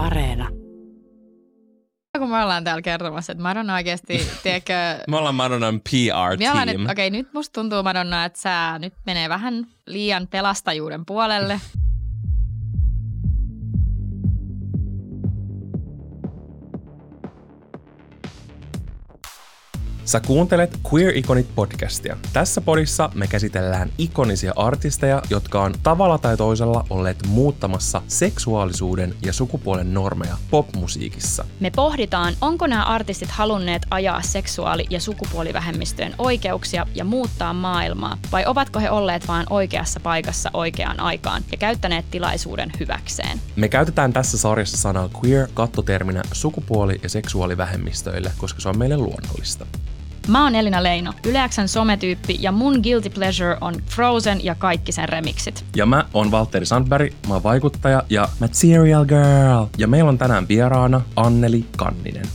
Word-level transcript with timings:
Areena. 0.00 0.48
Kun 2.18 2.30
me 2.30 2.42
ollaan 2.42 2.64
täällä 2.64 2.82
kertomassa, 2.82 3.32
että 3.32 3.42
Madonna 3.42 3.74
oikeasti, 3.74 4.26
tiedätkö... 4.42 4.72
Me 5.10 5.16
ollaan 5.16 5.34
Madonnan 5.34 5.80
PR-team. 5.80 6.66
Nyt, 6.66 6.90
okei, 6.90 7.08
okay, 7.08 7.10
nyt 7.10 7.32
musta 7.32 7.52
tuntuu 7.52 7.82
Madonna, 7.82 8.24
että 8.24 8.40
sä 8.40 8.78
nyt 8.78 8.92
menee 9.06 9.28
vähän 9.28 9.66
liian 9.86 10.28
pelastajuuden 10.28 11.06
puolelle. 11.06 11.60
Sä 20.10 20.20
kuuntelet 20.20 20.80
Queer 20.92 21.16
Iconit 21.16 21.54
podcastia. 21.54 22.16
Tässä 22.32 22.60
podissa 22.60 23.10
me 23.14 23.26
käsitellään 23.26 23.92
ikonisia 23.98 24.52
artisteja, 24.56 25.22
jotka 25.30 25.62
on 25.62 25.74
tavalla 25.82 26.18
tai 26.18 26.36
toisella 26.36 26.84
olleet 26.90 27.26
muuttamassa 27.26 28.02
seksuaalisuuden 28.08 29.14
ja 29.22 29.32
sukupuolen 29.32 29.94
normeja 29.94 30.36
popmusiikissa. 30.50 31.44
Me 31.60 31.70
pohditaan, 31.70 32.34
onko 32.40 32.66
nämä 32.66 32.84
artistit 32.84 33.30
halunneet 33.30 33.86
ajaa 33.90 34.22
seksuaali- 34.22 34.86
ja 34.90 35.00
sukupuolivähemmistöjen 35.00 36.14
oikeuksia 36.18 36.86
ja 36.94 37.04
muuttaa 37.04 37.52
maailmaa, 37.52 38.18
vai 38.32 38.46
ovatko 38.46 38.80
he 38.80 38.90
olleet 38.90 39.28
vain 39.28 39.46
oikeassa 39.50 40.00
paikassa 40.00 40.50
oikeaan 40.52 41.00
aikaan 41.00 41.42
ja 41.52 41.58
käyttäneet 41.58 42.04
tilaisuuden 42.10 42.72
hyväkseen. 42.80 43.40
Me 43.56 43.68
käytetään 43.68 44.12
tässä 44.12 44.38
sarjassa 44.38 44.76
sanaa 44.76 45.08
queer 45.24 45.48
kattoterminä 45.54 46.22
sukupuoli- 46.32 47.00
ja 47.02 47.08
seksuaalivähemmistöille, 47.08 48.32
koska 48.38 48.60
se 48.60 48.68
on 48.68 48.78
meille 48.78 48.96
luonnollista. 48.96 49.66
Mä 50.28 50.44
oon 50.44 50.54
Elina 50.54 50.82
Leino, 50.82 51.12
Yleäksän 51.26 51.68
sometyyppi 51.68 52.38
ja 52.40 52.52
mun 52.52 52.80
guilty 52.82 53.10
pleasure 53.10 53.56
on 53.60 53.74
Frozen 53.86 54.44
ja 54.44 54.54
kaikki 54.54 54.92
sen 54.92 55.08
remixit. 55.08 55.64
Ja 55.76 55.86
mä 55.86 56.04
oon 56.14 56.30
Valtteri 56.30 56.66
Sandberg, 56.66 57.12
mä 57.28 57.34
oon 57.34 57.42
vaikuttaja 57.42 58.02
ja 58.10 58.28
Material 58.40 59.04
Girl. 59.04 59.66
Ja 59.78 59.88
meillä 59.88 60.08
on 60.08 60.18
tänään 60.18 60.48
vieraana 60.48 61.00
Anneli 61.16 61.64
Kanninen. 61.76 62.26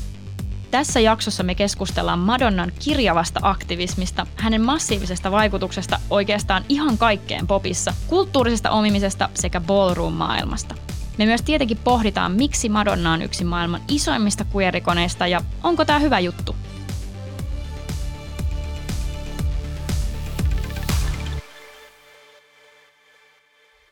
Tässä 0.71 0.99
jaksossa 0.99 1.43
me 1.43 1.55
keskustellaan 1.55 2.19
Madonnan 2.19 2.71
kirjavasta 2.79 3.39
aktivismista, 3.43 4.27
hänen 4.35 4.61
massiivisesta 4.61 5.31
vaikutuksesta 5.31 5.99
oikeastaan 6.09 6.63
ihan 6.69 6.97
kaikkeen 6.97 7.47
popissa, 7.47 7.93
kulttuurisesta 8.07 8.71
omimisesta 8.71 9.29
sekä 9.33 9.61
ballroom-maailmasta. 9.61 10.75
Me 11.17 11.25
myös 11.25 11.41
tietenkin 11.41 11.77
pohditaan, 11.83 12.31
miksi 12.31 12.69
Madonna 12.69 13.13
on 13.13 13.21
yksi 13.21 13.43
maailman 13.43 13.81
isoimmista 13.87 14.45
queerikoneista 14.55 15.27
ja 15.27 15.41
onko 15.63 15.85
tämä 15.85 15.99
hyvä 15.99 16.19
juttu. 16.19 16.55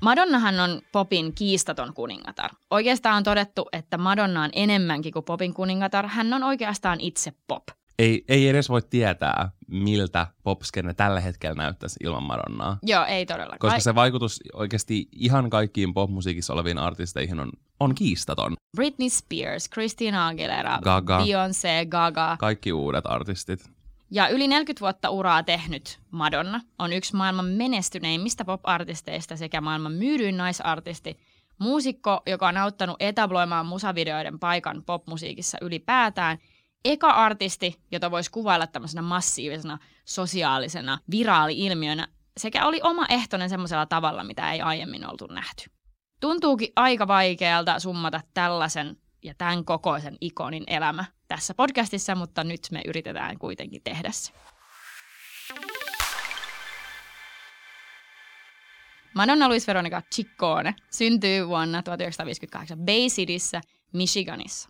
Madonnahan 0.03 0.59
on 0.59 0.81
popin 0.91 1.33
kiistaton 1.33 1.93
kuningatar. 1.93 2.51
Oikeastaan 2.71 3.17
on 3.17 3.23
todettu, 3.23 3.69
että 3.71 3.97
Madonna 3.97 4.43
on 4.43 4.49
enemmänkin 4.53 5.13
kuin 5.13 5.25
popin 5.25 5.53
kuningatar. 5.53 6.07
Hän 6.07 6.33
on 6.33 6.43
oikeastaan 6.43 7.01
itse 7.01 7.33
pop. 7.47 7.63
Ei, 7.99 8.25
ei 8.27 8.49
edes 8.49 8.69
voi 8.69 8.81
tietää, 8.81 9.51
miltä 9.67 10.27
popskenne 10.43 10.93
tällä 10.93 11.19
hetkellä 11.19 11.55
näyttäisi 11.55 11.99
ilman 12.03 12.23
Madonnaa. 12.23 12.77
Joo, 12.83 13.05
ei 13.05 13.25
todellakaan. 13.25 13.59
Koska 13.59 13.79
se 13.79 13.95
vaikutus 13.95 14.39
oikeasti 14.53 15.07
ihan 15.11 15.49
kaikkiin 15.49 15.93
popmusiikissa 15.93 16.53
oleviin 16.53 16.77
artisteihin 16.77 17.39
on, 17.39 17.51
on 17.79 17.95
kiistaton. 17.95 18.53
Britney 18.75 19.09
Spears, 19.09 19.69
Christina 19.69 20.27
Aguilera, 20.27 20.79
Gaga. 20.83 21.19
Beyoncé, 21.19 21.85
Gaga. 21.89 22.37
Kaikki 22.39 22.73
uudet 22.73 23.05
artistit. 23.07 23.72
Ja 24.13 24.27
yli 24.27 24.47
40 24.47 24.81
vuotta 24.81 25.09
uraa 25.09 25.43
tehnyt 25.43 25.99
Madonna 26.11 26.61
on 26.79 26.93
yksi 26.93 27.15
maailman 27.15 27.45
menestyneimmistä 27.45 28.45
pop-artisteista 28.45 29.37
sekä 29.37 29.61
maailman 29.61 29.91
myydyin 29.91 30.37
naisartisti, 30.37 31.19
muusikko, 31.59 32.21
joka 32.25 32.47
on 32.47 32.57
auttanut 32.57 32.95
etabloimaan 32.99 33.65
musavideoiden 33.65 34.39
paikan 34.39 34.83
popmusiikissa 34.85 35.57
ylipäätään, 35.61 36.37
eka 36.85 37.09
artisti, 37.09 37.79
jota 37.91 38.11
voisi 38.11 38.31
kuvailla 38.31 38.67
tämmöisenä 38.67 39.01
massiivisena 39.01 39.77
sosiaalisena 40.05 40.99
viraali-ilmiönä, 41.11 42.07
sekä 42.37 42.65
oli 42.65 42.79
oma 42.83 43.05
ehtoinen 43.09 43.49
semmoisella 43.49 43.85
tavalla, 43.85 44.23
mitä 44.23 44.51
ei 44.51 44.61
aiemmin 44.61 45.09
oltu 45.09 45.27
nähty. 45.27 45.63
Tuntuukin 46.19 46.69
aika 46.75 47.07
vaikealta 47.07 47.79
summata 47.79 48.21
tällaisen 48.33 48.97
ja 49.23 49.33
tämän 49.37 49.65
kokoisen 49.65 50.17
ikonin 50.21 50.63
elämä 50.67 51.05
tässä 51.27 51.53
podcastissa, 51.53 52.15
mutta 52.15 52.43
nyt 52.43 52.61
me 52.71 52.81
yritetään 52.85 53.39
kuitenkin 53.39 53.81
tehdä 53.83 54.11
se. 54.11 54.33
Madonna 59.15 59.49
Luis 59.49 59.67
Veronica 59.67 60.01
Ciccone 60.15 60.75
syntyi 60.91 61.47
vuonna 61.47 61.83
1958 61.83 62.77
Bay 62.77 63.07
Cityssä, 63.07 63.61
Michiganissa. 63.93 64.69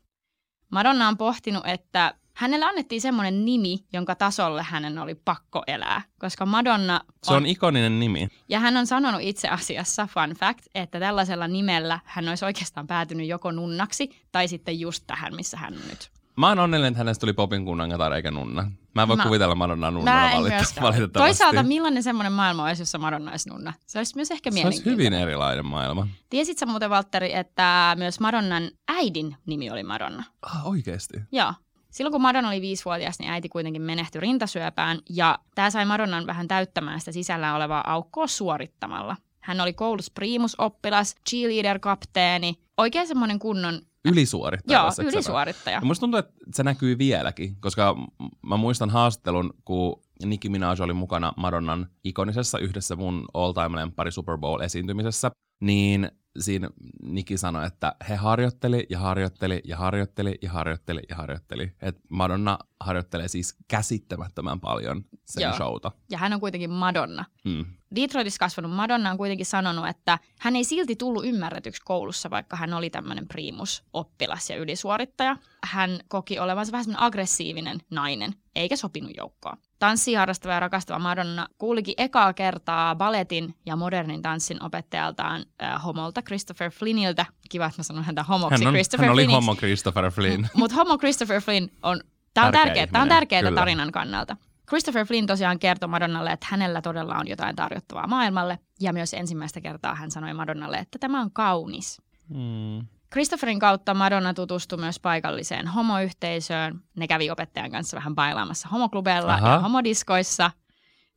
Madonna 0.72 1.08
on 1.08 1.18
pohtinut, 1.18 1.68
että 1.68 2.14
hänelle 2.36 2.66
annettiin 2.66 3.02
semmoinen 3.02 3.46
nimi, 3.46 3.86
jonka 3.94 4.16
tasolle 4.16 4.64
hänen 4.64 4.98
oli 4.98 5.16
pakko 5.16 5.64
elää, 5.68 6.02
koska 6.20 6.46
Madonna 6.46 6.96
on... 6.96 7.14
Se 7.24 7.34
on 7.34 7.46
ikoninen 7.46 8.00
nimi. 8.00 8.28
Ja 8.50 8.60
hän 8.60 8.78
on 8.78 8.88
sanonut 8.88 9.22
itse 9.24 9.48
asiassa, 9.48 10.08
fun 10.08 10.36
fact, 10.36 10.66
että 10.76 11.00
tällaisella 11.00 11.48
nimellä 11.48 12.00
hän 12.06 12.30
olisi 12.30 12.46
oikeastaan 12.46 12.88
päätynyt 12.88 13.28
joko 13.28 13.52
nunnaksi 13.52 14.10
tai 14.32 14.48
sitten 14.48 14.80
just 14.80 15.04
tähän, 15.08 15.36
missä 15.36 15.58
hän 15.58 15.74
on 15.74 15.82
nyt. 15.90 16.12
Mä 16.38 16.48
oon 16.50 16.60
onnellinen, 16.60 16.92
että 16.92 16.98
hänestä 16.98 17.20
tuli 17.22 17.34
popin 17.34 17.66
kunnangatar 17.66 18.14
eikä 18.14 18.32
nunna. 18.32 18.72
Mä 18.96 19.02
en 19.02 19.08
voi 19.08 19.18
Mä- 19.18 19.24
kuvitella 19.24 19.56
Madonnaa 19.56 19.92
valita- 19.94 20.40
myöskään. 20.40 20.84
valitettavasti. 20.84 21.20
Toisaalta 21.20 21.64
millainen 21.64 22.04
semmoinen 22.04 22.32
maailma 22.34 22.64
olisi, 22.64 22.82
jossa 22.82 22.98
Madonna 22.98 23.32
olisi 23.32 23.50
nunna? 23.50 23.74
Se 23.86 23.98
olisi 23.98 24.16
myös 24.16 24.32
ehkä 24.32 24.52
se 24.52 24.54
olisi 24.54 24.64
mielenkiintoinen. 24.64 24.98
hyvin 24.98 25.14
erilainen 25.14 25.66
maailma. 25.66 26.08
Tiesit 26.30 26.58
sä 26.58 26.66
muuten, 26.66 26.90
Valtteri, 26.90 27.34
että 27.34 27.96
myös 28.00 28.20
Madonnan 28.20 28.72
äidin 28.88 29.36
nimi 29.46 29.72
oli 29.72 29.84
Madonna? 29.84 30.24
Ah, 30.42 30.68
oikeesti? 30.68 31.18
Joo. 31.32 31.54
Silloin 31.94 32.12
kun 32.12 32.22
Madonna 32.22 32.50
oli 32.50 32.62
viisivuotias, 32.62 33.20
niin 33.20 33.31
äiti 33.31 33.50
kuitenkin 33.50 33.81
menehtyi 33.81 34.22
rintasyöpään 34.22 35.00
ja 35.09 35.40
tämä 35.56 35.70
sai 35.70 35.86
Madonnan 35.86 36.28
vähän 36.28 36.48
täyttämään 36.48 37.00
sitä 37.00 37.12
sisällä 37.12 37.56
olevaa 37.56 37.92
aukkoa 37.94 38.28
suorittamalla. 38.28 39.18
Hän 39.40 39.62
oli 39.62 39.74
koulussa 39.74 40.12
primusoppilas, 40.16 41.16
cheerleader-kapteeni, 41.30 42.53
oikein 42.78 43.08
semmoinen 43.08 43.40
kunnon, 43.40 43.82
Ylisuorittaja. 44.06 44.80
joo, 44.80 44.92
seksapä. 44.92 45.09
ylisuorittaja. 45.09 45.78
Ja 45.78 45.86
musta 45.86 46.00
tuntuu, 46.02 46.18
että 46.18 46.34
se 46.53 46.64
näkyy 46.64 46.98
vieläkin, 46.98 47.56
koska 47.59 47.96
mä 48.42 48.58
muistan 48.58 48.90
haastattelun, 48.90 49.53
kun 49.66 50.02
Nicki 50.26 50.50
Minaj 50.50 50.82
oli 50.82 50.94
mukana 50.94 51.34
Madonnan 51.38 51.88
ikonisessa 52.03 52.59
yhdessä 52.59 52.96
mun 52.96 53.26
all-time 53.34 53.76
lempari 53.76 54.12
Super 54.12 54.38
Bowl-esiintymisessä, 54.38 55.32
niin 55.62 56.12
siinä 56.40 56.70
Nicki 57.04 57.38
sanoi, 57.38 57.66
että 57.66 57.96
he 58.10 58.16
harjoitteli 58.16 58.86
ja 58.90 59.00
harjoitteli 59.00 59.62
ja 59.66 59.78
harjoitteli 59.78 60.38
ja 60.42 60.52
harjoitteli 60.52 61.02
ja 61.10 61.16
harjoitteli. 61.16 61.74
Että 61.82 62.02
Madonna 62.10 62.60
harjoittelee 62.84 63.28
siis 63.28 63.56
käsittämättömän 63.68 64.60
paljon 64.60 65.06
sen 65.26 65.44
Joo. 65.44 65.56
showta. 65.56 65.92
Ja 66.12 66.18
hän 66.18 66.34
on 66.34 66.40
kuitenkin 66.40 66.70
Madonna. 66.70 67.26
Mm. 67.46 67.66
Detroitissa 67.96 68.40
kasvanut 68.40 68.72
Madonna 68.72 69.12
on 69.12 69.18
kuitenkin 69.18 69.46
sanonut, 69.46 69.88
että 69.88 70.20
hän 70.40 70.56
ei 70.56 70.64
silti 70.64 70.96
tullut 70.96 71.26
ymmärretyksi 71.26 71.82
koulussa, 71.86 72.30
vaikka 72.30 72.56
hän 72.56 72.74
oli 72.74 72.90
tämmöinen 72.90 73.28
primus, 73.28 73.84
oppilas 73.94 74.50
ja 74.50 74.56
ylisuorittaja. 74.58 75.38
Hän 75.64 76.00
koki 76.08 76.40
olevansa 76.40 76.72
vähän 76.72 76.84
semmoinen 76.84 77.06
aggressiivinen 77.06 77.80
nainen, 77.90 78.34
eikä 78.56 78.76
sopinut 78.76 79.12
joukkoon. 79.18 79.58
Tanssia 79.80 80.20
harrastava 80.20 80.54
ja 80.54 80.60
rakastava 80.60 81.00
Madonna 81.00 81.48
kuulikin 81.58 81.94
ekaa 81.98 82.34
kertaa 82.34 82.96
balletin 82.96 83.56
ja 83.66 83.76
modernin 83.76 84.22
tanssin 84.22 84.64
opettajaltaan 84.64 85.46
äh, 85.64 85.84
homolta 85.84 86.22
Christopher 86.22 86.72
Flynniltä. 86.72 87.26
Kiva, 87.50 87.66
että 87.66 87.80
mä 87.80 87.84
sanon 87.84 88.04
häntä 88.04 88.24
homoksi 88.24 88.64
Hän, 88.64 88.68
on, 88.68 88.74
Christopher 88.74 89.06
hän 89.06 89.14
oli 89.14 89.22
Flynniksi. 89.22 89.46
homo 89.46 89.56
Christopher 89.56 90.12
Flynn. 90.12 90.48
Mutta 90.54 90.76
homo 90.76 90.98
Christopher 90.98 91.42
Flynn 91.42 91.70
on, 91.84 92.02
tämä 92.34 92.48
on 92.48 92.54
Tärkeä 92.54 92.66
tärkeää, 92.66 92.88
tämä 92.88 93.02
on 93.02 93.10
tärkeää 93.10 93.42
kyllä. 93.42 93.56
tarinan 93.56 93.92
kannalta. 93.92 94.38
Christopher 94.68 95.06
Flynn 95.06 95.28
tosiaan 95.28 95.60
kertoi 95.60 95.90
Madonnalle, 95.90 96.32
että 96.32 96.48
hänellä 96.50 96.82
todella 96.82 97.16
on 97.16 97.28
jotain 97.28 97.56
tarjottavaa 97.56 98.08
maailmalle. 98.08 98.60
Ja 98.80 98.94
myös 98.94 99.14
ensimmäistä 99.14 99.62
kertaa 99.62 99.96
hän 99.96 100.12
sanoi 100.12 100.34
Madonnalle, 100.34 100.78
että 100.78 101.00
tämä 101.00 101.22
on 101.22 101.32
kaunis. 101.32 102.02
Mm. 102.30 102.88
Christopherin 103.12 103.59
kautta 103.59 103.94
Madonna 103.94 104.34
tutustui 104.34 104.80
myös 104.80 105.00
paikalliseen 105.00 105.68
homoyhteisöön. 105.68 106.80
Ne 106.96 107.08
kävi 107.08 107.32
opettajan 107.32 107.72
kanssa 107.72 107.97
vähän 107.97 108.16
bailaamassa 108.16 108.70
homoklubeilla 108.70 109.34
Aha. 109.34 109.50
ja 109.50 109.59
homodiskoissa. 109.59 110.52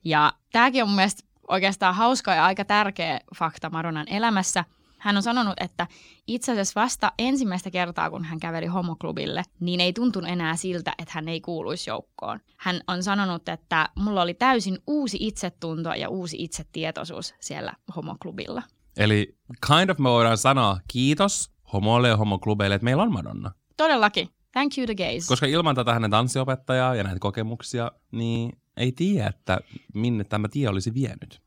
Ja 0.05 0.33
tämäkin 0.53 0.83
on 0.83 0.89
mun 0.89 0.97
mielestä 0.97 1.23
oikeastaan 1.49 1.95
hauska 1.95 2.35
ja 2.35 2.45
aika 2.45 2.65
tärkeä 2.65 3.21
fakta 3.37 3.71
Madonnan 3.71 4.09
elämässä. 4.09 4.65
Hän 4.99 5.17
on 5.17 5.23
sanonut, 5.23 5.55
että 5.61 5.87
itse 6.27 6.53
asiassa 6.53 6.81
vasta 6.81 7.13
ensimmäistä 7.19 7.71
kertaa, 7.71 8.11
kun 8.11 8.25
hän 8.25 8.41
käveli 8.41 8.67
homoklubille, 8.67 9.43
niin 9.61 9.81
ei 9.81 9.93
tuntunut 9.93 10.31
enää 10.31 10.57
siltä, 10.57 10.95
että 10.99 11.13
hän 11.15 11.29
ei 11.29 11.41
kuuluisi 11.41 11.91
joukkoon. 11.91 12.41
Hän 12.57 12.81
on 12.89 13.03
sanonut, 13.03 13.49
että 13.49 13.89
mulla 13.95 14.23
oli 14.23 14.35
täysin 14.35 14.79
uusi 14.87 15.17
itsetunto 15.21 15.95
ja 15.95 16.09
uusi 16.09 16.37
itsetietoisuus 16.41 17.35
siellä 17.41 17.73
homoklubilla. 17.97 18.63
Eli 18.97 19.37
kind 19.67 19.91
of 19.91 19.99
me 19.99 20.09
voidaan 20.09 20.39
sanoa 20.39 20.81
kiitos 20.89 21.51
homoille 21.73 22.09
ja 22.09 22.17
homoklubeille, 22.17 22.75
että 22.75 22.85
meillä 22.85 23.03
on 23.03 23.13
Madonna. 23.13 23.53
Todellakin. 23.77 24.29
Thank 24.53 24.79
you 24.79 24.87
the 24.87 24.95
gays. 24.95 25.29
Koska 25.29 25.47
ilman 25.47 25.75
tätä 25.75 25.95
hänen 25.95 26.11
tanssiopettajaa 26.11 26.95
ja 26.95 27.05
näitä 27.05 27.19
kokemuksia, 27.19 27.93
niin 28.13 28.59
ei 28.77 28.93
tiedä, 28.93 29.27
että 29.27 29.59
minne 29.95 30.25
tämä 30.25 30.49
tie 30.49 30.69
olisi 30.69 30.95
vienyt. 30.95 31.46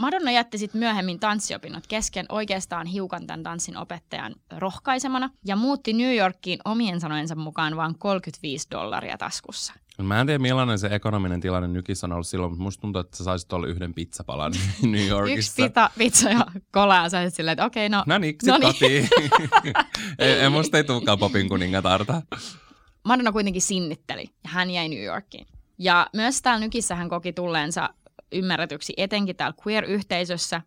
Madonna 0.00 0.30
jätti 0.30 0.58
sitten 0.58 0.78
myöhemmin 0.78 1.20
tanssiopinnot 1.20 1.86
kesken 1.86 2.26
oikeastaan 2.28 2.86
hiukan 2.86 3.26
tämän 3.26 3.42
tanssin 3.42 3.76
opettajan 3.76 4.34
rohkaisemana 4.56 5.30
ja 5.44 5.56
muutti 5.56 5.92
New 5.92 6.16
Yorkiin 6.16 6.58
omien 6.64 7.00
sanojensa 7.00 7.34
mukaan 7.34 7.76
vain 7.76 7.98
35 7.98 8.66
dollaria 8.70 9.18
taskussa. 9.18 9.74
Mä 10.02 10.20
en 10.20 10.26
tiedä 10.26 10.38
millainen 10.38 10.78
se 10.78 10.88
ekonominen 10.92 11.40
tilanne 11.40 11.68
nykissä 11.68 12.06
on 12.06 12.12
ollut 12.12 12.26
silloin, 12.26 12.52
mutta 12.52 12.62
musta 12.62 12.80
tuntuu, 12.80 13.00
että 13.00 13.16
sä 13.16 13.24
saisit 13.24 13.52
olla 13.52 13.66
yhden 13.66 13.94
pizzapalan 13.94 14.52
New 14.82 15.06
Yorkissa. 15.06 15.38
Yksi 15.38 15.62
pita, 15.62 15.90
pizza 15.98 16.30
ja 16.30 16.46
kola 16.72 16.96
ja 16.96 17.08
sä 17.08 17.30
silleen, 17.30 17.52
että 17.52 17.64
okei, 17.64 17.86
okay, 17.86 17.98
no. 17.98 18.04
No 18.06 18.18
niin, 18.18 18.34
sit 18.42 18.46
Noniin. 18.46 18.72
kotiin. 18.72 19.08
ei, 20.18 20.32
ei, 20.32 20.48
musta 20.48 20.76
ei 20.76 20.84
tulekaan 20.84 21.18
popin 21.18 21.48
kuningatarta. 21.48 22.22
Madonna 23.04 23.32
kuitenkin 23.32 23.62
sinnitteli 23.62 24.22
ja 24.44 24.50
hän 24.50 24.70
jäi 24.70 24.88
New 24.88 25.04
Yorkiin. 25.04 25.46
Ja 25.78 26.06
myös 26.12 26.42
täällä 26.42 26.60
nykissä 26.60 26.94
hän 26.94 27.08
koki 27.08 27.32
tulleensa 27.32 27.90
ymmärretyksi 28.32 28.92
etenkin 28.96 29.36
täällä 29.36 29.56
queer-yhteisössä, 29.66 30.62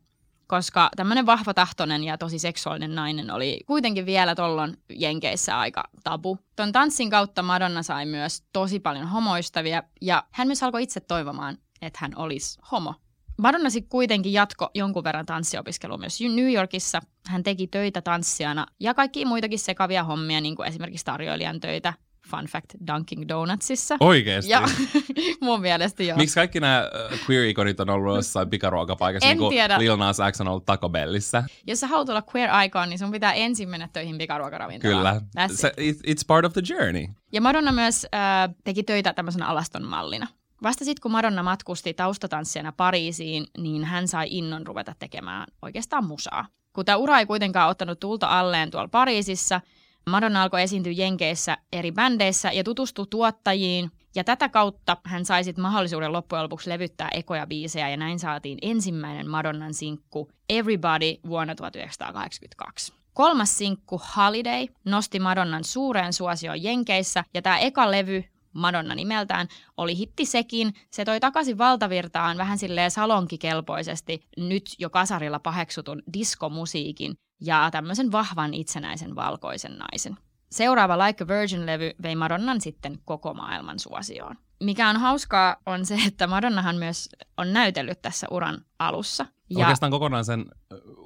koska 0.48 0.90
tämmöinen 0.96 1.26
vahvatahtoinen 1.26 2.04
ja 2.04 2.18
tosi 2.18 2.40
seksuaalinen 2.40 2.96
nainen 2.96 3.32
oli 3.32 3.60
kuitenkin 3.68 4.06
vielä 4.06 4.36
tollon 4.36 4.78
Jenkeissä 4.90 5.60
aika 5.60 5.84
tabu. 6.04 6.40
Ton 6.56 6.72
tanssin 6.72 7.10
kautta 7.10 7.44
Madonna 7.44 7.84
sai 7.84 8.06
myös 8.06 8.44
tosi 8.54 8.80
paljon 8.80 9.08
homoistavia 9.08 9.84
ja 10.02 10.24
hän 10.32 10.48
myös 10.48 10.64
alkoi 10.64 10.84
itse 10.84 11.00
toivomaan, 11.00 11.58
että 11.82 12.00
hän 12.02 12.12
olisi 12.16 12.60
homo. 12.72 12.94
Madonna 13.38 13.70
sitten 13.70 13.90
kuitenkin 13.90 14.34
jatko 14.34 14.70
jonkun 14.76 15.04
verran 15.04 15.26
tanssiopiskelua 15.26 15.98
myös 15.98 16.22
New 16.22 16.54
Yorkissa. 16.54 17.02
Hän 17.28 17.44
teki 17.44 17.68
töitä 17.68 18.02
tanssijana 18.02 18.66
ja 18.80 18.94
kaikki 18.94 19.26
muitakin 19.26 19.60
sekavia 19.60 20.04
hommia, 20.04 20.42
niin 20.42 20.56
kuin 20.56 20.68
esimerkiksi 20.68 21.06
tarjoilijan 21.06 21.60
töitä. 21.60 21.94
Fun 22.30 22.46
fact, 22.46 22.66
Dunkin' 22.88 23.28
Donutsissa. 23.28 23.98
Oikeesti? 24.00 24.52
Ja 24.52 24.62
mun 25.42 25.62
mielestä 25.62 26.04
joo. 26.04 26.18
Miksi 26.18 26.36
kaikki 26.36 26.60
nämä 26.60 26.90
queer-ikonit 27.30 27.80
on 27.80 27.90
ollut 27.90 28.16
jossain 28.16 28.50
pikaruokapaikassa, 28.50 29.28
En 29.28 29.30
niin 29.30 29.40
kuin 29.40 29.50
tiedä. 29.50 29.80
Lil 29.80 29.98
Nas 29.98 30.18
X 30.32 30.42
on 30.42 30.48
ollut 30.48 30.66
Taco 30.66 30.90
Bellissä? 30.90 31.44
Jos 31.68 31.80
sä 31.80 31.88
haluat 31.88 32.10
olla 32.10 32.24
queer 32.36 32.50
icon, 32.66 32.90
niin 32.90 33.00
sun 33.00 33.12
pitää 33.12 33.34
ensin 33.34 33.70
mennä 33.70 33.90
töihin 33.94 34.18
pikaruokaravintolaan. 34.18 35.22
Kyllä. 35.22 35.48
That's 35.48 35.74
it, 35.78 35.98
it's 35.98 36.24
part 36.28 36.46
of 36.46 36.54
the 36.54 36.62
journey. 36.70 37.08
Ja 37.32 37.42
Madonna 37.42 37.72
myös 37.72 38.08
äh, 38.16 38.56
teki 38.64 38.84
töitä 38.84 39.14
tämmöisenä 39.14 39.48
alaston 39.48 39.86
mallina. 39.86 40.28
Vasta 40.64 40.86
sitten, 40.86 41.02
kun 41.02 41.12
Madonna 41.12 41.44
matkusti 41.44 41.94
taustatanssijana 41.94 42.72
Pariisiin, 42.72 43.48
niin 43.58 43.84
hän 43.86 44.08
sai 44.08 44.28
innon 44.30 44.68
ruveta 44.68 44.96
tekemään 45.00 45.48
oikeastaan 45.62 46.06
musaa. 46.06 46.46
Kun 46.74 46.86
tämä 46.86 46.96
ura 46.96 47.20
ei 47.20 47.26
kuitenkaan 47.26 47.70
ottanut 47.70 48.00
tulta 48.00 48.40
alleen 48.40 48.72
tuolla 48.72 48.88
Pariisissa, 48.88 49.62
Madonna 50.10 50.44
alkoi 50.44 50.62
esiintyä 50.62 50.92
Jenkeissä 50.92 51.58
eri 51.74 51.92
bändeissä 51.92 52.52
ja 52.52 52.64
tutustui 52.64 53.08
tuottajiin. 53.10 53.92
Ja 54.16 54.24
tätä 54.24 54.50
kautta 54.50 54.98
hän 55.06 55.26
sai 55.26 55.44
sitten 55.44 55.62
mahdollisuuden 55.62 56.14
loppujen 56.14 56.44
lopuksi 56.44 56.70
levyttää 56.70 57.10
ekoja 57.14 57.48
biisejä 57.48 57.90
ja 57.90 57.98
näin 57.98 58.20
saatiin 58.20 58.58
ensimmäinen 58.62 59.30
Madonnan 59.30 59.74
sinkku 59.74 60.32
Everybody 60.50 61.16
vuonna 61.28 61.56
1982. 61.56 62.94
Kolmas 63.14 63.58
sinkku 63.58 64.02
Holiday 64.18 64.68
nosti 64.86 65.20
Madonnan 65.20 65.64
suureen 65.64 66.14
suosioon 66.14 66.64
Jenkeissä 66.64 67.24
ja 67.34 67.42
tämä 67.42 67.60
eka 67.60 67.92
levy 67.92 68.24
Madonna 68.54 68.96
nimeltään, 68.96 69.48
oli 69.78 69.98
hitti 69.98 70.26
sekin. 70.26 70.74
Se 70.92 71.06
toi 71.06 71.20
takaisin 71.20 71.58
valtavirtaan 71.58 72.38
vähän 72.38 72.58
silleen 72.58 72.92
salonkikelpoisesti 72.92 74.28
nyt 74.38 74.76
jo 74.80 74.90
kasarilla 74.90 75.40
paheksutun 75.40 76.04
diskomusiikin 76.14 77.16
ja 77.42 77.70
tämmöisen 77.72 78.12
vahvan 78.12 78.54
itsenäisen 78.54 79.16
valkoisen 79.16 79.78
naisen. 79.78 80.18
Seuraava 80.52 80.98
Like 80.98 81.24
a 81.24 81.28
Virgin-levy 81.28 81.92
vei 82.04 82.16
Madonnan 82.16 82.62
sitten 82.62 83.00
koko 83.06 83.34
maailman 83.34 83.80
suosioon. 83.80 84.36
Mikä 84.64 84.90
on 84.90 84.98
hauskaa 84.98 85.56
on 85.66 85.86
se, 85.86 85.98
että 86.08 86.28
Madonnahan 86.28 86.76
myös 86.76 87.10
on 87.38 87.54
näytellyt 87.54 88.02
tässä 88.02 88.28
uran 88.32 88.66
alussa. 88.80 89.26
Ja... 89.50 89.60
Oikeastaan 89.60 89.92
kokonaan 89.92 90.26
sen 90.26 90.46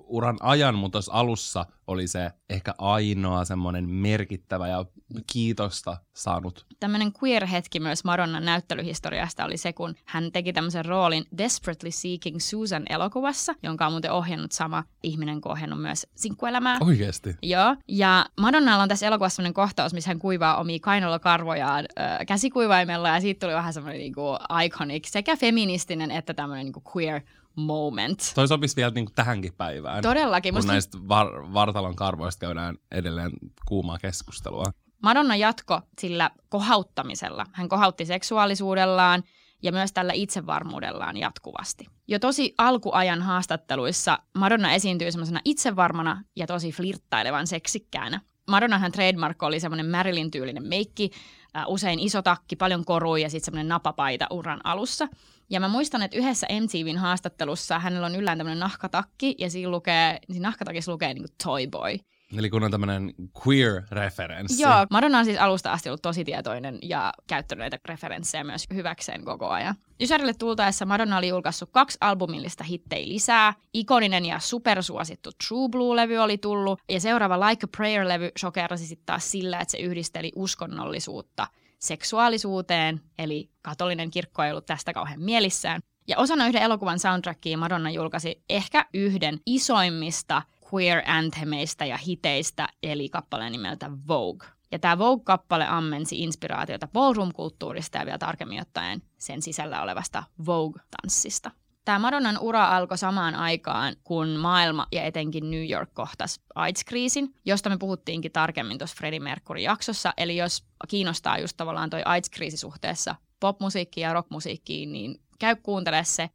uran 0.08 0.38
ajan, 0.40 0.76
mutta 0.76 0.92
tuossa 0.92 1.14
alussa 1.14 1.66
oli 1.88 2.08
se 2.08 2.32
ehkä 2.50 2.74
ainoa 2.78 3.46
semmoinen 3.46 3.90
merkittävä 3.90 4.68
ja 4.68 4.86
kiitosta 5.32 5.98
saanut. 6.14 6.66
tämmöinen 6.80 7.12
queer-hetki 7.24 7.80
myös 7.80 8.04
Madonnan 8.04 8.46
näyttelyhistoriasta 8.46 9.46
oli 9.46 9.58
se, 9.58 9.74
kun 9.74 9.96
hän 10.06 10.32
teki 10.32 10.54
tämmöisen 10.54 10.86
roolin 10.86 11.26
Desperately 11.38 11.92
Seeking 11.92 12.40
Susan 12.40 12.84
elokuvassa, 12.90 13.56
jonka 13.64 13.86
on 13.86 13.92
muuten 13.92 14.12
ohjannut 14.12 14.52
sama 14.52 14.84
ihminen 15.04 15.42
kuin 15.42 15.52
ohjannut 15.52 15.82
myös 15.82 16.08
sinkkuelämää. 16.16 16.78
Oikeesti. 16.82 17.36
Joo, 17.42 17.76
ja 17.88 18.26
Madonnalla 18.40 18.84
on 18.84 18.90
tässä 18.90 19.08
elokuvassa 19.08 19.36
sellainen 19.36 19.54
kohtaus, 19.54 19.94
missä 19.94 20.10
hän 20.10 20.20
kuivaa 20.20 20.58
omia 20.58 20.80
kainalokarvojaan 20.82 21.86
ö, 22.22 22.26
käsikuivaimella, 22.26 23.10
ja 23.10 23.22
siitä 23.22 23.46
tuli 23.46 23.56
vähän 23.56 23.74
semmoinen 23.74 24.00
niinku 24.00 24.22
iconic, 24.66 25.08
sekä 25.08 25.36
feministinen 25.36 26.12
että 26.12 26.34
tämmöinen 26.34 26.66
niinku 26.66 26.82
queer 26.96 27.22
moment. 27.58 28.32
Toi 28.36 28.48
sopisi 28.48 28.76
vielä 28.76 28.92
niin 28.92 29.06
kuin 29.06 29.16
tähänkin 29.16 29.54
päivään. 29.54 30.02
Todellakin. 30.02 30.54
kun 30.54 30.58
Musta 30.58 30.72
näistä 30.72 30.98
var- 31.08 31.54
vartalon 31.54 31.96
karvoista 31.96 32.46
käydään 32.46 32.78
edelleen 32.92 33.32
kuumaa 33.68 33.98
keskustelua. 33.98 34.64
Madonna 35.04 35.36
jatko 35.36 35.82
sillä 36.00 36.32
kohauttamisella. 36.50 37.46
Hän 37.52 37.70
kohautti 37.70 38.06
seksuaalisuudellaan 38.06 39.24
ja 39.64 39.72
myös 39.72 39.94
tällä 39.94 40.14
itsevarmuudellaan 40.14 41.18
jatkuvasti. 41.18 41.86
Jo 42.08 42.20
tosi 42.20 42.54
alkuajan 42.58 43.22
haastatteluissa 43.22 44.20
Madonna 44.38 44.74
esiintyy 44.74 45.12
semmoisena 45.12 45.40
itsevarmana 45.46 46.24
ja 46.36 46.48
tosi 46.48 46.72
flirttailevan 46.72 47.48
seksikkäänä. 47.48 48.22
Madonnahan 48.48 48.92
trademark 48.92 49.44
oli 49.44 49.60
semmoinen 49.60 49.86
Marilyn-tyylinen 49.86 50.68
meikki, 50.68 51.12
äh, 51.58 51.64
usein 51.68 52.00
iso 52.00 52.22
takki, 52.22 52.56
paljon 52.56 52.86
koruja 52.86 53.24
ja 53.24 53.30
sitten 53.30 53.46
semmoinen 53.46 53.68
napapaita 53.68 54.28
uran 54.30 54.60
alussa. 54.64 55.08
Ja 55.50 55.60
mä 55.60 55.68
muistan, 55.68 56.02
että 56.02 56.18
yhdessä 56.18 56.48
MTVn 56.62 56.98
haastattelussa 56.98 57.80
hänellä 57.80 58.06
on 58.06 58.16
yllään 58.16 58.38
tämmöinen 58.38 58.60
nahkatakki 58.60 59.36
ja 59.38 59.50
siinä, 59.50 59.72
lukee, 59.72 60.20
siinä 60.32 60.48
nahkatakissa 60.48 60.92
lukee 60.92 61.14
niin 61.14 61.24
kuin 61.24 61.36
Toy 61.44 61.68
Boy. 61.68 61.98
Eli 62.38 62.50
kun 62.50 62.64
on 62.64 62.72
tämmöinen 62.72 63.14
queer-referenssi. 63.48 64.62
Joo, 64.62 64.86
Madonna 64.90 65.20
on 65.20 65.26
siis 65.26 65.38
alusta 65.38 65.72
asti 65.72 65.90
ollut 65.90 66.02
tosi 66.02 66.24
tietoinen 66.24 66.80
ja 66.82 67.14
käyttänyt 67.28 67.60
näitä 67.60 67.80
referenssejä 67.86 68.44
myös 68.44 68.66
hyväkseen 68.74 69.26
koko 69.26 69.48
ajan. 69.50 69.76
Ysärille 70.02 70.34
tultaessa 70.34 70.86
Madonna 70.86 71.18
oli 71.18 71.28
julkaissut 71.28 71.70
kaksi 71.72 71.98
albumillista 72.02 72.64
hittejä 72.64 73.08
lisää. 73.08 73.54
Ikoninen 73.74 74.26
ja 74.26 74.40
supersuosittu 74.40 75.30
True 75.48 75.70
Blue-levy 75.70 76.18
oli 76.18 76.38
tullut 76.38 76.80
ja 76.90 77.00
seuraava 77.00 77.40
Like 77.40 77.66
a 77.66 77.68
Prayer-levy 77.78 78.32
shokerasi 78.40 78.88
sitten 78.88 79.06
taas 79.06 79.32
sillä, 79.32 79.60
että 79.60 79.72
se 79.72 79.78
yhdisteli 79.78 80.32
uskonnollisuutta 80.36 81.48
seksuaalisuuteen, 81.80 83.02
eli 83.18 83.50
katolinen 83.62 84.12
kirkko 84.12 84.44
ei 84.44 84.52
ollut 84.52 84.66
tästä 84.66 84.94
kauhean 84.94 85.22
mielissään. 85.22 85.82
Ja 86.08 86.18
osana 86.18 86.48
yhden 86.48 86.62
elokuvan 86.62 87.00
soundtrackia 87.00 87.58
Madonna 87.58 87.90
julkaisi 87.90 88.44
ehkä 88.50 88.86
yhden 88.94 89.40
isoimmista 89.46 90.42
queer 90.74 91.02
anthemeista 91.06 91.86
ja 91.86 91.98
hiteistä, 91.98 92.68
eli 92.84 93.10
kappaleen 93.10 93.52
nimeltä 93.52 93.92
Vogue. 94.08 94.48
Ja 94.72 94.80
tämä 94.80 94.98
Vogue-kappale 94.98 95.68
ammensi 95.68 96.24
inspiraatiota 96.24 96.88
ballroom-kulttuurista 96.88 97.98
ja 97.98 98.06
vielä 98.06 98.18
tarkemmin 98.18 98.62
ottaen 98.62 99.02
sen 99.18 99.42
sisällä 99.42 99.82
olevasta 99.82 100.24
Vogue-tanssista. 100.46 101.52
Tämä 101.88 102.00
Madonnan 102.00 102.38
ura 102.40 102.78
alkoi 102.78 102.98
samaan 102.98 103.36
aikaan, 103.36 103.96
kun 104.04 104.28
maailma 104.28 104.88
ja 104.92 105.04
etenkin 105.04 105.52
New 105.52 105.70
York 105.70 105.94
kohtas 105.94 106.42
AIDS-kriisin, 106.56 107.36
josta 107.46 107.70
me 107.70 107.78
puhuttiinkin 107.78 108.32
tarkemmin 108.32 108.78
tuossa 108.78 108.96
Freddie 108.98 109.20
Mercury-jaksossa. 109.20 110.14
Eli 110.18 110.38
jos 110.38 110.64
kiinnostaa 110.88 111.38
just 111.38 111.58
tavallaan 111.58 111.90
toi 111.90 112.02
AIDS-kriisi 112.06 112.58
suhteessa 112.58 113.16
popmusiikkiin 113.40 114.04
ja 114.04 114.14
rockmusiikkiin, 114.14 114.92
niin 114.92 115.22
käy 115.40 115.56
kuuntele 115.56 116.04
se. 116.04 116.30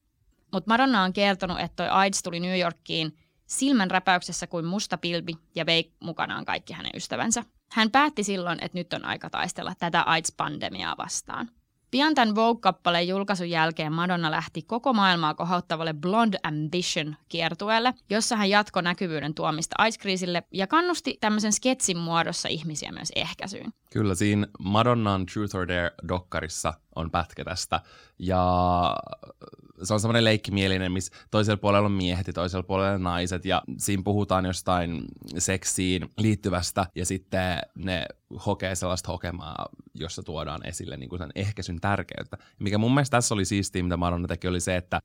Mutta 0.52 0.70
Madonna 0.70 1.02
on 1.02 1.12
kertonut, 1.12 1.60
että 1.60 1.76
toi 1.76 1.88
AIDS 1.88 2.22
tuli 2.22 2.40
New 2.40 2.60
Yorkiin 2.60 3.16
silmänräpäyksessä 3.46 4.46
kuin 4.46 4.64
musta 4.64 4.98
pilvi 4.98 5.32
ja 5.54 5.66
vei 5.66 5.92
mukanaan 6.00 6.44
kaikki 6.44 6.72
hänen 6.72 6.92
ystävänsä. 6.94 7.44
Hän 7.72 7.90
päätti 7.90 8.24
silloin, 8.24 8.58
että 8.64 8.78
nyt 8.78 8.92
on 8.92 9.04
aika 9.04 9.30
taistella 9.30 9.74
tätä 9.78 10.02
AIDS-pandemiaa 10.02 10.96
vastaan. 10.98 11.48
Pian 11.92 12.14
tämän 12.14 12.34
Vogue-kappaleen 12.34 13.08
julkaisun 13.08 13.50
jälkeen 13.50 13.92
Madonna 13.92 14.30
lähti 14.30 14.62
koko 14.62 14.92
maailmaa 14.92 15.34
kohauttavalle 15.34 15.94
Blonde 15.94 16.38
Ambition 16.42 17.16
kiertueelle, 17.28 17.94
jossa 18.10 18.36
hän 18.36 18.50
jatkoi 18.50 18.82
näkyvyyden 18.82 19.34
tuomista 19.34 19.74
AIDS-kriisille 19.78 20.42
ja 20.52 20.66
kannusti 20.66 21.18
tämmöisen 21.20 21.52
sketsin 21.52 21.98
muodossa 21.98 22.48
ihmisiä 22.48 22.92
myös 22.92 23.12
ehkäisyyn. 23.16 23.72
Kyllä, 23.90 24.14
siinä 24.14 24.46
Madonnan 24.58 25.26
Truth 25.26 25.56
or 25.56 25.68
Dare-dokkarissa 25.68 26.74
on 26.96 27.10
pätkä 27.10 27.44
tästä. 27.44 27.80
Ja 28.18 28.42
se 29.82 29.94
on 29.94 30.00
semmoinen 30.00 30.24
leikkimielinen, 30.24 30.92
missä 30.92 31.14
toisella 31.30 31.56
puolella 31.56 31.86
on 31.86 31.92
miehet 31.92 32.26
ja 32.26 32.32
toisella 32.32 32.62
puolella 32.62 32.98
naiset. 32.98 33.44
Ja 33.44 33.62
siinä 33.78 34.02
puhutaan 34.02 34.44
jostain 34.44 35.04
seksiin 35.38 36.10
liittyvästä 36.18 36.86
ja 36.94 37.06
sitten 37.06 37.58
ne 37.74 38.06
hokee 38.46 38.74
sellaista 38.74 39.12
hokemaa, 39.12 39.66
jossa 39.94 40.22
tuodaan 40.22 40.66
esille 40.66 40.96
niin 40.96 41.08
kuin 41.08 41.18
sen 41.18 41.30
ehkäisyn 41.34 41.80
tärkeyttä. 41.80 42.38
Mikä 42.58 42.78
mun 42.78 42.94
mielestä 42.94 43.16
tässä 43.16 43.34
oli 43.34 43.44
siistiä, 43.44 43.82
mitä 43.82 43.96
Madonna 43.96 44.28
teki, 44.28 44.48
oli 44.48 44.60
se, 44.60 44.76
että 44.76 45.00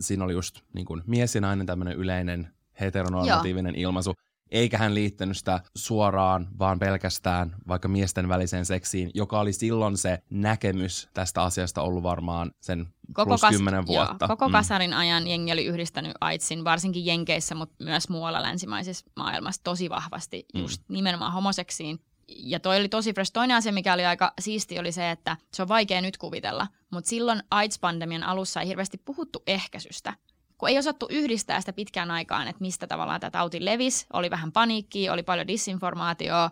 siinä 0.00 0.24
oli 0.24 0.32
just 0.32 0.60
niin 0.74 0.86
kuin 0.86 1.02
mies 1.06 1.34
ja 1.34 1.40
nainen 1.40 1.66
tämmöinen 1.66 1.96
yleinen 1.96 2.48
heteronormatiivinen 2.80 3.74
Joo. 3.74 3.88
ilmaisu. 3.88 4.14
Eikä 4.50 4.78
hän 4.78 4.94
liittänyt 4.94 5.36
sitä 5.36 5.60
suoraan, 5.74 6.48
vaan 6.58 6.78
pelkästään 6.78 7.56
vaikka 7.68 7.88
miesten 7.88 8.28
väliseen 8.28 8.66
seksiin, 8.66 9.10
joka 9.14 9.40
oli 9.40 9.52
silloin 9.52 9.96
se 9.96 10.22
näkemys 10.30 11.08
tästä 11.14 11.42
asiasta 11.42 11.82
ollut 11.82 12.02
varmaan 12.02 12.52
sen 12.60 12.86
koko 13.12 13.28
plus 13.28 13.40
kas- 13.40 13.54
10 13.54 13.86
vuotta. 13.86 14.16
Joo, 14.20 14.28
koko 14.28 14.48
mm. 14.48 14.52
kasarin 14.52 14.92
ajan 14.92 15.26
jengi 15.26 15.52
oli 15.52 15.64
yhdistänyt 15.64 16.12
AIDSin, 16.20 16.64
varsinkin 16.64 17.06
Jenkeissä, 17.06 17.54
mutta 17.54 17.84
myös 17.84 18.08
muualla 18.08 18.42
länsimaisessa 18.42 19.06
maailmassa 19.16 19.64
tosi 19.64 19.90
vahvasti 19.90 20.46
mm. 20.54 20.60
just 20.60 20.82
nimenomaan 20.88 21.32
homoseksiin. 21.32 22.00
Ja 22.28 22.60
toi 22.60 22.76
oli 22.76 22.88
tosi 22.88 23.14
fresh. 23.14 23.32
Toinen 23.32 23.56
asia, 23.56 23.72
mikä 23.72 23.94
oli 23.94 24.04
aika 24.04 24.32
siisti, 24.40 24.78
oli 24.78 24.92
se, 24.92 25.10
että 25.10 25.36
se 25.52 25.62
on 25.62 25.68
vaikea 25.68 26.00
nyt 26.00 26.16
kuvitella, 26.16 26.66
mutta 26.90 27.10
silloin 27.10 27.42
AIDS-pandemian 27.50 28.22
alussa 28.22 28.60
ei 28.60 28.68
hirveästi 28.68 28.98
puhuttu 29.04 29.42
ehkäisystä 29.46 30.14
kun 30.58 30.68
ei 30.68 30.78
osattu 30.78 31.06
yhdistää 31.10 31.60
sitä 31.60 31.72
pitkään 31.72 32.10
aikaan, 32.10 32.48
että 32.48 32.60
mistä 32.60 32.86
tavallaan 32.86 33.20
tämä 33.20 33.30
tauti 33.30 33.64
levisi, 33.64 34.06
oli 34.12 34.30
vähän 34.30 34.52
paniikkiä, 34.52 35.12
oli 35.12 35.22
paljon 35.22 35.46
disinformaatioa, 35.46 36.50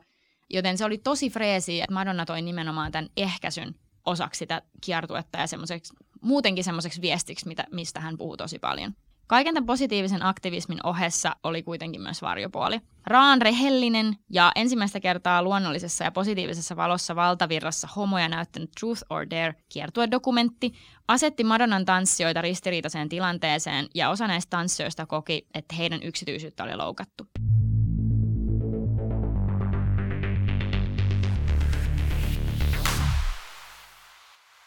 joten 0.50 0.78
se 0.78 0.84
oli 0.84 0.98
tosi 0.98 1.30
freesi, 1.30 1.80
että 1.80 1.94
Madonna 1.94 2.26
toi 2.26 2.42
nimenomaan 2.42 2.92
tämän 2.92 3.10
ehkäisyn 3.16 3.75
osaksi 4.04 4.38
sitä 4.38 4.62
kiertuetta 4.80 5.38
ja 5.38 5.46
semmoiseksi, 5.46 5.94
muutenkin 6.20 6.64
semmoiseksi 6.64 7.00
viestiksi, 7.00 7.48
mitä, 7.48 7.64
mistä 7.72 8.00
hän 8.00 8.18
puhuu 8.18 8.36
tosi 8.36 8.58
paljon. 8.58 8.94
Kaiken 9.26 9.54
tämän 9.54 9.66
positiivisen 9.66 10.25
aktivismin 10.25 10.87
ohessa 10.87 11.37
oli 11.42 11.62
kuitenkin 11.62 12.00
myös 12.00 12.23
varjopuoli. 12.23 12.80
Raan 13.06 13.42
rehellinen 13.42 14.16
ja 14.30 14.52
ensimmäistä 14.54 15.00
kertaa 15.00 15.42
luonnollisessa 15.42 16.04
ja 16.04 16.11
positiivisessa 16.11 16.76
valossa 16.76 17.16
valtavirrassa 17.16 17.88
homoja 17.97 18.28
näyttänyt 18.28 18.71
Truth 18.80 19.02
or 19.11 19.26
Dare 19.30 19.54
kiertuedokumentti 19.68 20.73
asetti 21.09 21.45
Madonnan 21.45 21.85
tanssijoita 21.85 22.42
ristiriitaiseen 22.42 23.09
tilanteeseen 23.09 23.88
ja 23.95 24.11
osa 24.11 24.26
näistä 24.26 24.50
tanssijoista 24.50 25.06
koki, 25.06 25.47
että 25.54 25.75
heidän 25.75 26.02
yksityisyyttä 26.02 26.64
oli 26.64 26.76
loukattu. 26.76 27.26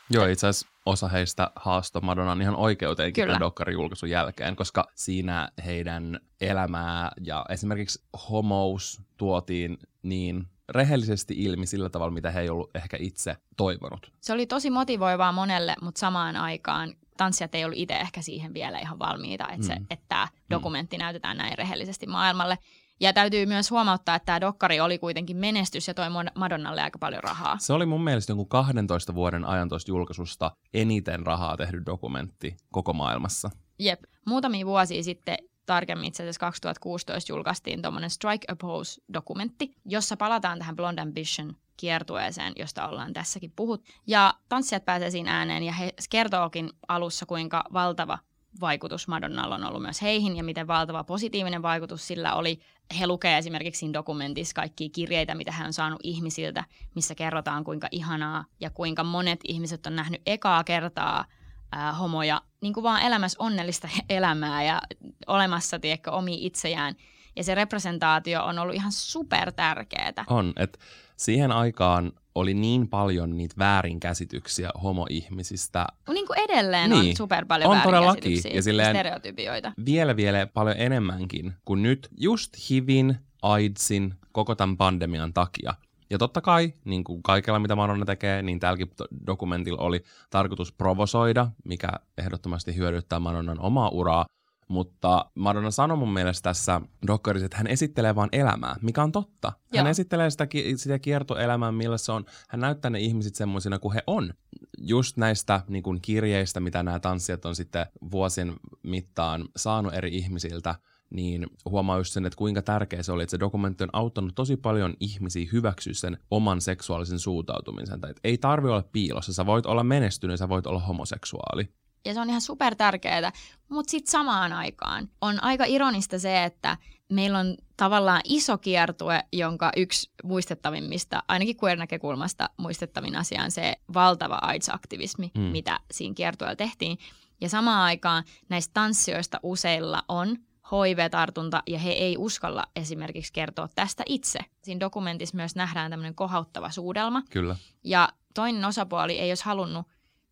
Joo, 0.09 0.25
itse 0.25 0.47
asiassa 0.47 0.67
osa 0.85 1.07
heistä 1.07 1.51
haastoi 1.55 2.01
Madonnan 2.01 2.41
ihan 2.41 2.55
oikeuteenkin 2.55 3.21
Kyllä. 3.23 3.33
tämän 3.33 3.45
dokkarin 3.45 3.73
julkaisun 3.73 4.09
jälkeen, 4.09 4.55
koska 4.55 4.87
siinä 4.95 5.49
heidän 5.65 6.19
elämää 6.41 7.11
ja 7.21 7.45
esimerkiksi 7.49 8.03
homous 8.29 9.01
tuotiin 9.17 9.77
niin 10.03 10.47
rehellisesti 10.69 11.33
ilmi 11.37 11.65
sillä 11.65 11.89
tavalla, 11.89 12.13
mitä 12.13 12.31
he 12.31 12.41
ei 12.41 12.49
ollut 12.49 12.75
ehkä 12.75 12.97
itse 12.99 13.35
toivonut. 13.57 14.11
Se 14.19 14.33
oli 14.33 14.45
tosi 14.45 14.69
motivoivaa 14.69 15.31
monelle, 15.31 15.75
mutta 15.81 15.99
samaan 15.99 16.35
aikaan 16.35 16.93
tanssijat 17.17 17.55
ei 17.55 17.65
ollut 17.65 17.77
itse 17.77 17.93
ehkä 17.93 18.21
siihen 18.21 18.53
vielä 18.53 18.79
ihan 18.79 18.99
valmiita, 18.99 19.47
että, 19.49 19.67
se, 19.67 19.75
mm. 19.75 19.85
että 19.89 20.05
tämä 20.07 20.27
dokumentti 20.49 20.97
mm. 20.97 21.01
näytetään 21.01 21.37
näin 21.37 21.57
rehellisesti 21.57 22.07
maailmalle. 22.07 22.57
Ja 23.01 23.13
täytyy 23.13 23.45
myös 23.45 23.71
huomauttaa, 23.71 24.15
että 24.15 24.25
tämä 24.25 24.41
dokkari 24.41 24.79
oli 24.79 24.97
kuitenkin 24.97 25.37
menestys 25.37 25.87
ja 25.87 25.93
toi 25.93 26.07
Madonnalle 26.35 26.81
aika 26.81 26.99
paljon 26.99 27.23
rahaa. 27.23 27.57
Se 27.59 27.73
oli 27.73 27.85
mun 27.85 28.03
mielestä 28.03 28.31
jonkun 28.31 28.49
12 28.49 29.15
vuoden 29.15 29.45
ajan 29.45 29.69
tuosta 29.69 29.91
julkaisusta 29.91 30.51
eniten 30.73 31.25
rahaa 31.25 31.57
tehty 31.57 31.85
dokumentti 31.85 32.57
koko 32.71 32.93
maailmassa. 32.93 33.49
Jep. 33.79 34.03
Muutamia 34.25 34.65
vuosia 34.65 35.03
sitten 35.03 35.37
tarkemmin 35.65 36.07
itse 36.07 36.23
asiassa 36.23 36.39
2016 36.39 37.31
julkaistiin 37.31 37.81
tuommoinen 37.81 38.09
Strike 38.09 38.51
a 38.51 38.55
Pose-dokumentti, 38.55 39.75
jossa 39.85 40.17
palataan 40.17 40.59
tähän 40.59 40.75
Blonde 40.75 41.01
Ambition 41.01 41.55
kiertueeseen, 41.77 42.53
josta 42.55 42.87
ollaan 42.87 43.13
tässäkin 43.13 43.53
puhut. 43.55 43.83
Ja 44.07 44.33
tanssijat 44.49 44.85
pääsee 44.85 45.11
siinä 45.11 45.37
ääneen 45.37 45.63
ja 45.63 45.73
he 45.73 45.93
kertookin 46.09 46.69
alussa, 46.87 47.25
kuinka 47.25 47.63
valtava 47.73 48.17
vaikutus 48.61 49.07
Madonnalla 49.07 49.55
on 49.55 49.63
ollut 49.63 49.81
myös 49.81 50.01
heihin 50.01 50.35
ja 50.35 50.43
miten 50.43 50.67
valtava 50.67 51.03
positiivinen 51.03 51.61
vaikutus 51.61 52.07
sillä 52.07 52.33
oli. 52.33 52.59
He 52.99 53.07
lukee 53.07 53.37
esimerkiksi 53.37 53.79
siinä 53.79 53.93
dokumentissa 53.93 54.55
kaikkia 54.55 54.89
kirjeitä, 54.89 55.35
mitä 55.35 55.51
hän 55.51 55.67
on 55.67 55.73
saanut 55.73 55.99
ihmisiltä, 56.03 56.63
missä 56.95 57.15
kerrotaan 57.15 57.63
kuinka 57.63 57.87
ihanaa 57.91 58.45
ja 58.59 58.69
kuinka 58.69 59.03
monet 59.03 59.39
ihmiset 59.43 59.85
on 59.85 59.95
nähnyt 59.95 60.21
ekaa 60.25 60.63
kertaa 60.63 61.25
ää, 61.71 61.93
homoja 61.93 62.41
niin 62.61 62.73
kuin 62.73 62.83
vaan 62.83 63.01
elämässä 63.01 63.43
onnellista 63.43 63.89
elämää 64.09 64.63
ja 64.63 64.81
olemassa 65.27 65.79
tiedätkö, 65.79 66.11
omi 66.11 66.45
itseään. 66.45 66.95
Ja 67.35 67.43
se 67.43 67.55
representaatio 67.55 68.43
on 68.43 68.59
ollut 68.59 68.75
ihan 68.75 68.91
super 68.91 69.51
tärkeää. 69.51 70.25
On, 70.27 70.53
että 70.55 70.79
siihen 71.17 71.51
aikaan 71.51 72.11
oli 72.39 72.53
niin 72.53 72.87
paljon 72.87 73.37
niitä 73.37 73.55
väärinkäsityksiä 73.57 74.69
homoihmisistä. 74.83 75.85
Niin 76.13 76.27
kuin 76.27 76.39
edelleen 76.39 76.89
niin. 76.89 77.09
on 77.09 77.15
super 77.15 77.45
paljon 77.45 77.69
on 77.71 77.77
väärinkäsityksiä 77.77 78.51
ja 78.51 78.61
silleen 78.61 78.95
stereotypioita. 78.95 79.71
Vielä 79.85 80.15
vielä 80.15 80.47
paljon 80.47 80.75
enemmänkin 80.79 81.53
kuin 81.65 81.83
nyt 81.83 82.09
just 82.17 82.69
HIVin, 82.69 83.15
AIDSin, 83.41 84.13
koko 84.31 84.55
tämän 84.55 84.77
pandemian 84.77 85.33
takia. 85.33 85.73
Ja 86.09 86.17
totta 86.17 86.41
kai, 86.41 86.73
niin 86.85 87.03
kuin 87.03 87.23
kaikella 87.23 87.59
mitä 87.59 87.75
Madonna 87.75 88.05
tekee, 88.05 88.41
niin 88.41 88.59
tälläkin 88.59 88.91
dokumentilla 89.27 89.81
oli 89.81 90.03
tarkoitus 90.29 90.71
provosoida, 90.71 91.47
mikä 91.65 91.89
ehdottomasti 92.17 92.75
hyödyttää 92.75 93.19
Madonnan 93.19 93.59
omaa 93.59 93.89
uraa, 93.89 94.25
mutta 94.69 95.31
Madonna 95.35 95.71
sanoi 95.71 95.97
mun 95.97 96.13
mielestä 96.13 96.49
tässä 96.49 96.81
dokkarissa, 97.07 97.45
että 97.45 97.57
hän 97.57 97.67
esittelee 97.67 98.15
vain 98.15 98.29
elämää, 98.31 98.75
mikä 98.81 99.03
on 99.03 99.11
totta. 99.11 99.47
Hän 99.75 99.85
Joo. 99.85 99.87
esittelee 99.87 100.29
sitä, 100.29 100.47
sitä 100.75 100.99
kiertoelämää, 100.99 101.71
millä 101.71 101.97
se 101.97 102.11
on. 102.11 102.25
Hän 102.49 102.61
näyttää 102.61 102.91
ne 102.91 102.99
ihmiset 102.99 103.35
semmoisina 103.35 103.79
kuin 103.79 103.93
he 103.93 104.03
on. 104.07 104.33
Just 104.77 105.17
näistä 105.17 105.61
niin 105.67 105.83
kuin 105.83 106.01
kirjeistä, 106.01 106.59
mitä 106.59 106.83
nämä 106.83 106.99
tanssijat 106.99 107.45
on 107.45 107.55
sitten 107.55 107.85
vuosien 108.11 108.53
mittaan 108.83 109.45
saanut 109.55 109.93
eri 109.93 110.15
ihmisiltä, 110.17 110.75
niin 111.09 111.47
huomaa 111.65 111.97
just 111.97 112.13
sen, 112.13 112.25
että 112.25 112.37
kuinka 112.37 112.61
tärkeä 112.61 113.03
se 113.03 113.11
oli, 113.11 113.23
että 113.23 113.31
se 113.31 113.39
dokumentti 113.39 113.83
on 113.83 113.89
auttanut 113.93 114.35
tosi 114.35 114.57
paljon 114.57 114.93
ihmisiä 114.99 115.49
hyväksyä 115.51 115.93
sen 115.93 116.17
oman 116.31 116.61
seksuaalisen 116.61 117.19
suuntautumisen. 117.19 118.01
Tai 118.01 118.13
ei 118.23 118.37
tarvi 118.37 118.69
olla 118.69 118.83
piilossa, 118.91 119.33
sä 119.33 119.45
voit 119.45 119.65
olla 119.65 119.83
menestynyt, 119.83 120.39
sä 120.39 120.49
voit 120.49 120.67
olla 120.67 120.79
homoseksuaali 120.79 121.69
ja 122.09 122.13
se 122.13 122.19
on 122.19 122.29
ihan 122.29 122.41
super 122.41 122.75
tärkeää. 122.75 123.31
Mutta 123.69 123.91
sitten 123.91 124.11
samaan 124.11 124.53
aikaan 124.53 125.09
on 125.21 125.43
aika 125.43 125.65
ironista 125.67 126.19
se, 126.19 126.43
että 126.43 126.77
meillä 127.09 127.39
on 127.39 127.57
tavallaan 127.77 128.21
iso 128.23 128.57
kiertue, 128.57 129.23
jonka 129.33 129.71
yksi 129.77 130.11
muistettavimmista, 130.23 131.23
ainakin 131.27 131.55
queer-näkökulmasta 131.63 132.49
muistettavin 132.57 133.15
asia 133.15 133.43
on 133.43 133.51
se 133.51 133.75
valtava 133.93 134.39
AIDS-aktivismi, 134.41 135.31
mm. 135.37 135.41
mitä 135.41 135.79
siinä 135.91 136.15
kiertueella 136.15 136.55
tehtiin. 136.55 136.97
Ja 137.41 137.49
samaan 137.49 137.83
aikaan 137.83 138.23
näistä 138.49 138.73
tanssijoista 138.73 139.39
useilla 139.43 140.03
on 140.07 140.37
HIV-tartunta 140.71 141.63
ja 141.67 141.79
he 141.79 141.91
ei 141.91 142.17
uskalla 142.17 142.65
esimerkiksi 142.75 143.33
kertoa 143.33 143.67
tästä 143.75 144.03
itse. 144.05 144.39
Siinä 144.61 144.79
dokumentissa 144.79 145.35
myös 145.35 145.55
nähdään 145.55 145.91
tämmöinen 145.91 146.15
kohauttava 146.15 146.69
suudelma. 146.69 147.23
Kyllä. 147.29 147.55
Ja 147.83 148.09
toinen 148.33 148.65
osapuoli 148.65 149.19
ei 149.19 149.31
olisi 149.31 149.45
halunnut 149.45 149.87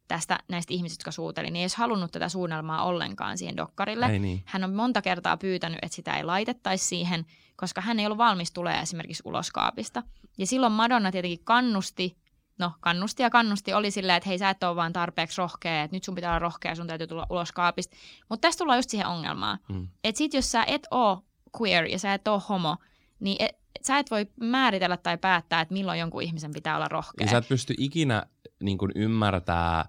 tästä 0.07 0.39
näistä 0.47 0.73
ihmisistä, 0.73 1.01
jotka 1.01 1.11
suuteli, 1.11 1.47
niin 1.47 1.55
ei 1.55 1.63
olisi 1.63 1.77
halunnut 1.77 2.11
tätä 2.11 2.29
suunnelmaa 2.29 2.83
ollenkaan 2.83 3.37
siihen 3.37 3.57
dokkarille. 3.57 4.05
Ei 4.05 4.19
niin. 4.19 4.43
Hän 4.45 4.63
on 4.63 4.73
monta 4.73 5.01
kertaa 5.01 5.37
pyytänyt, 5.37 5.79
että 5.81 5.95
sitä 5.95 6.17
ei 6.17 6.23
laitettaisi 6.23 6.85
siihen, 6.85 7.25
koska 7.55 7.81
hän 7.81 7.99
ei 7.99 8.05
ollut 8.05 8.17
valmis 8.17 8.51
tulee 8.51 8.79
esimerkiksi 8.79 9.23
uloskaapista. 9.25 10.03
Ja 10.37 10.47
silloin 10.47 10.73
Madonna 10.73 11.11
tietenkin 11.11 11.43
kannusti, 11.43 12.17
no 12.59 12.71
kannusti 12.79 13.23
ja 13.23 13.29
kannusti, 13.29 13.73
oli 13.73 13.91
silleen, 13.91 14.17
että 14.17 14.29
hei 14.29 14.37
sä 14.37 14.49
et 14.49 14.63
ole 14.63 14.75
vaan 14.75 14.93
tarpeeksi 14.93 15.37
rohkea, 15.37 15.83
että 15.83 15.95
nyt 15.95 16.03
sun 16.03 16.15
pitää 16.15 16.31
olla 16.31 16.39
rohkea, 16.39 16.75
sun 16.75 16.87
täytyy 16.87 17.07
tulla 17.07 17.27
uloskaapista. 17.29 17.97
Mutta 18.29 18.47
tässä 18.47 18.57
tullaan 18.57 18.77
just 18.77 18.89
siihen 18.89 19.07
ongelmaan, 19.07 19.59
mm. 19.69 19.87
että 20.03 20.17
sit 20.17 20.33
jos 20.33 20.51
sä 20.51 20.63
et 20.63 20.87
ole 20.91 21.17
queer 21.61 21.85
ja 21.85 21.99
sä 21.99 22.13
et 22.13 22.27
ole 22.27 22.41
homo, 22.49 22.77
niin 23.19 23.35
et, 23.39 23.57
sä 23.81 23.99
et 23.99 24.11
voi 24.11 24.27
määritellä 24.41 24.97
tai 24.97 25.17
päättää, 25.17 25.61
että 25.61 25.73
milloin 25.73 25.99
jonkun 25.99 26.23
ihmisen 26.23 26.53
pitää 26.53 26.75
olla 26.75 26.87
rohkea. 26.87 27.25
Ja 27.25 27.31
sä 27.31 27.37
et 27.37 27.47
pysty 27.47 27.73
ikinä 27.77 28.25
niin 28.63 28.77
kuin 28.77 28.91
ymmärtää 28.95 29.85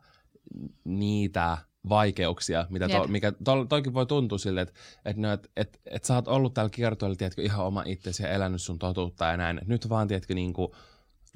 niitä 0.85 1.59
vaikeuksia, 1.89 2.67
mitä 2.71 2.89
to, 2.89 3.07
mikä 3.07 3.33
to, 3.45 3.65
toikin 3.65 3.95
voi 3.95 4.07
tuntua 4.07 4.39
sille, 4.39 4.61
että 4.61 4.75
et, 5.05 5.17
no, 5.17 5.33
et, 5.33 5.51
et, 5.57 5.81
et 5.87 6.05
sä 6.05 6.15
oot 6.15 6.29
ollut 6.29 6.55
täällä 6.55 6.71
kiertoilla, 6.71 7.17
tiedätkö, 7.17 7.43
ihan 7.43 7.67
oma 7.67 7.83
itsesi 7.87 8.23
ja 8.23 8.29
elänyt 8.29 8.63
sun 8.63 8.79
totuutta 8.79 9.25
ja 9.25 9.37
näin. 9.37 9.59
Et 9.59 9.69
nyt 9.69 9.89
vaan, 9.89 10.09
tiedätkö, 10.09 10.35
niin 10.35 10.53
kuin 10.53 10.73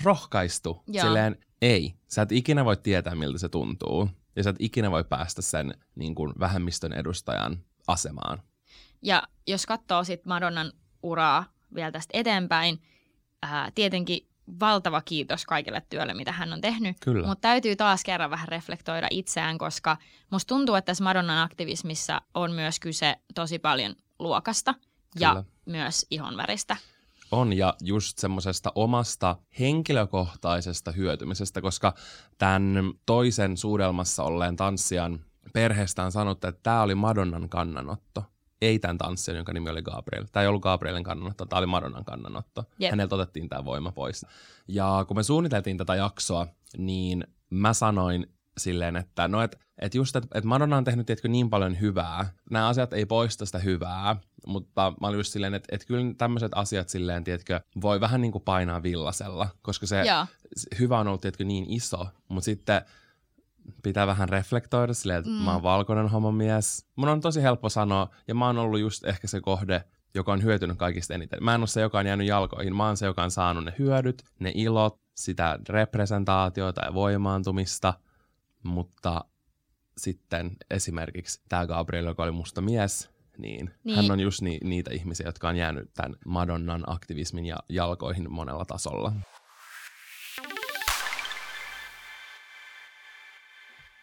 rohkaistu. 0.04 0.82
Joo. 0.86 1.06
Silleen, 1.06 1.36
ei, 1.62 1.94
sä 2.08 2.22
et 2.22 2.32
ikinä 2.32 2.64
voi 2.64 2.76
tietää, 2.76 3.14
miltä 3.14 3.38
se 3.38 3.48
tuntuu. 3.48 4.08
Ja 4.36 4.42
sä 4.42 4.50
et 4.50 4.56
ikinä 4.58 4.90
voi 4.90 5.04
päästä 5.04 5.42
sen 5.42 5.74
niin 5.94 6.14
kuin 6.14 6.32
vähemmistön 6.40 6.92
edustajan 6.92 7.58
asemaan. 7.86 8.42
Ja 9.02 9.22
jos 9.46 9.66
katsoo 9.66 10.04
sitten 10.04 10.28
Madonnan 10.28 10.72
uraa 11.02 11.44
vielä 11.74 11.92
tästä 11.92 12.10
eteenpäin, 12.18 12.82
ää, 13.42 13.70
tietenkin 13.74 14.26
valtava 14.60 15.00
kiitos 15.00 15.46
kaikille 15.46 15.82
työlle, 15.90 16.14
mitä 16.14 16.32
hän 16.32 16.52
on 16.52 16.60
tehnyt. 16.60 16.96
Kyllä. 17.00 17.26
Mutta 17.26 17.42
täytyy 17.42 17.76
taas 17.76 18.04
kerran 18.04 18.30
vähän 18.30 18.48
reflektoida 18.48 19.06
itseään, 19.10 19.58
koska 19.58 19.96
musta 20.30 20.48
tuntuu, 20.48 20.74
että 20.74 20.86
tässä 20.86 21.04
Madonnan 21.04 21.44
aktivismissa 21.44 22.20
on 22.34 22.52
myös 22.52 22.80
kyse 22.80 23.16
tosi 23.34 23.58
paljon 23.58 23.94
luokasta 24.18 24.74
Kyllä. 24.74 25.26
ja 25.26 25.44
myös 25.66 26.06
ihonväristä. 26.10 26.76
On, 27.30 27.52
ja 27.52 27.74
just 27.80 28.18
semmoisesta 28.18 28.72
omasta 28.74 29.36
henkilökohtaisesta 29.58 30.92
hyötymisestä, 30.92 31.60
koska 31.60 31.94
tämän 32.38 32.92
toisen 33.06 33.56
suudelmassa 33.56 34.22
olleen 34.22 34.56
tanssijan 34.56 35.24
perheestä 35.52 36.04
on 36.04 36.12
sanottu, 36.12 36.46
että 36.46 36.60
tämä 36.62 36.82
oli 36.82 36.94
Madonnan 36.94 37.48
kannanotto. 37.48 38.24
Ei 38.62 38.78
tämän 38.78 38.98
tanssijan, 38.98 39.36
jonka 39.36 39.52
nimi 39.52 39.70
oli 39.70 39.82
Gabriel. 39.82 40.24
Tämä 40.32 40.42
ei 40.42 40.48
ollut 40.48 40.62
Gabrielin 40.62 41.04
kannanotto, 41.04 41.46
tämä 41.46 41.58
oli 41.58 41.66
Madonnan 41.66 42.04
kannanotto. 42.04 42.64
Jep. 42.78 42.90
Häneltä 42.90 43.14
otettiin 43.14 43.48
tämä 43.48 43.64
voima 43.64 43.92
pois. 43.92 44.26
Ja 44.68 45.04
kun 45.08 45.16
me 45.16 45.22
suunniteltiin 45.22 45.78
tätä 45.78 45.94
jaksoa, 45.94 46.46
niin 46.78 47.24
mä 47.50 47.72
sanoin 47.72 48.26
silleen, 48.58 48.96
että 48.96 49.28
no 49.28 49.42
et, 49.42 49.58
et 49.78 49.94
just, 49.94 50.16
että 50.16 50.38
et 50.38 50.44
Madonna 50.44 50.76
on 50.76 50.84
tehnyt 50.84 51.06
tiedätkö, 51.06 51.28
niin 51.28 51.50
paljon 51.50 51.80
hyvää. 51.80 52.32
Nämä 52.50 52.68
asiat 52.68 52.92
ei 52.92 53.06
poista 53.06 53.46
sitä 53.46 53.58
hyvää, 53.58 54.16
mutta 54.46 54.92
mä 55.00 55.06
olin 55.06 55.18
just 55.18 55.32
silleen, 55.32 55.54
että 55.54 55.68
et 55.76 55.84
kyllä 55.86 56.14
tämmöiset 56.18 56.52
asiat 56.54 56.88
silleen, 56.88 57.24
tiedätkö, 57.24 57.60
voi 57.82 58.00
vähän 58.00 58.20
niin 58.20 58.32
kuin 58.32 58.44
painaa 58.44 58.82
villasella, 58.82 59.48
koska 59.62 59.86
se 59.86 60.04
s- 60.58 60.66
hyvä 60.78 60.98
on 60.98 61.08
ollut 61.08 61.20
tiedätkö, 61.20 61.44
niin 61.44 61.64
iso, 61.68 62.06
mutta 62.28 62.44
sitten 62.44 62.82
pitää 63.82 64.06
vähän 64.06 64.28
reflektoida 64.28 64.94
silleen, 64.94 65.18
että 65.18 65.30
mm. 65.30 65.36
mä 65.36 65.52
oon 65.52 65.62
valkoinen 65.62 66.08
homomies. 66.08 66.86
Mun 66.96 67.08
on 67.08 67.20
tosi 67.20 67.42
helppo 67.42 67.68
sanoa, 67.68 68.08
ja 68.28 68.34
mä 68.34 68.46
oon 68.46 68.58
ollut 68.58 68.80
just 68.80 69.04
ehkä 69.04 69.26
se 69.26 69.40
kohde, 69.40 69.84
joka 70.14 70.32
on 70.32 70.42
hyötynyt 70.42 70.78
kaikista 70.78 71.14
eniten. 71.14 71.44
Mä 71.44 71.54
en 71.54 71.60
ole 71.60 71.66
se, 71.66 71.80
joka 71.80 71.98
on 71.98 72.06
jäänyt 72.06 72.26
jalkoihin. 72.26 72.76
Mä 72.76 72.86
oon 72.86 72.96
se, 72.96 73.06
joka 73.06 73.22
on 73.22 73.30
saanut 73.30 73.64
ne 73.64 73.74
hyödyt, 73.78 74.22
ne 74.38 74.52
ilot, 74.54 75.00
sitä 75.14 75.58
representaatiota 75.68 76.84
ja 76.84 76.94
voimaantumista, 76.94 77.94
mutta 78.62 79.24
sitten 79.98 80.56
esimerkiksi 80.70 81.42
tämä 81.48 81.66
Gabriel, 81.66 82.06
joka 82.06 82.22
oli 82.22 82.32
musta 82.32 82.60
mies, 82.60 83.10
niin, 83.38 83.70
Niin. 83.84 83.96
hän 83.96 84.10
on 84.10 84.20
just 84.20 84.42
ni, 84.42 84.58
niitä 84.64 84.90
ihmisiä, 84.94 85.26
jotka 85.26 85.48
on 85.48 85.56
jäänyt 85.56 85.90
tämän 85.94 86.16
Madonnan 86.26 86.84
aktivismin 86.86 87.46
ja 87.46 87.56
jalkoihin 87.68 88.32
monella 88.32 88.64
tasolla. 88.64 89.12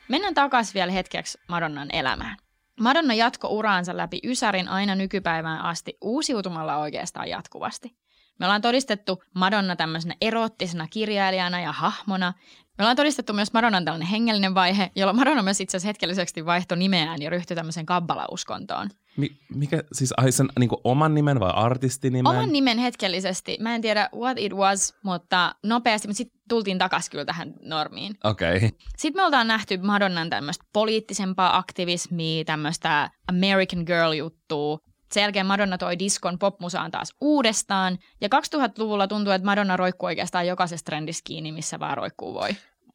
Mennään 0.10 0.34
takaisin 0.34 0.74
vielä 0.74 0.92
hetkeksi 0.92 1.39
Madonnan 1.48 1.89
elämään. 1.94 2.38
Madonna 2.80 3.13
jatko 3.13 3.48
uraansa 3.48 3.98
läpi 3.98 4.20
Ysärin 4.24 4.68
aina 4.68 4.96
nykypäivään 4.96 5.62
asti 5.62 5.98
uusiutumalla 6.01 6.78
oikeastaan 6.78 7.30
jatkuvasti. 7.30 7.96
Me 8.39 8.46
ollaan 8.46 8.62
todistettu 8.62 9.24
Madonna 9.36 9.75
tämmöisenä 9.75 10.16
eroottisena 10.22 10.88
kirjailijana 10.89 11.62
ja 11.62 11.72
hahmona. 11.72 12.34
Me 12.78 12.82
ollaan 12.84 12.96
todistettu 12.96 13.34
myös 13.34 13.54
Madonnan 13.54 13.86
tällainen 13.86 14.08
hengellinen 14.08 14.56
vaihe, 14.56 14.92
jolloin 14.96 15.18
Madonna 15.18 15.44
myös 15.44 15.62
itse 15.62 15.78
asiassa 15.78 15.89
hetkellisesti 15.89 16.46
vaihtoi 16.46 16.78
nimeään 16.78 17.22
ja 17.22 17.30
ryhtyi 17.30 17.56
tämmöiseen 17.56 17.86
kabbala-uskontoon. 17.86 18.89
Mi- 19.18 19.38
mikä, 19.56 19.84
siis 19.92 20.13
ai 20.18 20.32
sen 20.32 20.48
niin 20.60 20.70
oman 20.84 21.16
nimen 21.16 21.39
vai 21.39 21.51
artistinimen? 21.56 22.28
Oman 22.28 22.51
nimen 22.51 22.78
hetkellisesti. 22.78 23.58
Mä 23.60 23.75
en 23.75 23.82
tiedä 23.82 24.10
what 24.16 24.38
it 24.38 24.54
was, 24.54 24.96
mutta 25.04 25.56
nopeasti, 25.63 26.08
mutta 26.08 26.18
sitten 26.18 26.38
tultiin 26.50 26.77
takaisin 26.77 27.12
kyllä 27.12 27.25
tähän 27.25 27.53
normiin. 27.62 28.18
Okei. 28.24 28.58
Okay. 28.58 28.70
Sitten 28.98 29.22
me 29.22 29.25
ollaan 29.25 29.48
nähty 29.48 29.77
Madonnan 29.77 30.29
tämmöistä 30.29 30.65
poliittisempaa 30.74 31.58
aktivismia, 31.58 32.46
tämmöistä 32.46 33.12
American 33.27 33.84
Girl-juttua. 33.86 34.79
Sen 35.12 35.22
jälkeen 35.22 35.46
Madonna 35.46 35.77
toi 35.77 36.00
diskon 36.00 36.39
popmusaan 36.39 36.91
taas 36.91 37.15
uudestaan. 37.22 37.98
Ja 38.22 38.27
2000-luvulla 38.27 39.08
tuntuu, 39.08 39.34
että 39.34 39.46
Madonna 39.46 39.77
roikkuu 39.77 40.08
oikeastaan 40.08 40.48
jokaisessa 40.48 40.86
trendissä 40.86 41.22
kiinni, 41.24 41.51
missä 41.51 41.79
vaan 41.79 41.98
roikkuu 41.98 42.34
voi. 42.34 42.50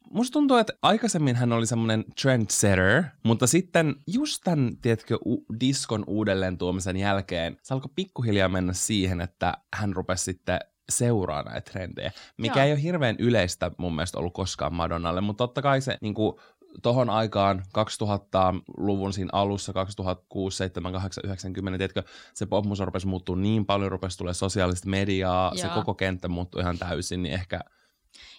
Musta 0.09 0.33
tuntuu, 0.33 0.57
että 0.57 0.73
aikaisemmin 0.81 1.35
hän 1.35 1.53
oli 1.53 1.65
semmoinen 1.65 2.05
trendsetter, 2.21 3.03
mutta 3.23 3.47
sitten 3.47 3.95
just 4.07 4.41
tämän, 4.43 4.77
tiedätkö, 4.81 5.17
u- 5.25 5.45
diskon 5.59 6.03
uudelleen 6.07 6.57
tuomisen 6.57 6.97
jälkeen 6.97 7.57
se 7.63 7.73
alkoi 7.73 7.91
pikkuhiljaa 7.95 8.49
mennä 8.49 8.73
siihen, 8.73 9.21
että 9.21 9.53
hän 9.73 9.95
rupesi 9.95 10.23
sitten 10.23 10.59
seuraa 10.89 11.43
näitä 11.43 11.71
trendejä, 11.71 12.11
mikä 12.37 12.59
Joo. 12.59 12.65
ei 12.65 12.71
ole 12.71 12.81
hirveän 12.81 13.15
yleistä 13.19 13.71
mun 13.77 13.95
mielestä 13.95 14.19
ollut 14.19 14.33
koskaan 14.33 14.73
Madonnalle, 14.73 15.21
mutta 15.21 15.43
totta 15.43 15.61
kai 15.61 15.81
se 15.81 15.97
niin 16.01 16.13
kuin, 16.13 16.35
tohon 16.81 17.09
aikaan 17.09 17.63
2000-luvun 17.77 19.13
siinä 19.13 19.29
alussa, 19.33 19.73
2006, 19.73 20.57
7, 20.57 20.93
8, 20.93 21.21
90, 21.25 21.77
tiedätkö, 21.77 22.03
se 22.33 22.45
popmusa 22.45 22.85
rupesi 22.85 23.07
muuttua 23.07 23.35
niin 23.35 23.65
paljon, 23.65 23.91
rupesi 23.91 24.17
tulee 24.17 24.33
sosiaalista 24.33 24.89
mediaa, 24.89 25.55
se 25.55 25.67
Joo. 25.67 25.75
koko 25.75 25.93
kenttä 25.93 26.27
muuttui 26.27 26.61
ihan 26.61 26.77
täysin, 26.77 27.23
niin 27.23 27.33
ehkä 27.33 27.59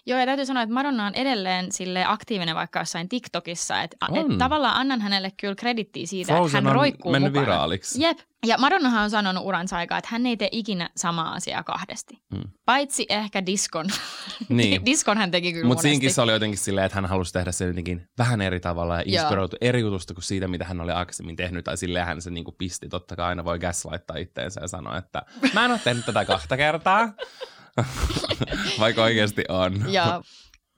Joo, 0.05 0.19
ja 0.19 0.25
täytyy 0.25 0.45
sanoa, 0.45 0.63
että 0.63 0.73
Madonna 0.73 1.05
on 1.05 1.15
edelleen 1.15 1.71
sille 1.71 2.05
aktiivinen 2.07 2.55
vaikka 2.55 2.79
jossain 2.79 3.09
TikTokissa. 3.09 3.81
Että 3.81 3.97
et 4.13 4.37
tavallaan 4.37 4.75
annan 4.75 5.01
hänelle 5.01 5.31
kyllä 5.39 5.55
kredittiä 5.55 6.05
siitä, 6.05 6.33
Frozen 6.33 6.57
että 6.57 6.69
hän 6.69 6.75
roikkuu 6.75 7.11
mennyt 7.11 7.31
mukana. 7.33 7.45
viraaliksi. 7.45 8.01
Jep. 8.01 8.19
Ja 8.45 8.57
Madonnahan 8.57 9.03
on 9.03 9.09
sanonut 9.09 9.45
uransa 9.45 9.77
aikaa, 9.77 9.97
että 9.97 10.09
hän 10.11 10.25
ei 10.25 10.37
tee 10.37 10.49
ikinä 10.51 10.89
samaa 10.95 11.33
asiaa 11.33 11.63
kahdesti. 11.63 12.21
Mm. 12.33 12.43
Paitsi 12.65 13.05
ehkä 13.09 13.45
diskon. 13.45 13.85
Niin. 14.49 14.85
diskon 14.85 15.17
hän 15.17 15.31
teki 15.31 15.53
kyllä 15.53 15.67
Mutta 15.67 15.81
siinkin 15.81 16.13
se 16.13 16.21
oli 16.21 16.31
jotenkin 16.31 16.57
silleen, 16.57 16.85
että 16.85 16.95
hän 16.95 17.05
halusi 17.05 17.33
tehdä 17.33 17.51
sen 17.51 17.67
jotenkin 17.67 18.07
vähän 18.17 18.41
eri 18.41 18.59
tavalla 18.59 18.95
ja 18.95 19.03
Joo. 19.05 19.21
inspiroitu 19.21 19.57
eri 19.61 19.81
jutusta 19.81 20.13
kuin 20.13 20.23
siitä, 20.23 20.47
mitä 20.47 20.65
hän 20.65 20.81
oli 20.81 20.91
aikaisemmin 20.91 21.35
tehnyt. 21.35 21.65
Tai 21.65 21.77
silleen 21.77 22.05
hän 22.05 22.21
se 22.21 22.29
niinku 22.29 22.51
pisti. 22.51 22.89
Totta 22.89 23.15
kai 23.15 23.25
aina 23.25 23.45
voi 23.45 23.59
gaslighttaa 23.59 24.17
itteensä 24.17 24.61
ja 24.61 24.67
sanoa, 24.67 24.97
että 24.97 25.21
mä 25.53 25.65
en 25.65 25.71
ole 25.71 25.79
tehnyt 25.83 26.05
tätä 26.05 26.25
kahta 26.25 26.57
kertaa. 26.57 27.13
Vaikka 28.79 29.03
oikeasti 29.03 29.43
on. 29.49 29.93
Ja 29.93 30.21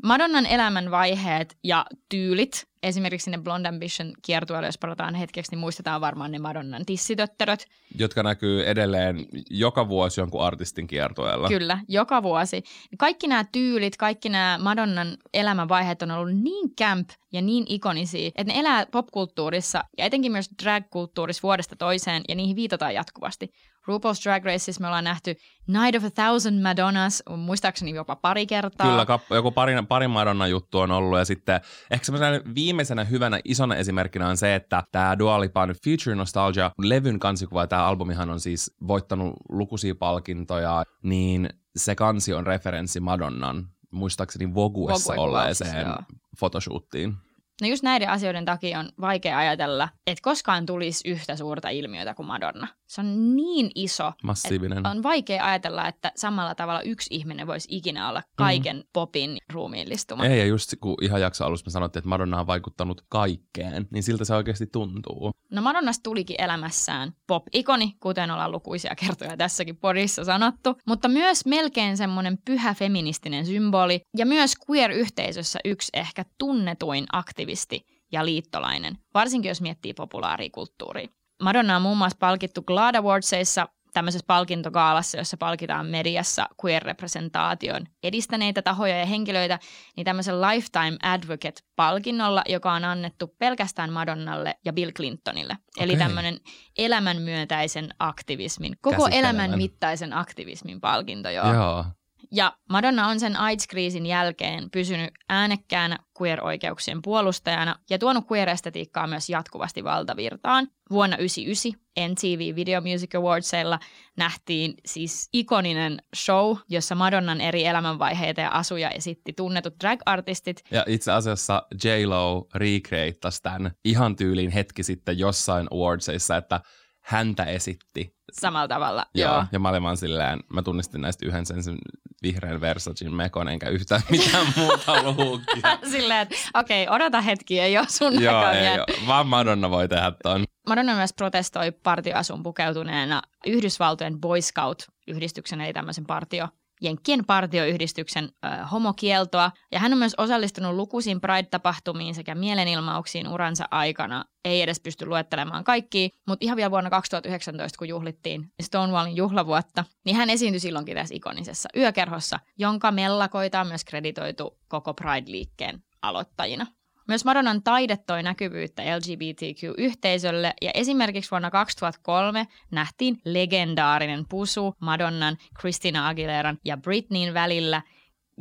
Madonnan 0.04 0.46
elämän 0.46 0.92
vaiheet 0.92 1.58
ja 1.64 1.86
tyylit, 2.10 2.68
esimerkiksi 2.84 3.26
sinne 3.26 3.38
Blonde 3.38 3.70
Ambition 3.70 4.14
kiertueelle, 4.22 4.68
jos 4.68 4.78
palataan 4.78 5.16
hetkeksi, 5.16 5.52
niin 5.52 5.60
muistetaan 5.60 6.02
varmaan 6.02 6.32
ne 6.32 6.40
Madonnan 6.40 6.86
tissitötteröt. 6.86 7.66
Jotka 7.96 8.24
näkyy 8.24 8.66
edelleen 8.66 9.26
joka 9.50 9.88
vuosi 9.88 10.22
jonkun 10.22 10.42
artistin 10.42 10.88
kiertueella. 10.88 11.48
Kyllä, 11.48 11.80
joka 11.88 12.24
vuosi. 12.24 12.64
Kaikki 12.98 13.28
nämä 13.28 13.46
tyylit, 13.52 13.98
kaikki 13.98 14.30
nämä 14.30 14.60
Madonnan 14.62 15.18
elämänvaiheet 15.34 16.02
on 16.02 16.12
ollut 16.12 16.36
niin 16.36 16.76
camp 16.76 17.10
ja 17.34 17.42
niin 17.42 17.66
ikonisia, 17.68 18.28
että 18.28 18.54
ne 18.54 18.60
elää 18.60 18.86
popkulttuurissa 18.92 19.84
ja 19.98 20.06
etenkin 20.06 20.32
myös 20.32 20.50
drag-kulttuurissa 20.64 21.44
vuodesta 21.44 21.76
toiseen 21.76 22.24
ja 22.30 22.36
niihin 22.36 22.56
viitataan 22.56 22.94
jatkuvasti. 22.94 23.50
RuPaul's 23.90 24.24
Drag 24.24 24.46
Raceissa 24.46 24.82
me 24.82 24.88
ollaan 24.88 25.04
nähty 25.04 25.36
Night 25.68 25.96
of 25.96 26.04
a 26.04 26.10
Thousand 26.10 26.62
Madonnas, 26.62 27.24
muistaakseni 27.38 27.96
jopa 27.96 28.16
pari 28.16 28.48
kertaa. 28.48 28.88
Kyllä, 28.88 29.06
kap- 29.06 29.36
joku 29.36 29.52
pari, 29.52 29.74
pari 29.88 30.08
Madonna-juttu 30.08 30.80
on 30.80 30.92
ollut 30.92 31.20
ja 31.20 31.26
sitten 31.26 31.62
ehkä 31.92 32.06
semmoisena 32.06 32.42
viimeisenä 32.56 33.04
hyvänä 33.04 33.40
isona 33.46 33.76
esimerkkinä 33.76 34.28
on 34.28 34.38
se, 34.38 34.56
että 34.56 34.84
tämä 34.92 35.20
Dua 35.20 35.42
Lipan 35.42 35.76
Future 35.84 36.16
Nostalgia 36.16 36.72
levyn 36.78 37.20
kansikuva, 37.20 37.68
tämä 37.68 37.86
albumihan 37.86 38.30
on 38.30 38.40
siis 38.40 38.76
voittanut 38.88 39.34
lukuisia 39.50 39.96
palkintoja, 39.96 40.84
niin 41.04 41.50
se 41.76 41.96
kansi 41.96 42.34
on 42.34 42.48
referenssi 42.48 43.00
Madonnan 43.00 43.68
muistaakseni 43.92 44.54
Voguessa 44.54 45.14
olleeseen 45.14 45.88
joo. 45.88 45.98
photoshoottiin. 46.40 47.14
No 47.62 47.68
just 47.68 47.84
näiden 47.84 48.10
asioiden 48.10 48.46
takia 48.46 48.80
on 48.80 48.90
vaikea 49.02 49.38
ajatella, 49.38 49.90
että 50.08 50.22
koskaan 50.22 50.66
tulisi 50.66 51.10
yhtä 51.10 51.36
suurta 51.36 51.70
ilmiötä 51.70 52.14
kuin 52.14 52.28
Madonna. 52.28 52.68
Se 52.90 53.02
on 53.02 53.36
niin 53.36 53.72
iso, 53.76 54.14
Massiivinen. 54.24 54.88
on 54.88 55.04
vaikea 55.04 55.46
ajatella, 55.46 55.88
että 55.88 56.12
samalla 56.16 56.56
tavalla 56.56 56.82
yksi 56.82 57.16
ihminen 57.16 57.48
voisi 57.48 57.68
ikinä 57.72 58.10
olla 58.10 58.24
kaiken 58.36 58.76
mm. 58.76 58.84
popin 58.94 59.38
ruumiillistuma. 59.54 60.26
Ei, 60.26 60.40
ja 60.40 60.46
just 60.46 60.74
kun 60.82 60.96
ihan 61.02 61.22
jakso 61.22 61.46
alussa 61.46 61.66
me 61.66 61.72
sanottiin, 61.72 62.00
että 62.02 62.10
Madonna 62.10 62.40
on 62.40 62.48
vaikuttanut 62.48 63.02
kaikkeen, 63.10 63.88
niin 63.92 64.04
siltä 64.04 64.26
se 64.26 64.36
oikeasti 64.36 64.68
tuntuu. 64.68 65.32
No 65.52 65.62
Madonnasta 65.62 66.04
tulikin 66.04 66.42
elämässään 66.42 67.14
pop-ikoni, 67.28 67.94
kuten 68.00 68.32
ollaan 68.32 68.52
lukuisia 68.52 68.96
kertoja 68.96 69.38
tässäkin 69.38 69.78
podissa 69.78 70.24
sanottu, 70.24 70.76
mutta 70.88 71.08
myös 71.08 71.46
melkein 71.46 71.98
semmoinen 71.98 72.38
pyhä 72.46 72.74
feministinen 72.74 73.46
symboli 73.46 74.02
ja 74.18 74.26
myös 74.26 74.54
queer-yhteisössä 74.70 75.60
yksi 75.66 75.90
ehkä 75.94 76.26
tunnetuin 76.38 77.06
aktivisti 77.12 77.86
ja 78.12 78.26
liittolainen, 78.26 78.98
varsinkin 79.14 79.50
jos 79.50 79.62
miettii 79.62 79.94
populaarikulttuuria. 79.94 81.08
Madonna 81.42 81.76
on 81.76 81.82
muun 81.82 81.98
muassa 81.98 82.18
palkittu 82.20 82.62
GLAAD 82.62 82.96
Awardsissa 82.96 83.68
tämmöisessä 83.94 84.26
palkintogaalassa, 84.28 85.18
jossa 85.18 85.38
palkitaan 85.38 85.86
mediassa 85.86 86.48
queer-representaation 86.66 87.86
edistäneitä 88.04 88.62
tahoja 88.62 89.00
ja 89.00 89.06
henkilöitä, 89.06 89.60
niin 89.96 90.06
tämmöisen 90.06 90.42
Lifetime 90.42 90.98
Advocate-palkinnolla, 91.04 92.42
joka 92.50 92.74
on 92.74 92.86
annettu 92.86 93.36
pelkästään 93.40 93.94
Madonnalle 93.94 94.56
ja 94.66 94.74
Bill 94.74 94.92
Clintonille. 94.92 95.58
Eli 95.80 95.94
Okei. 95.94 96.06
tämmöinen 96.06 96.40
elämänmyöntäisen 96.78 97.90
aktivismin, 98.00 98.76
koko 98.82 99.08
elämän 99.08 99.58
mittaisen 99.58 100.14
aktivismin 100.14 100.82
palkinto. 100.82 101.30
Joo. 101.30 101.54
Joo. 101.54 101.86
Ja 102.32 102.58
Madonna 102.70 103.08
on 103.08 103.20
sen 103.20 103.36
AIDS-kriisin 103.36 104.06
jälkeen 104.06 104.70
pysynyt 104.72 105.10
äänekkäänä 105.30 106.00
queer-oikeuksien 106.22 107.02
puolustajana 107.02 107.76
ja 107.90 108.00
tuonut 108.00 108.26
queer-estetiikkaa 108.32 109.08
myös 109.08 109.30
jatkuvasti 109.30 109.84
valtavirtaan. 109.84 110.68
Vuonna 110.90 111.18
1999 111.18 111.90
MTV 112.10 112.56
Video 112.56 112.82
Music 112.82 113.16
Awardsilla 113.16 113.80
nähtiin 114.18 114.74
siis 114.86 115.30
ikoninen 115.34 116.02
show, 116.16 116.58
jossa 116.70 116.96
Madonnan 116.96 117.42
eri 117.42 117.66
elämänvaiheita 117.66 118.42
ja 118.42 118.50
asuja 118.50 118.90
esitti 118.90 119.34
tunnetut 119.34 119.74
drag-artistit. 119.84 120.64
Ja 120.72 120.86
itse 120.88 121.12
asiassa 121.12 121.68
J-Lo 121.84 122.48
recreattasi 122.56 123.42
tämän 123.42 123.72
ihan 123.86 124.16
tyyliin 124.16 124.52
hetki 124.52 124.84
sitten 124.84 125.20
jossain 125.20 125.68
awardsissa, 125.72 126.38
että 126.38 126.62
häntä 127.10 127.44
esitti. 127.44 128.16
Samalla 128.32 128.68
tavalla. 128.68 129.06
Joo. 129.16 129.34
Joo. 129.34 129.46
Ja 129.52 129.60
mä 129.60 129.70
olin 129.70 129.84
vaan 129.84 129.98
silleen, 129.98 130.40
mä 130.54 130.62
tunnistin 130.62 131.02
näistä 131.02 131.26
yhden 131.26 131.46
sen, 131.46 131.64
sen 131.64 131.78
vihreän 132.24 132.62
Versagin 132.62 133.16
mekon, 133.16 133.48
enkä 133.48 133.70
yhtään 133.70 134.02
mitään 134.12 134.48
muuta 134.56 135.04
luukia. 135.04 135.78
Silleen, 135.92 136.20
että 136.22 136.36
okei, 136.54 136.88
odota 136.90 137.22
hetki, 137.22 137.60
ei 137.60 137.78
ole 137.78 137.88
sun 137.90 138.22
Joo, 138.24 138.42
näköinen. 138.42 138.72
ei 138.74 138.80
oo. 138.80 138.86
Vaan 139.08 139.28
Madonna 139.28 139.70
voi 139.70 139.88
tehdä 139.88 140.12
ton. 140.24 140.44
Madonna 140.68 140.96
myös 140.96 141.14
protestoi 141.14 141.72
partioasun 141.72 142.44
pukeutuneena 142.44 143.22
Yhdysvaltojen 143.48 144.22
Boy 144.22 144.40
Scout-yhdistyksen, 144.42 145.62
eli 145.62 145.74
tämmöisen 145.74 146.06
partio 146.06 146.48
Jenkkien 146.82 147.26
partioyhdistyksen 147.26 148.30
äh, 148.46 148.72
homokieltoa, 148.72 149.52
ja 149.72 149.80
hän 149.80 149.94
on 149.94 150.00
myös 150.00 150.16
osallistunut 150.18 150.76
lukuisiin 150.76 151.22
Pride-tapahtumiin 151.22 152.16
sekä 152.16 152.36
mielenilmauksiin 152.36 153.28
uransa 153.28 153.66
aikana. 153.72 154.26
Ei 154.46 154.62
edes 154.62 154.80
pysty 154.80 155.06
luettelemaan 155.06 155.64
kaikkia, 155.64 156.10
mutta 156.28 156.46
ihan 156.46 156.58
vielä 156.58 156.72
vuonna 156.72 156.90
2019, 156.90 157.78
kun 157.78 157.88
juhlittiin 157.88 158.52
Stonewallin 158.62 159.16
juhlavuotta, 159.16 159.86
niin 160.06 160.16
hän 160.16 160.30
esiintyi 160.30 160.60
silloinkin 160.60 160.96
tässä 160.96 161.16
ikonisessa 161.16 161.70
yökerhossa, 161.78 162.40
jonka 162.58 162.92
mellakoita 162.92 163.62
on 163.62 163.68
myös 163.68 163.86
kreditoitu 163.86 164.60
koko 164.68 164.94
Pride-liikkeen 164.94 165.84
aloittajina. 166.02 166.68
Myös 167.10 167.26
Madonnan 167.26 167.64
taide 167.64 167.98
toi 167.98 168.24
näkyvyyttä 168.24 168.84
LGBTQ-yhteisölle 168.84 170.54
ja 170.62 170.72
esimerkiksi 170.74 171.32
vuonna 171.32 171.52
2003 171.52 172.48
nähtiin 172.72 173.22
legendaarinen 173.26 174.26
pusu 174.30 174.76
Madonnan, 174.80 175.38
Christina 175.60 176.08
Aguileran 176.08 176.58
ja 176.66 176.78
Britneyn 176.78 177.34
välillä 177.34 177.82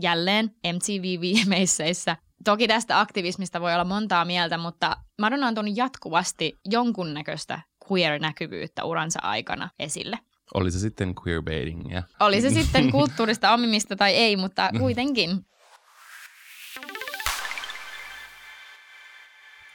jälleen 0.03 0.51
MTV-viimeisseissä. 0.67 2.17
Toki 2.45 2.69
tästä 2.69 3.01
aktivismista 3.01 3.61
voi 3.61 3.75
olla 3.75 3.85
montaa 3.85 4.25
mieltä, 4.25 4.59
mutta 4.59 4.97
Madonna 5.21 5.47
on 5.47 5.55
tuonut 5.55 5.77
jatkuvasti 5.77 6.59
jonkunnäköistä 6.65 7.61
queer-näkyvyyttä 7.91 8.85
uransa 8.85 9.21
aikana 9.23 9.71
esille. 9.79 10.19
Oli 10.55 10.71
se 10.71 10.79
sitten 10.79 11.15
queerbaitingia? 11.27 12.03
Oli 12.21 12.41
se 12.41 12.51
sitten 12.51 12.91
kulttuurista 12.91 13.53
omimista 13.53 13.97
tai 13.97 14.15
ei, 14.15 14.37
mutta 14.37 14.71
kuitenkin. 14.81 15.31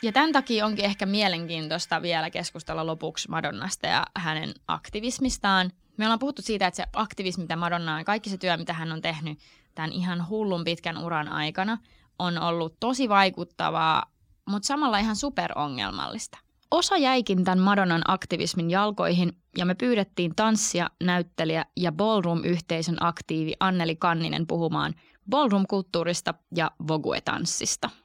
Ja 0.03 0.11
tämän 0.11 0.31
takia 0.31 0.65
onkin 0.65 0.85
ehkä 0.85 1.05
mielenkiintoista 1.05 2.01
vielä 2.01 2.29
keskustella 2.29 2.85
lopuksi 2.85 3.29
Madonnasta 3.29 3.87
ja 3.87 4.05
hänen 4.15 4.53
aktivismistaan. 4.67 5.71
Me 5.97 6.05
ollaan 6.05 6.19
puhuttu 6.19 6.41
siitä, 6.41 6.67
että 6.67 6.75
se 6.75 6.85
aktivismi, 6.93 7.41
mitä 7.41 7.55
Madonna 7.55 7.95
on, 7.95 8.05
kaikki 8.05 8.29
se 8.29 8.37
työ, 8.37 8.57
mitä 8.57 8.73
hän 8.73 8.91
on 8.91 9.01
tehnyt 9.01 9.39
tämän 9.75 9.91
ihan 9.91 10.29
hullun 10.29 10.63
pitkän 10.63 10.97
uran 10.97 11.27
aikana, 11.27 11.77
on 12.19 12.37
ollut 12.37 12.75
tosi 12.79 13.09
vaikuttavaa, 13.09 14.03
mutta 14.49 14.67
samalla 14.67 14.97
ihan 14.97 15.15
superongelmallista. 15.15 16.37
Osa 16.71 16.97
jäikin 16.97 17.43
tämän 17.43 17.59
Madonnan 17.59 18.01
aktivismin 18.07 18.71
jalkoihin 18.71 19.37
ja 19.57 19.65
me 19.65 19.75
pyydettiin 19.75 20.35
tanssia, 20.35 20.89
näyttelijä 21.03 21.65
ja 21.77 21.91
ballroom-yhteisön 21.91 22.97
aktiivi 22.99 23.53
Anneli 23.59 23.95
Kanninen 23.95 24.47
puhumaan 24.47 24.93
ballroom-kulttuurista 25.29 26.33
ja 26.55 26.71
vogue-tanssista. 26.87 28.02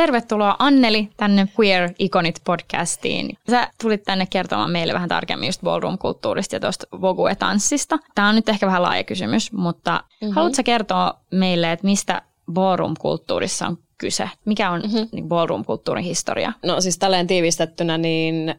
Tervetuloa 0.00 0.56
Anneli 0.58 1.08
tänne 1.16 1.48
Queer 1.58 1.90
Iconit 1.98 2.40
podcastiin. 2.44 3.36
Sä 3.50 3.68
tulit 3.82 4.02
tänne 4.02 4.26
kertomaan 4.26 4.70
meille 4.70 4.92
vähän 4.92 5.08
tarkemmin 5.08 5.46
just 5.46 5.60
ballroom-kulttuurista 5.62 6.56
ja 6.56 6.60
tuosta 6.60 6.86
Vogue-tanssista. 6.96 7.98
Tämä 8.14 8.28
on 8.28 8.34
nyt 8.34 8.48
ehkä 8.48 8.66
vähän 8.66 8.82
laaja 8.82 9.04
kysymys, 9.04 9.52
mutta 9.52 9.90
mm-hmm. 9.90 10.34
haluatko 10.34 10.62
kertoa 10.64 11.14
meille, 11.32 11.72
että 11.72 11.86
mistä 11.86 12.22
ballroom-kulttuurissa 12.52 13.66
on 13.66 13.78
kyse? 13.98 14.30
Mikä 14.44 14.70
on 14.70 14.80
mm-hmm. 14.80 15.08
niin 15.12 15.28
ballroom-kulttuurin 15.28 16.04
historia? 16.04 16.52
No 16.64 16.80
siis 16.80 16.98
tälleen 16.98 17.26
tiivistettynä, 17.26 17.98
niin 17.98 18.48
äh, 18.48 18.56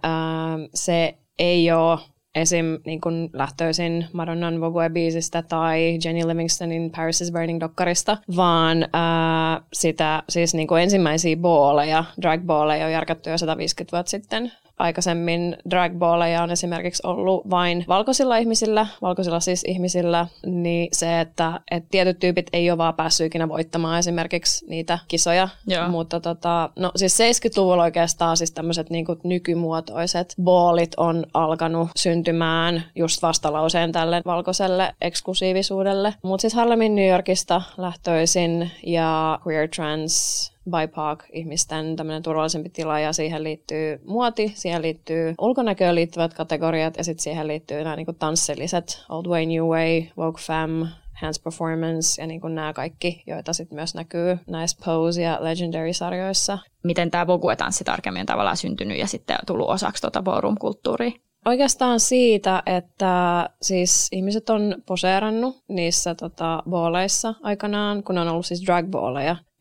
se 0.73 1.17
ei 1.39 1.71
ole 1.71 1.99
esim. 2.35 2.65
Niin 2.85 3.01
kun 3.01 3.29
lähtöisin 3.33 4.05
Madonnan 4.13 4.55
Vogue-biisistä 4.61 5.43
tai 5.47 5.99
Jenny 6.05 6.27
Livingstonin 6.27 6.91
Paris 6.91 7.21
is 7.21 7.31
Burning-dokkarista, 7.31 8.17
vaan 8.35 8.87
ää, 8.93 9.61
sitä 9.73 10.23
siis 10.29 10.53
niin 10.53 10.67
kuin 10.67 10.83
ensimmäisiä 10.83 11.37
booleja, 11.37 12.03
drag-booleja 12.21 12.85
on 12.85 12.91
järkätty 12.91 13.29
jo 13.29 13.37
150 13.37 13.97
vuotta 13.97 14.09
sitten 14.09 14.51
aikaisemmin 14.81 15.57
dragballeja 15.69 16.43
on 16.43 16.51
esimerkiksi 16.51 17.07
ollut 17.07 17.49
vain 17.49 17.85
valkoisilla 17.87 18.37
ihmisillä, 18.37 18.87
valkoisilla 19.01 19.39
siis 19.39 19.63
ihmisillä, 19.67 20.27
niin 20.45 20.89
se, 20.91 21.19
että, 21.19 21.59
että 21.71 21.87
tietyt 21.91 22.19
tyypit 22.19 22.47
ei 22.53 22.71
ole 22.71 22.77
vaan 22.77 22.93
päässyt 22.93 23.27
ikinä 23.27 23.49
voittamaan 23.49 23.99
esimerkiksi 23.99 24.65
niitä 24.69 24.99
kisoja. 25.07 25.49
Joo. 25.67 25.89
Mutta 25.89 26.19
tota, 26.19 26.69
no 26.75 26.91
siis 26.95 27.17
70-luvulla 27.19 27.83
oikeastaan 27.83 28.37
siis 28.37 28.51
tämmöiset 28.51 28.89
niin 28.89 29.05
nykymuotoiset 29.23 30.35
boolit 30.43 30.91
on 30.97 31.25
alkanut 31.33 31.89
syntymään 31.95 32.83
just 32.95 33.21
vastalauseen 33.21 33.91
tälle 33.91 34.21
valkoiselle 34.25 34.95
eksklusiivisuudelle. 35.01 36.13
Mutta 36.23 36.41
siis 36.41 36.53
Harlemin 36.53 36.95
New 36.95 37.09
Yorkista 37.09 37.61
lähtöisin 37.77 38.71
ja 38.83 39.39
queer 39.47 39.67
trans 39.67 40.51
BIPOC-ihmisten 40.69 41.95
tämmöinen 41.95 42.23
turvallisempi 42.23 42.69
tila 42.69 42.99
ja 42.99 43.13
siihen 43.13 43.43
liittyy 43.43 44.01
muoti, 44.05 44.51
siihen 44.55 44.81
liittyy 44.81 45.35
ulkonäköön 45.41 45.95
liittyvät 45.95 46.33
kategoriat 46.33 46.97
ja 46.97 47.03
sitten 47.03 47.23
siihen 47.23 47.47
liittyy 47.47 47.83
nämä 47.83 47.95
niinku 47.95 48.13
tanssilliset 48.13 49.05
Old 49.09 49.25
Way, 49.25 49.45
New 49.45 49.63
Way, 49.63 50.03
Vogue 50.17 50.41
Femme, 50.41 50.87
Hands 51.21 51.39
Performance 51.39 52.21
ja 52.21 52.27
niin 52.27 52.41
kuin 52.41 52.55
nämä 52.55 52.73
kaikki, 52.73 53.23
joita 53.27 53.53
sitten 53.53 53.75
myös 53.75 53.95
näkyy 53.95 54.37
näissä 54.47 54.77
Pose- 54.85 55.21
ja 55.21 55.37
Legendary-sarjoissa. 55.41 56.57
Miten 56.83 57.11
tämä 57.11 57.27
Vogue-tanssi 57.27 57.83
tarkemmin 57.83 58.19
on 58.19 58.25
tavallaan 58.25 58.57
syntynyt 58.57 58.97
ja 58.97 59.07
sitten 59.07 59.37
tullut 59.47 59.69
osaksi 59.69 60.01
tuota 60.01 60.21
ballroom-kulttuuria? 60.21 61.11
Oikeastaan 61.45 61.99
siitä, 61.99 62.63
että 62.65 63.49
siis 63.61 64.07
ihmiset 64.11 64.49
on 64.49 64.75
poseerannut 64.85 65.63
niissä 65.67 66.15
tota, 66.15 66.63
booleissa 66.69 67.33
aikanaan, 67.43 68.03
kun 68.03 68.17
on 68.17 68.27
ollut 68.27 68.45
siis 68.45 68.65
drag 68.65 68.85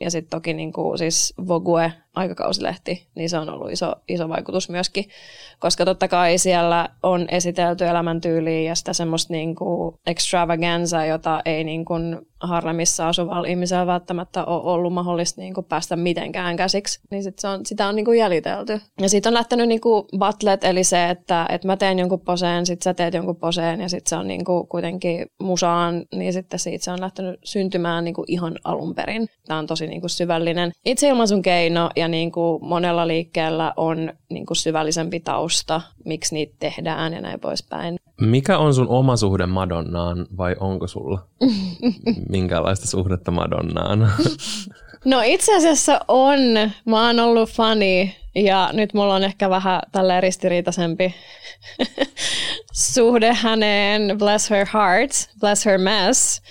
ja 0.01 0.11
sitten 0.11 0.31
toki 0.31 0.55
niin 0.55 0.73
kuin, 0.73 0.99
siis 0.99 1.35
Vogue 1.49 1.93
aikakausilehti, 2.15 3.07
niin 3.15 3.31
se 3.31 3.39
on 3.39 3.51
ollut 3.51 3.71
iso, 3.71 3.93
iso 4.09 4.29
vaikutus 4.29 4.69
myöskin, 4.69 5.05
koska 5.59 5.85
totta 5.85 6.09
kai 6.09 6.39
siellä 6.39 6.89
on 7.03 7.27
esitelty 7.31 7.87
elämäntyyliä 7.87 8.61
ja 8.61 8.75
sitä 8.75 8.93
semmoista 8.93 9.33
niin 9.33 9.55
kuin 9.55 9.95
extravaganza, 10.07 11.05
jota 11.05 11.41
ei 11.45 11.65
niin 11.65 11.85
kuin 11.85 12.19
Harlemissa 12.41 13.09
asuvalla 13.09 13.49
ihmisellä 13.49 13.87
välttämättä 13.87 14.45
ole 14.45 14.73
ollut 14.73 14.93
mahdollista 14.93 15.41
niin 15.41 15.55
kuin 15.55 15.67
päästä 15.67 15.97
mitenkään 15.97 16.57
käsiksi, 16.57 17.01
niin 17.11 17.23
sit 17.23 17.39
se 17.39 17.49
on, 17.49 17.67
sitä 17.67 17.89
on 17.89 17.97
niin 17.97 18.05
kuin 18.05 18.19
jäljitelty. 18.19 18.81
Ja 19.01 19.09
siitä 19.09 19.29
on 19.29 19.35
lähtenyt 19.35 19.69
niin 19.69 19.81
kuin 19.81 20.05
butlet, 20.19 20.65
eli 20.65 20.85
se, 20.85 21.11
että, 21.11 21.47
että 21.49 21.67
mä 21.67 21.77
teen 21.77 21.99
jonkun 21.99 22.21
poseen, 22.21 22.67
sit 22.67 22.83
sä 22.83 22.95
teet 22.95 23.15
jonkun 23.15 23.37
poseen 23.37 23.81
ja 23.81 23.89
sitten 23.89 24.09
se 24.11 24.17
on 24.17 24.29
niin 24.29 24.45
kuin 24.45 24.69
kuitenkin 24.69 25.27
musaan, 25.41 26.05
niin 26.15 26.33
sitten 26.33 26.59
siitä 26.59 26.85
se 26.85 26.91
on 26.91 27.01
lähtenyt 27.01 27.41
syntymään 27.45 28.05
niin 28.05 28.15
kuin 28.15 28.25
ihan 28.29 28.57
alun 28.65 28.95
perin. 28.95 29.29
Tämä 29.47 29.59
on 29.59 29.67
tosi 29.67 29.87
niin 29.91 30.01
kuin 30.01 30.11
syvällinen 30.11 30.73
itseilmaisun 30.85 31.43
keino 31.43 31.91
ja 31.97 32.09
niin 32.09 32.33
kuin 32.33 32.65
monella 32.65 33.09
liikkeellä 33.09 33.73
on 33.77 34.13
niin 34.31 34.47
kuin 34.47 34.57
syvällisempi 34.57 35.21
tausta, 35.21 35.81
miksi 36.05 36.35
niitä 36.35 36.57
tehdään 36.59 37.13
ja 37.13 37.21
näin 37.21 37.41
poispäin. 37.41 37.97
Mikä 38.21 38.59
on 38.59 38.75
sun 38.75 38.89
oma 38.89 39.17
suhde 39.17 39.47
Madonnaan 39.47 40.27
vai 40.37 40.57
onko 40.61 40.87
sulla 40.87 41.27
minkälaista 42.29 42.87
suhdetta 42.87 43.31
Madonnaan? 43.31 44.09
No 45.05 45.23
itse 45.25 45.57
asiassa 45.57 46.01
on. 46.09 46.39
Mä 46.85 47.07
oon 47.07 47.21
ollut 47.21 47.51
fani 47.51 48.17
ja 48.35 48.71
nyt 48.73 48.95
mulla 48.95 49.15
on 49.15 49.25
ehkä 49.25 49.51
vähän 49.51 49.81
tällä 49.93 50.21
ristiriitaisempi 50.21 51.15
suhde 52.95 53.33
häneen. 53.33 54.19
Bless 54.19 54.51
her 54.51 54.67
heart, 54.75 55.11
bless 55.41 55.67
her 55.67 55.79
mess. 55.79 56.43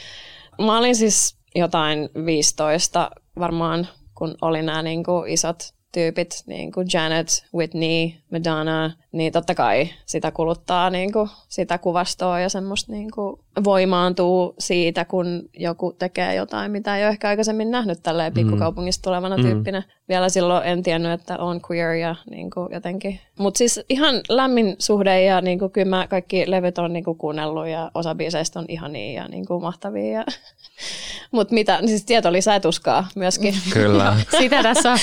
Mä 0.65 0.77
olin 0.77 0.95
siis 0.95 1.37
jotain 1.55 2.09
15 2.25 3.11
varmaan, 3.39 3.87
kun 4.15 4.35
oli 4.41 4.61
nämä 4.61 4.81
niin 4.81 5.03
kuin 5.03 5.31
isot 5.31 5.73
tyypit, 5.91 6.43
niin 6.45 6.71
kuin 6.71 6.87
Janet, 6.93 7.45
Whitney, 7.55 8.11
Madonna, 8.31 8.91
niin 9.11 9.33
totta 9.33 9.55
kai 9.55 9.89
sitä 10.05 10.31
kuluttaa 10.31 10.89
niin 10.89 11.13
kuin 11.13 11.29
sitä 11.47 11.77
kuvastoa 11.77 12.39
ja 12.39 12.49
semmoista 12.49 12.91
niin 12.91 13.11
kuin 13.11 13.39
voimaantuu 13.63 14.55
siitä, 14.59 15.05
kun 15.05 15.49
joku 15.57 15.95
tekee 15.99 16.35
jotain, 16.35 16.71
mitä 16.71 16.97
ei 16.97 17.03
ole 17.03 17.09
ehkä 17.09 17.27
aikaisemmin 17.27 17.71
nähnyt 17.71 17.99
tälleen 18.03 18.33
mm. 18.33 18.35
pikkukaupungista 18.35 19.03
tulevana 19.03 19.37
mm. 19.37 19.43
tyyppinä. 19.43 19.83
Vielä 20.09 20.29
silloin 20.29 20.67
en 20.67 20.83
tiennyt, 20.83 21.11
että 21.11 21.37
on 21.37 21.61
queer 21.71 21.93
ja 21.93 22.15
niin 22.29 22.49
kuin 22.51 22.67
jotenkin. 22.71 23.19
Mutta 23.39 23.57
siis 23.57 23.79
ihan 23.89 24.21
lämmin 24.29 24.75
suhde 24.79 25.23
ja 25.23 25.41
niin 25.41 25.59
kuin, 25.59 25.71
kyllä 25.71 25.89
mä 25.89 26.07
kaikki 26.07 26.51
levyt 26.51 26.77
on 26.77 26.93
niin 26.93 27.03
kuin 27.03 27.17
kuunnellut 27.17 27.67
ja 27.67 27.91
osa 27.93 28.15
biiseistä 28.15 28.59
on 28.59 28.65
ihania 28.67 29.21
ja 29.21 29.27
niin 29.27 29.45
kuin 29.45 29.61
mahtavia. 29.61 30.11
Ja... 30.11 30.25
Mutta 31.31 31.53
mitä, 31.53 31.79
siis 31.85 32.05
tieto 32.05 32.31
lisää 32.31 32.59
tuskaa 32.59 33.07
myöskin. 33.15 33.55
Kyllä. 33.73 34.15
Sitä 34.39 34.63
tässä 34.63 34.95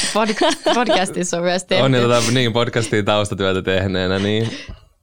podcastissa 0.74 1.36
on 1.36 1.42
myös 1.42 1.64
tehty. 1.64 1.84
On 1.84 1.94
ja 1.94 2.00
tota, 2.00 2.22
niin 2.32 2.52
podcastiin 2.52 3.04
taustatyötä 3.16 3.62
tehneenä, 3.62 4.18
niin... 4.18 4.50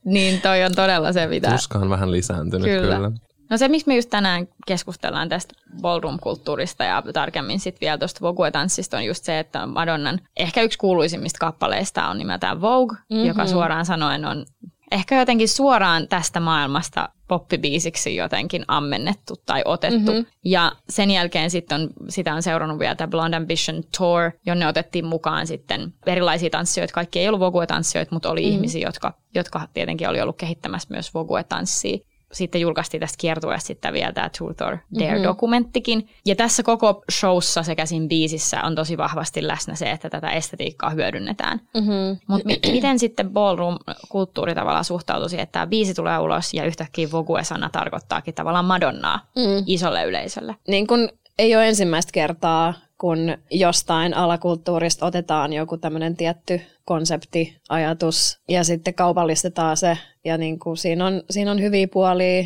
niin 0.05 0.41
toi 0.41 0.63
on 0.63 0.75
todella 0.75 1.13
se, 1.13 1.27
mitä... 1.27 1.51
Tuska 1.51 1.79
on 1.79 1.89
vähän 1.89 2.11
lisääntynyt 2.11 2.67
kyllä. 2.67 2.95
kyllä. 2.95 3.11
No 3.49 3.57
se, 3.57 3.67
miksi 3.67 3.87
me 3.87 3.95
just 3.95 4.09
tänään 4.09 4.47
keskustellaan 4.67 5.29
tästä 5.29 5.53
ballroom-kulttuurista 5.81 6.83
ja 6.83 7.03
tarkemmin 7.13 7.59
sitten 7.59 7.81
vielä 7.81 7.97
tuosta 7.97 8.19
Vogue-tanssista 8.21 8.97
on 8.97 9.05
just 9.05 9.23
se, 9.23 9.39
että 9.39 9.65
Madonnan 9.65 10.19
ehkä 10.37 10.61
yksi 10.61 10.77
kuuluisimmista 10.77 11.39
kappaleista 11.39 12.07
on 12.07 12.17
nimeltään 12.17 12.61
Vogue, 12.61 12.97
mm-hmm. 13.09 13.25
joka 13.25 13.47
suoraan 13.47 13.85
sanoen 13.85 14.25
on 14.25 14.45
ehkä 14.93 15.19
jotenkin 15.19 15.49
suoraan 15.49 16.07
tästä 16.07 16.39
maailmasta 16.39 17.09
poppibiisiksi 17.27 18.15
jotenkin 18.15 18.65
ammennettu 18.67 19.35
tai 19.45 19.61
otettu. 19.65 20.11
Mm-hmm. 20.11 20.25
Ja 20.45 20.71
sen 20.89 21.11
jälkeen 21.11 21.49
sitten 21.49 21.81
on, 21.81 21.89
sitä 22.09 22.33
on 22.33 22.43
seurannut 22.43 22.79
vielä 22.79 22.95
tämä 22.95 23.07
Blonde 23.07 23.37
Ambition 23.37 23.83
Tour, 23.97 24.31
jonne 24.45 24.67
otettiin 24.67 25.05
mukaan 25.05 25.47
sitten 25.47 25.93
erilaisia 26.05 26.49
tanssijoita. 26.49 26.93
Kaikki 26.93 27.19
ei 27.19 27.27
ollut 27.27 27.39
Vogue-tanssijoita, 27.41 28.11
mutta 28.11 28.29
oli 28.29 28.41
mm-hmm. 28.41 28.53
ihmisiä, 28.53 28.87
jotka, 28.87 29.13
jotka 29.35 29.67
tietenkin 29.73 30.09
oli 30.09 30.21
ollut 30.21 30.37
kehittämässä 30.37 30.87
myös 30.91 31.13
Vogue-tanssia 31.13 31.97
sitten 32.33 32.61
julkaistiin 32.61 33.01
tästä 33.01 33.17
kiertueesta 33.17 33.67
sitten 33.67 33.93
vielä 33.93 34.11
tämä 34.11 34.29
Truth 34.29 34.63
or 34.63 34.77
Dare-dokumenttikin. 34.99 35.99
Mm-hmm. 35.99 36.15
Ja 36.25 36.35
tässä 36.35 36.63
koko 36.63 37.03
showssa 37.11 37.63
sekä 37.63 37.85
siinä 37.85 38.07
biisissä 38.07 38.61
on 38.61 38.75
tosi 38.75 38.97
vahvasti 38.97 39.47
läsnä 39.47 39.75
se, 39.75 39.91
että 39.91 40.09
tätä 40.09 40.31
estetiikkaa 40.31 40.89
hyödynnetään. 40.89 41.61
Mm-hmm. 41.73 42.17
Mutta 42.27 42.45
mi- 42.45 42.59
miten 42.71 42.99
sitten 42.99 43.29
ballroom-kulttuuri 43.29 44.55
tavallaan 44.55 44.85
suhtautuu 44.85 45.29
siihen, 45.29 45.43
että 45.43 45.53
tämä 45.53 45.67
biisi 45.67 45.93
tulee 45.93 46.19
ulos 46.19 46.53
ja 46.53 46.65
yhtäkkiä 46.65 47.11
Vogue-sana 47.11 47.69
tarkoittaakin 47.69 48.33
tavallaan 48.33 48.65
Madonnaa 48.65 49.19
mm. 49.35 49.63
isolle 49.65 50.05
yleisölle? 50.05 50.55
Niin 50.67 50.87
kun 50.87 51.09
ei 51.39 51.55
ole 51.55 51.67
ensimmäistä 51.67 52.11
kertaa, 52.11 52.73
kun 52.97 53.37
jostain 53.51 54.13
alakulttuurista 54.13 55.05
otetaan 55.05 55.53
joku 55.53 55.77
tämmöinen 55.77 56.15
tietty 56.15 56.61
konsepti, 56.85 57.57
ajatus 57.69 58.39
ja 58.49 58.63
sitten 58.63 58.93
kaupallistetaan 58.93 59.77
se. 59.77 59.97
Ja 60.25 60.37
niin 60.37 60.59
kuin 60.59 60.77
siinä, 60.77 61.05
on, 61.05 61.23
siinä 61.29 61.51
on 61.51 61.61
hyviä 61.61 61.87
puolia. 61.87 62.43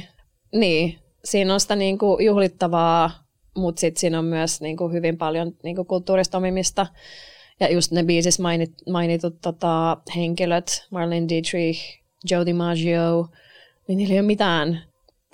Niin, 0.54 1.00
siinä 1.24 1.54
on 1.54 1.60
sitä 1.60 1.76
niin 1.76 1.98
kuin 1.98 2.26
juhlittavaa, 2.26 3.12
mutta 3.58 3.80
sitten 3.80 4.00
siinä 4.00 4.20
on 4.20 4.26
myös 4.26 4.62
niin 4.62 4.78
kuin 4.78 4.94
hyvin 4.94 5.18
paljon 5.18 5.54
niin 5.64 5.76
kuin 5.76 5.88
kulttuurista 5.88 6.38
omimista. 6.38 6.88
Ja 7.60 7.72
just 7.72 7.92
ne 7.92 8.04
biisissä 8.04 8.42
mainit, 8.42 8.74
mainitut 8.90 9.42
tota, 9.42 9.98
henkilöt, 10.16 10.88
Marlene 10.92 11.30
Dietrich, 11.30 11.82
Joe 12.32 12.46
DiMaggio, 12.46 13.28
niin 13.88 13.98
niillä 13.98 14.14
ei 14.14 14.20
ole 14.20 14.28
mitään 14.28 14.84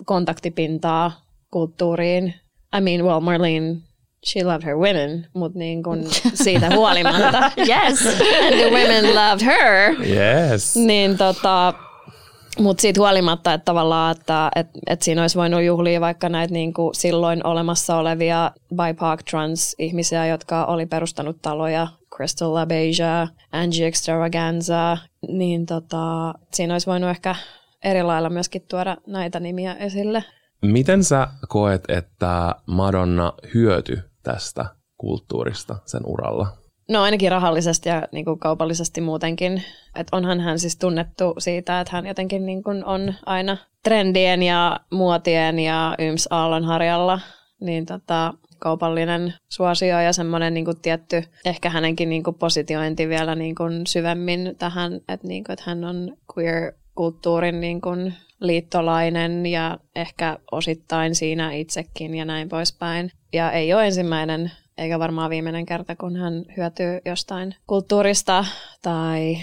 kontaktipintaa 0.05 1.11
kulttuuriin. 1.51 2.33
I 2.77 2.81
mean, 2.81 3.05
well, 3.05 3.19
Marlene 3.19 3.75
she 4.25 4.43
loved 4.43 4.63
her 4.63 4.75
women, 4.75 5.27
mutta 5.33 5.59
niin 5.59 5.83
kun 5.83 6.03
siitä 6.43 6.69
huolimatta. 6.75 7.51
yes. 7.69 8.05
And 8.45 8.55
the 8.61 8.69
women 8.71 9.15
loved 9.15 9.45
her. 9.45 9.95
Yes. 10.07 10.75
Niin 10.75 11.17
tota, 11.17 11.73
mutta 12.59 12.81
siitä 12.81 12.99
huolimatta, 12.99 13.53
että 13.53 13.65
tavallaan, 13.65 14.15
että 14.17 14.51
et, 14.55 14.67
et 14.87 15.01
siinä 15.01 15.21
olisi 15.21 15.37
voinut 15.37 15.63
juhlia 15.63 16.01
vaikka 16.01 16.29
näitä 16.29 16.53
niin 16.53 16.73
kuin 16.73 16.95
silloin 16.95 17.45
olemassa 17.45 17.97
olevia 17.97 18.51
BIPOC 18.75 19.19
trans-ihmisiä, 19.31 20.27
jotka 20.27 20.65
oli 20.65 20.85
perustanut 20.85 21.37
taloja, 21.41 21.87
Crystal 22.15 22.53
LaBeija, 22.53 23.27
Angie 23.51 23.87
Extravaganza, 23.87 24.97
niin 25.27 25.65
tota, 25.65 26.33
siinä 26.53 26.73
olisi 26.73 26.87
voinut 26.87 27.09
ehkä 27.09 27.35
eri 27.83 28.03
lailla 28.03 28.29
myöskin 28.29 28.61
tuoda 28.69 28.97
näitä 29.07 29.39
nimiä 29.39 29.73
esille. 29.73 30.23
Miten 30.61 31.03
sä 31.03 31.27
koet, 31.47 31.83
että 31.87 32.55
Madonna 32.65 33.33
hyöty 33.53 34.12
tästä 34.23 34.65
kulttuurista 34.97 35.75
sen 35.85 36.01
uralla? 36.05 36.47
No 36.89 37.01
ainakin 37.01 37.31
rahallisesti 37.31 37.89
ja 37.89 38.07
niin 38.11 38.25
kuin 38.25 38.39
kaupallisesti 38.39 39.01
muutenkin. 39.01 39.63
Et 39.95 40.07
onhan 40.11 40.39
hän 40.39 40.59
siis 40.59 40.77
tunnettu 40.77 41.33
siitä, 41.37 41.79
että 41.79 41.95
hän 41.95 42.05
jotenkin 42.05 42.45
niin 42.45 42.63
kuin 42.63 42.85
on 42.85 43.13
aina 43.25 43.57
trendien 43.83 44.43
ja 44.43 44.79
muotien 44.91 45.59
ja 45.59 45.95
yms 45.99 46.27
aallonharjalla. 46.31 47.19
Niin 47.61 47.85
tota, 47.85 48.33
kaupallinen 48.59 49.33
suosio 49.49 49.99
ja 49.99 50.13
semmoinen 50.13 50.53
niin 50.53 50.81
tietty, 50.81 51.23
ehkä 51.45 51.69
hänenkin 51.69 52.09
niin 52.09 52.23
kuin 52.23 52.35
positiointi 52.35 53.09
vielä 53.09 53.35
niin 53.35 53.55
kuin 53.55 53.87
syvemmin 53.87 54.55
tähän, 54.57 54.93
että, 54.95 55.27
niin 55.27 55.43
kuin, 55.43 55.53
että 55.53 55.65
hän 55.67 55.83
on 55.83 56.17
queer-kulttuurin 56.93 57.61
niin 57.61 57.81
kuin 57.81 58.13
liittolainen 58.39 59.45
ja 59.45 59.77
ehkä 59.95 60.37
osittain 60.51 61.15
siinä 61.15 61.53
itsekin 61.53 62.15
ja 62.15 62.25
näin 62.25 62.49
poispäin. 62.49 63.11
Ja 63.33 63.51
ei 63.51 63.73
ole 63.73 63.85
ensimmäinen 63.85 64.51
eikä 64.77 64.99
varmaan 64.99 65.29
viimeinen 65.29 65.65
kerta, 65.65 65.95
kun 65.95 66.15
hän 66.15 66.45
hyötyy 66.57 66.99
jostain 67.05 67.55
kulttuurista 67.67 68.45
tai 68.81 69.37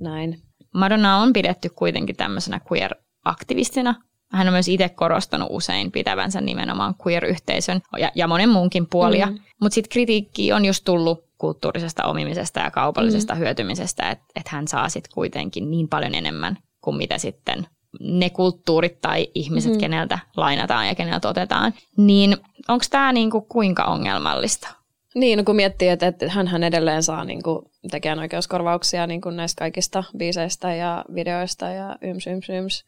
näin. 0.00 0.42
Madonna 0.74 1.16
on 1.16 1.32
pidetty 1.32 1.68
kuitenkin 1.68 2.16
tämmöisenä 2.16 2.60
queer-aktivistina. 2.72 3.94
Hän 4.32 4.46
on 4.46 4.52
myös 4.52 4.68
itse 4.68 4.88
korostanut 4.88 5.48
usein 5.50 5.92
pitävänsä 5.92 6.40
nimenomaan 6.40 6.94
queer-yhteisön 7.06 7.80
ja, 7.98 8.12
ja 8.14 8.28
monen 8.28 8.48
muunkin 8.48 8.86
puolia. 8.86 9.26
Mm. 9.26 9.38
Mutta 9.60 9.74
sitten 9.74 9.90
kritiikki 9.90 10.52
on 10.52 10.64
just 10.64 10.84
tullut 10.84 11.24
kulttuurisesta 11.38 12.04
omimisesta 12.04 12.60
ja 12.60 12.70
kaupallisesta 12.70 13.34
mm. 13.34 13.38
hyötymisestä, 13.38 14.10
että 14.10 14.24
et 14.36 14.48
hän 14.48 14.68
saa 14.68 14.88
sitten 14.88 15.14
kuitenkin 15.14 15.70
niin 15.70 15.88
paljon 15.88 16.14
enemmän 16.14 16.58
kuin 16.88 16.96
mitä 16.96 17.18
sitten 17.18 17.66
ne 18.00 18.30
kulttuurit 18.30 19.00
tai 19.00 19.28
ihmiset, 19.34 19.72
mm. 19.72 19.78
keneltä 19.78 20.18
lainataan 20.36 20.88
ja 20.88 20.94
keneltä 20.94 21.28
otetaan. 21.28 21.74
Niin 21.96 22.36
onko 22.68 22.84
tämä 22.90 23.12
niinku 23.12 23.40
kuinka 23.40 23.84
ongelmallista? 23.84 24.68
Niin, 25.14 25.38
no 25.38 25.44
kun 25.44 25.56
miettii, 25.56 25.88
että, 25.88 26.06
että 26.06 26.30
hän 26.30 26.64
edelleen 26.64 27.02
saa 27.02 27.24
niin 27.24 27.42
kuin, 27.42 27.64
tekijänoikeuskorvauksia 27.90 29.06
niin 29.06 29.20
kuin 29.20 29.36
näistä 29.36 29.58
kaikista 29.58 30.04
biiseistä 30.16 30.74
ja 30.74 31.04
videoista 31.14 31.66
ja 31.66 31.96
yms, 32.02 32.26
yms, 32.26 32.48
yms 32.48 32.84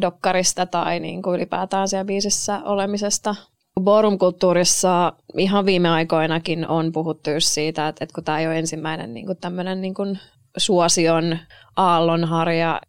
dokkarista 0.00 0.66
tai 0.66 1.00
niin 1.00 1.22
kuin 1.22 1.36
ylipäätään 1.36 1.88
siellä 1.88 2.04
biisissä 2.04 2.60
olemisesta. 2.64 3.34
Borum-kulttuurissa 3.80 5.12
ihan 5.36 5.66
viime 5.66 5.88
aikoinakin 5.88 6.68
on 6.68 6.92
puhuttu 6.92 7.30
siitä, 7.38 7.88
että, 7.88 8.04
että 8.04 8.14
kun 8.14 8.24
tämä 8.24 8.40
ei 8.40 8.46
ole 8.46 8.58
ensimmäinen 8.58 9.14
niin 9.14 9.26
kuin 9.26 9.38
tämmöinen 9.38 9.80
niin 9.80 9.94
kuin 9.94 10.18
suosion 10.56 11.38
aallonharja, 11.76 12.80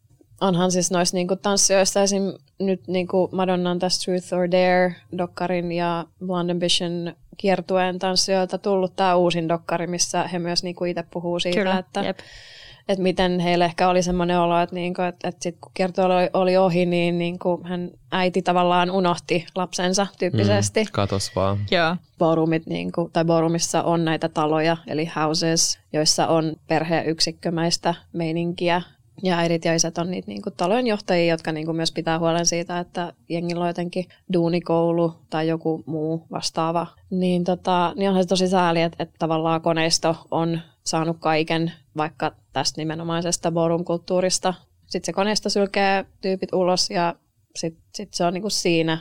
onhan 0.44 0.72
siis 0.72 0.92
noissa 0.92 1.18
niinku 1.18 1.36
tanssijoista 1.36 2.02
esim. 2.02 2.34
nyt 2.60 2.88
niinku 2.88 3.30
Madonnan 3.32 3.80
tässä 3.80 4.06
Truth 4.06 4.34
or 4.34 4.52
Dare 4.52 4.96
dokkarin 5.18 5.72
ja 5.72 6.06
Blonde 6.26 6.52
Ambition 6.52 7.14
kiertueen 7.38 8.00
tanssijoilta 8.00 8.58
tullut 8.58 8.96
tämä 8.96 9.16
uusin 9.16 9.50
dokkari, 9.50 9.88
missä 9.88 10.28
he 10.28 10.40
myös 10.40 10.64
niinku 10.64 10.86
itse 10.86 11.04
puhuu 11.12 11.40
siitä, 11.40 11.60
Kyllä, 11.60 11.78
että, 11.80 12.02
jep. 12.02 12.20
että 12.88 13.04
miten 13.04 13.40
heille 13.40 13.66
ehkä 13.66 13.90
oli 13.90 14.04
semmoinen 14.04 14.40
olo, 14.40 14.60
että, 14.60 14.76
niinku, 14.76 15.02
että, 15.02 15.28
että 15.28 15.44
sitten 15.44 15.62
kun 15.62 15.72
kiertue 15.74 16.06
oli, 16.06 16.30
oli 16.34 16.58
ohi, 16.58 16.86
niin 16.86 17.18
niinku 17.18 17.62
hän 17.64 17.92
äiti 18.12 18.42
tavallaan 18.42 18.92
unohti 18.92 19.46
lapsensa 19.56 20.08
tyyppisesti. 20.20 20.84
Mm, 20.84 20.90
katos 20.92 21.36
vaan. 21.36 21.58
Joo. 21.72 21.96
Borumit, 22.20 22.68
niinku, 22.68 23.10
tai 23.14 23.26
Borumissa 23.26 23.84
on 23.84 24.06
näitä 24.06 24.30
taloja, 24.30 24.78
eli 24.88 25.12
houses, 25.16 25.80
joissa 25.94 26.28
on 26.28 26.56
perheyksikkömäistä 26.68 27.96
meininkiä, 28.14 28.82
ja 29.24 29.38
äidit 29.38 29.66
ja 29.66 29.76
isät 29.76 29.98
on 29.98 30.12
niitä 30.12 30.28
niin 30.28 30.42
kuin 30.42 30.54
talojen 30.58 30.88
johtajia, 30.88 31.34
jotka 31.34 31.52
niin 31.52 31.66
kuin 31.66 31.76
myös 31.76 31.92
pitää 31.92 32.20
huolen 32.20 32.46
siitä, 32.46 32.80
että 32.80 33.14
jengillä 33.30 33.62
on 33.62 33.70
jotenkin 33.70 34.06
duunikoulu 34.34 35.14
tai 35.30 35.48
joku 35.48 35.84
muu 35.86 36.28
vastaava. 36.32 36.88
Niin, 37.10 37.44
tota, 37.44 37.94
niin 37.96 38.10
onhan 38.10 38.24
se 38.24 38.28
tosi 38.28 38.48
sääli, 38.48 38.82
että, 38.82 39.04
että 39.04 39.16
tavallaan 39.20 39.62
koneisto 39.62 40.16
on 40.32 40.60
saanut 40.84 41.18
kaiken 41.20 41.72
vaikka 41.98 42.32
tästä 42.54 42.82
nimenomaisesta 42.82 43.52
ballroom-kulttuurista. 43.52 44.54
Sitten 44.88 45.06
se 45.06 45.14
koneisto 45.14 45.50
sylkee 45.50 46.06
tyypit 46.22 46.54
ulos 46.54 46.90
ja 46.90 47.16
sitten 47.56 47.84
sit 47.96 48.14
se 48.14 48.26
on 48.26 48.34
niin 48.34 48.42
kuin 48.42 48.52
siinä 48.52 48.98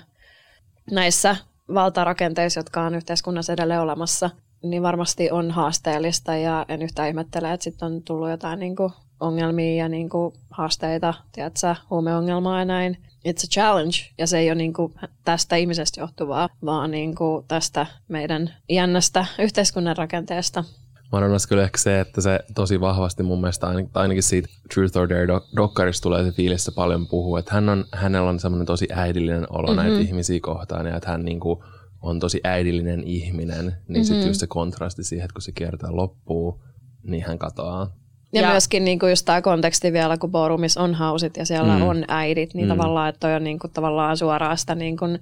näissä 0.91 1.37
valtarakenteissa, 1.75 2.61
jotka 2.61 2.83
on 2.83 2.95
yhteiskunnassa 2.95 3.53
edelleen 3.53 3.81
olemassa, 3.81 4.31
niin 4.63 4.83
varmasti 4.83 5.31
on 5.31 5.51
haasteellista 5.51 6.37
ja 6.37 6.67
en 6.69 6.83
yhtään 6.83 7.09
ihmettele, 7.09 7.53
että 7.53 7.65
sitten 7.65 7.87
on 7.87 8.03
tullut 8.03 8.31
jotain 8.31 8.61
niin 8.61 8.77
kuin 8.77 8.93
ongelmia 9.23 9.83
ja 9.83 9.89
niin 9.89 10.09
kuin 10.09 10.35
haasteita, 10.51 11.15
tiedätkö, 11.33 11.75
huumeongelmaa 11.91 12.59
ja 12.59 12.65
näin. 12.65 12.97
It's 13.29 13.45
a 13.45 13.51
challenge, 13.53 13.97
ja 14.19 14.27
se 14.27 14.39
ei 14.39 14.49
ole 14.49 14.55
niin 14.55 14.73
kuin 14.73 14.95
tästä 15.25 15.57
ihmisestä 15.57 16.01
johtuvaa, 16.01 16.49
vaan 16.65 16.91
niin 16.91 17.15
kuin 17.15 17.45
tästä 17.49 17.87
meidän 18.09 18.55
jännästä 18.69 19.27
yhteiskunnan 19.39 19.97
rakenteesta. 19.97 20.65
Madonnassa 21.13 21.49
kyllä 21.49 21.63
ehkä 21.63 21.79
se, 21.79 22.01
että 22.01 22.21
se 22.21 22.41
tosi 22.55 22.81
vahvasti 22.81 23.23
mun 23.23 23.41
mielestä 23.41 23.67
ainakin 23.95 24.23
siitä 24.23 24.49
Truth 24.75 24.99
or 24.99 25.09
Dare 25.09 25.41
dokkarista 25.57 26.03
tulee 26.03 26.25
se 26.25 26.33
fiilis, 26.33 26.65
se 26.65 26.71
paljon 26.71 27.09
puhuu, 27.09 27.37
että 27.37 27.55
hän 27.55 27.69
on, 27.69 27.85
hänellä 27.93 28.29
on 28.29 28.41
semmoinen 28.41 28.67
tosi 28.67 28.89
äidillinen 28.93 29.47
olo 29.51 29.67
mm-hmm. 29.67 29.83
näitä 29.83 30.01
ihmisiä 30.01 30.41
kohtaan 30.43 30.87
ja 30.87 30.97
että 30.97 31.11
hän 31.11 31.25
niin 31.25 31.41
kuin 31.41 31.61
on 32.03 32.21
tosi 32.21 32.41
äidillinen 32.45 33.05
ihminen, 33.05 33.65
niin 33.65 33.73
mm-hmm. 33.89 34.05
sitten 34.05 34.27
just 34.27 34.41
se 34.41 34.47
kontrasti 34.47 35.05
siihen, 35.05 35.25
että 35.25 35.35
kun 35.35 35.43
se 35.43 35.53
kiertää 35.53 35.97
loppuu, 35.97 36.63
niin 37.03 37.25
hän 37.27 37.39
katoaa. 37.39 38.02
Ja, 38.33 38.43
ja 38.43 38.51
myöskin 38.51 38.85
niin 38.85 38.99
kuin 38.99 39.11
just 39.11 39.25
tämä 39.25 39.43
konteksti 39.43 39.93
vielä, 39.93 40.19
kun 40.19 40.31
Borumissa 40.31 40.81
on 40.81 40.95
hausit 40.95 41.37
ja 41.37 41.47
siellä 41.47 41.77
mm. 41.77 41.83
on 41.83 42.05
äidit, 42.09 42.55
niin 42.55 42.67
mm. 42.67 42.77
tavallaan, 42.77 43.09
että 43.09 43.21
toi 43.21 43.35
on 43.35 43.45
niin 43.45 43.59
kuin, 43.59 43.71
tavallaan 43.71 44.17
suoraan 44.17 44.59
sitä 44.59 44.75
niin 44.75 44.97
kuin, 44.97 45.19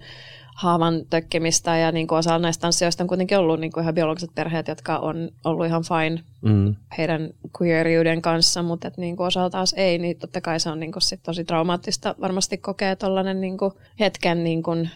haavan 0.56 1.02
tökkimistä 1.10 1.76
ja 1.76 1.92
niin 1.92 2.06
kuin 2.06 2.18
osa 2.18 2.38
näistä 2.38 2.62
tanssijoista 2.62 3.04
on 3.04 3.08
kuitenkin 3.08 3.38
ollut 3.38 3.60
niin 3.60 3.72
kuin 3.72 3.82
ihan 3.82 3.94
biologiset 3.94 4.34
perheet, 4.34 4.68
jotka 4.68 4.98
on 4.98 5.30
ollut 5.44 5.66
ihan 5.66 5.82
fine 5.82 6.22
mm. 6.42 6.74
heidän 6.98 7.30
queeriuden 7.60 8.22
kanssa, 8.22 8.62
mutta 8.62 8.88
et 8.88 8.96
niin 8.96 9.16
kuin 9.16 9.26
osa 9.26 9.50
taas 9.50 9.74
ei, 9.76 9.98
niin 9.98 10.18
totta 10.18 10.40
kai 10.40 10.60
se 10.60 10.70
on 10.70 10.80
niin 10.80 10.92
kuin 10.92 11.02
sit 11.02 11.22
tosi 11.22 11.44
traumaattista 11.44 12.14
varmasti 12.20 12.58
kokea 12.58 12.96
tuollainen 12.96 13.40
niin 13.40 13.58
kuin 13.58 13.72
hetken 14.00 14.44
niin 14.44 14.62
kuin 14.62 14.90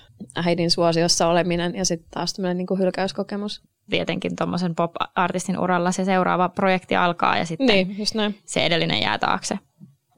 äidin 0.47 0.71
suosiossa 0.71 1.29
oleminen 1.29 1.75
ja 1.75 1.85
sitten 1.85 2.11
taas 2.11 2.33
tämmöinen 2.33 2.57
niin 2.57 2.67
kuin 2.67 2.81
hylkäyskokemus 2.81 3.62
tietenkin 3.90 4.37
tuommoisen 4.37 4.75
pop-artistin 4.75 5.59
uralla 5.59 5.93
se 5.93 6.05
seuraava 6.05 6.49
projekti 6.49 6.97
alkaa 6.97 7.38
ja 7.38 7.45
sitten 7.45 7.67
niin, 7.67 7.99
just 7.99 8.14
näin. 8.14 8.38
se 8.45 8.67
edellinen 8.67 9.01
jää 9.01 9.19
taakse. 9.19 9.59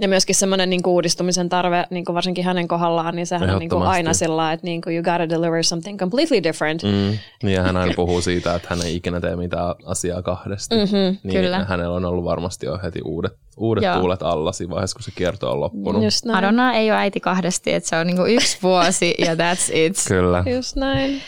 Ja 0.00 0.08
myöskin 0.08 0.34
semmoinen 0.34 0.70
niin 0.70 0.80
uudistumisen 0.86 1.48
tarve, 1.48 1.84
niin 1.90 2.04
kuin 2.04 2.14
varsinkin 2.14 2.44
hänen 2.44 2.68
kohdallaan, 2.68 3.16
niin 3.16 3.26
sehän 3.26 3.50
on 3.50 3.58
niin 3.58 3.70
kuin 3.70 3.82
aina 3.82 4.14
sillä 4.14 4.52
että 4.52 4.66
niin 4.66 4.80
kuin 4.80 4.96
you 4.96 5.02
gotta 5.04 5.28
deliver 5.28 5.64
something 5.64 5.98
completely 5.98 6.42
different. 6.42 6.82
Mm. 6.82 7.18
Niin 7.42 7.54
ja 7.54 7.62
hän 7.62 7.76
aina 7.76 7.92
puhuu 7.96 8.20
siitä, 8.20 8.54
että 8.54 8.68
hän 8.70 8.82
ei 8.82 8.96
ikinä 8.96 9.20
tee 9.20 9.36
mitään 9.36 9.74
asiaa 9.84 10.22
kahdesti. 10.22 10.74
Mm-hmm, 10.74 11.18
niin 11.22 11.42
kyllä. 11.42 11.64
hänellä 11.64 11.96
on 11.96 12.04
ollut 12.04 12.24
varmasti 12.24 12.66
jo 12.66 12.78
heti 12.82 13.00
uudet, 13.04 13.32
uudet 13.56 13.84
tuulet 13.98 14.22
alla 14.22 14.52
siinä 14.52 14.70
vaiheessa, 14.70 14.94
kun 14.94 15.02
se 15.02 15.10
kierto 15.10 15.52
on 15.52 15.60
loppunut. 15.60 16.04
Just 16.04 16.24
näin. 16.24 16.36
Madonna 16.36 16.74
ei 16.74 16.90
ole 16.90 16.98
äiti 16.98 17.20
kahdesti, 17.20 17.72
että 17.72 17.88
se 17.88 17.96
on 17.96 18.06
niin 18.06 18.16
kuin 18.16 18.34
yksi 18.34 18.58
vuosi 18.62 19.14
ja 19.18 19.34
that's 19.34 19.70
it. 19.72 19.96
Kyllä. 20.08 20.44
Just 20.56 20.76
näin. 20.76 21.20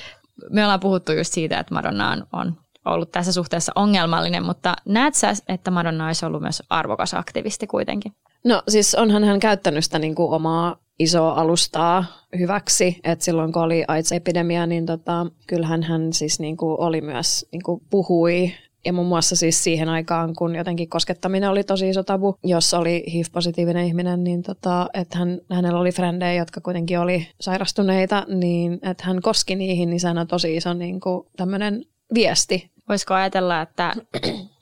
Me 0.51 0.63
ollaan 0.63 0.81
puhuttu 0.81 1.13
just 1.13 1.33
siitä, 1.33 1.59
että 1.59 1.75
Madonna 1.75 2.11
on, 2.11 2.27
on 2.33 2.57
ollut 2.85 3.13
tässä 3.13 3.33
suhteessa 3.33 3.73
ongelmallinen, 3.75 4.45
mutta 4.45 4.75
näet 4.85 5.15
sä, 5.15 5.33
että 5.49 5.71
Madonna 5.71 6.07
olisi 6.07 6.27
ollut 6.27 6.43
myös 6.43 6.63
arvokas 6.71 7.15
aktivisti 7.15 7.67
kuitenkin? 7.67 8.13
No 8.49 8.63
siis 8.69 8.95
onhan 8.95 9.25
hän 9.25 9.41
käyttänyt 9.41 9.85
sitä 9.85 9.99
niin 9.99 10.15
kuin 10.15 10.33
omaa 10.33 10.77
isoa 10.99 11.33
alustaa 11.33 12.05
hyväksi, 12.39 13.01
että 13.05 13.25
silloin 13.25 13.53
kun 13.53 13.63
oli 13.63 13.85
AIDS-epidemia, 13.89 14.67
niin 14.67 14.87
tota, 14.87 15.27
kyllähän 15.47 15.83
hän 15.83 16.13
siis 16.13 16.41
niin 16.41 16.57
kuin 16.57 16.81
oli 16.81 17.01
myös, 17.01 17.47
niin 17.53 17.63
kuin 17.63 17.83
puhui 17.91 18.53
ja 18.85 18.93
muun 18.93 19.09
muassa 19.09 19.37
siis 19.37 19.65
siihen 19.65 19.89
aikaan, 19.89 20.35
kun 20.35 20.55
jotenkin 20.55 20.89
koskettaminen 20.89 21.51
oli 21.51 21.65
tosi 21.65 21.89
iso 21.89 22.03
tabu, 22.03 22.35
jos 22.45 22.75
oli 22.75 23.05
HIV-positiivinen 23.13 23.87
ihminen, 23.87 24.25
niin 24.25 24.43
tota, 24.43 24.89
että 24.95 25.19
hän, 25.19 25.41
hänellä 25.51 25.81
oli 25.81 25.93
frendejä, 25.93 26.35
jotka 26.35 26.61
kuitenkin 26.61 27.01
oli 27.01 27.29
sairastuneita, 27.41 28.27
niin 28.29 28.73
että 28.83 29.05
hän 29.07 29.23
koski 29.23 29.55
niihin, 29.55 29.91
niin 29.91 30.01
sehän 30.01 30.19
on 30.19 30.27
tosi 30.27 30.57
iso 30.57 30.75
niin 30.75 31.01
kuin 31.01 31.27
tämmöinen 31.37 31.85
viesti. 32.15 32.71
Voisiko 32.89 33.15
ajatella, 33.15 33.63
että, 33.63 33.95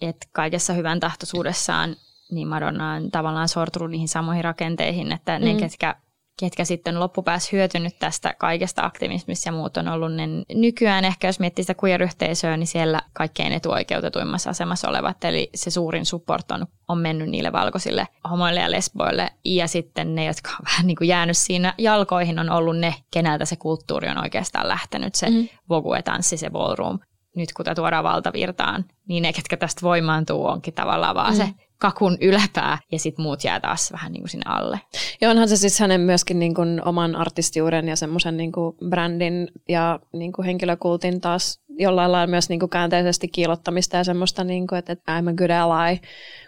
että 0.01 0.27
kaikessa 0.33 0.73
hyvän 0.73 1.01
tahtoisuudessaan 1.01 1.97
niin 2.31 2.49
Madonna 2.49 2.93
on 2.93 3.11
tavallaan 3.11 3.49
sortunut 3.49 3.91
niihin 3.91 4.09
samoihin 4.09 4.45
rakenteihin, 4.45 5.13
että 5.13 5.39
ne, 5.39 5.53
mm. 5.53 5.59
ketkä, 5.59 5.97
ketkä 6.41 6.65
sitten 6.65 7.01
loppupäässä 7.01 7.49
hyötynyt 7.53 7.99
tästä 7.99 8.35
kaikesta 8.39 8.83
aktivismista 8.83 9.49
ja 9.49 9.53
muut 9.53 9.77
on 9.77 9.89
ollut, 9.89 10.15
ne 10.15 10.29
nykyään 10.55 11.05
ehkä 11.05 11.29
jos 11.29 11.41
miettii 11.41 11.63
sitä 11.63 11.75
queer-yhteisöä, 11.85 12.57
niin 12.57 12.67
siellä 12.67 13.01
kaikkein 13.13 13.53
etuoikeutetuimmassa 13.53 14.51
asemassa 14.51 14.89
olevat, 14.89 15.25
eli 15.25 15.51
se 15.55 15.71
suurin 15.71 16.07
support 16.07 16.51
on, 16.51 16.67
on 16.89 16.99
mennyt 16.99 17.31
niille 17.31 17.53
valkoisille 17.53 18.09
homoille 18.31 18.61
ja 18.61 18.71
lesboille, 18.71 19.31
ja 19.45 19.69
sitten 19.69 20.15
ne, 20.15 20.25
jotka 20.25 20.51
on 20.51 20.67
vähän 20.71 20.87
niin 20.87 20.97
kuin 20.97 21.09
jäänyt 21.09 21.37
siinä 21.37 21.75
jalkoihin, 21.79 22.39
on 22.39 22.51
ollut 22.51 22.79
ne, 22.79 22.95
keneltä 23.11 23.45
se 23.45 23.57
kulttuuri 23.57 24.09
on 24.09 24.19
oikeastaan 24.23 24.69
lähtenyt, 24.69 25.15
se 25.15 25.31
mm. 25.31 25.49
vogue-tanssi, 25.69 26.37
se 26.37 26.51
ballroom. 26.51 26.99
Nyt 27.37 27.53
kun 27.53 27.65
tämä 27.65 27.75
tuodaan 27.75 28.05
valtavirtaan, 28.05 28.85
niin 29.09 29.23
ne, 29.23 29.33
ketkä 29.33 29.57
tästä 29.57 29.83
voimaantuu, 29.83 30.47
onkin 30.47 30.75
tavallaan 30.75 31.15
vaan 31.15 31.33
mm. 31.33 31.37
se 31.37 31.49
kakun 31.79 32.17
yläpää 32.21 32.79
ja 32.93 32.99
sitten 32.99 33.23
muut 33.23 33.45
jää 33.45 33.61
taas 33.61 33.93
vähän 33.93 34.13
niin 34.13 34.23
kuin 34.23 34.31
sinne 34.31 34.45
alle. 34.47 34.81
Ja 35.21 35.31
onhan 35.31 35.49
se 35.49 35.57
siis 35.57 35.81
hänen 35.81 36.01
myöskin 36.01 36.39
niin 36.39 36.55
kuin 36.55 36.83
oman 36.85 37.17
artistiuden 37.17 37.89
ja 37.89 37.97
semmoisen 37.97 38.37
niin 38.37 38.53
kuin 38.53 38.77
brändin 38.89 39.49
ja 39.69 40.01
niin 40.13 40.33
kuin 40.33 40.47
henkilökultin 40.47 41.21
taas 41.21 41.61
jollain 41.79 42.13
lailla 42.13 42.31
myös 42.31 42.49
niin 42.49 42.61
kuin 42.61 42.71
käänteisesti 42.71 43.29
kiilottamista 43.29 43.97
ja 43.97 44.05
semmoista, 44.05 44.45
niin 44.45 44.67
kuin, 44.67 44.79
että 44.79 44.95
I'm 44.95 45.31
a 45.31 45.33
good 45.33 45.51
ally, 45.51 45.99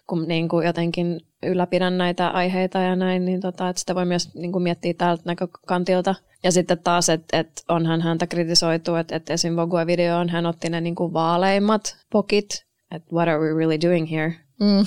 kun 0.06 0.28
niin 0.28 0.48
kuin 0.48 0.66
jotenkin 0.66 1.20
ylläpidän 1.42 1.98
näitä 1.98 2.28
aiheita 2.28 2.78
ja 2.78 2.96
näin, 2.96 3.24
niin 3.24 3.40
tota, 3.40 3.68
että 3.68 3.80
sitä 3.80 3.94
voi 3.94 4.04
myös 4.04 4.34
niin 4.34 4.52
kuin 4.52 4.62
miettiä 4.62 4.94
täältä 4.94 5.22
näkökantilta. 5.26 6.14
Ja 6.42 6.52
sitten 6.52 6.78
taas, 6.78 7.08
että, 7.08 7.38
että 7.38 7.62
onhan 7.68 8.00
häntä 8.00 8.26
kritisoitu, 8.26 8.94
että, 8.94 9.16
että 9.16 9.32
esim. 9.32 9.56
Vogue-videoon 9.56 10.28
hän 10.28 10.46
otti 10.46 10.68
ne 10.68 10.80
niin 10.80 10.94
kuin 10.94 11.12
vaaleimmat 11.12 11.96
pokit, 12.12 12.48
että 12.90 13.14
what 13.14 13.28
are 13.28 13.38
we 13.38 13.54
really 13.58 13.78
doing 13.80 14.10
here? 14.10 14.34
Mm. 14.60 14.86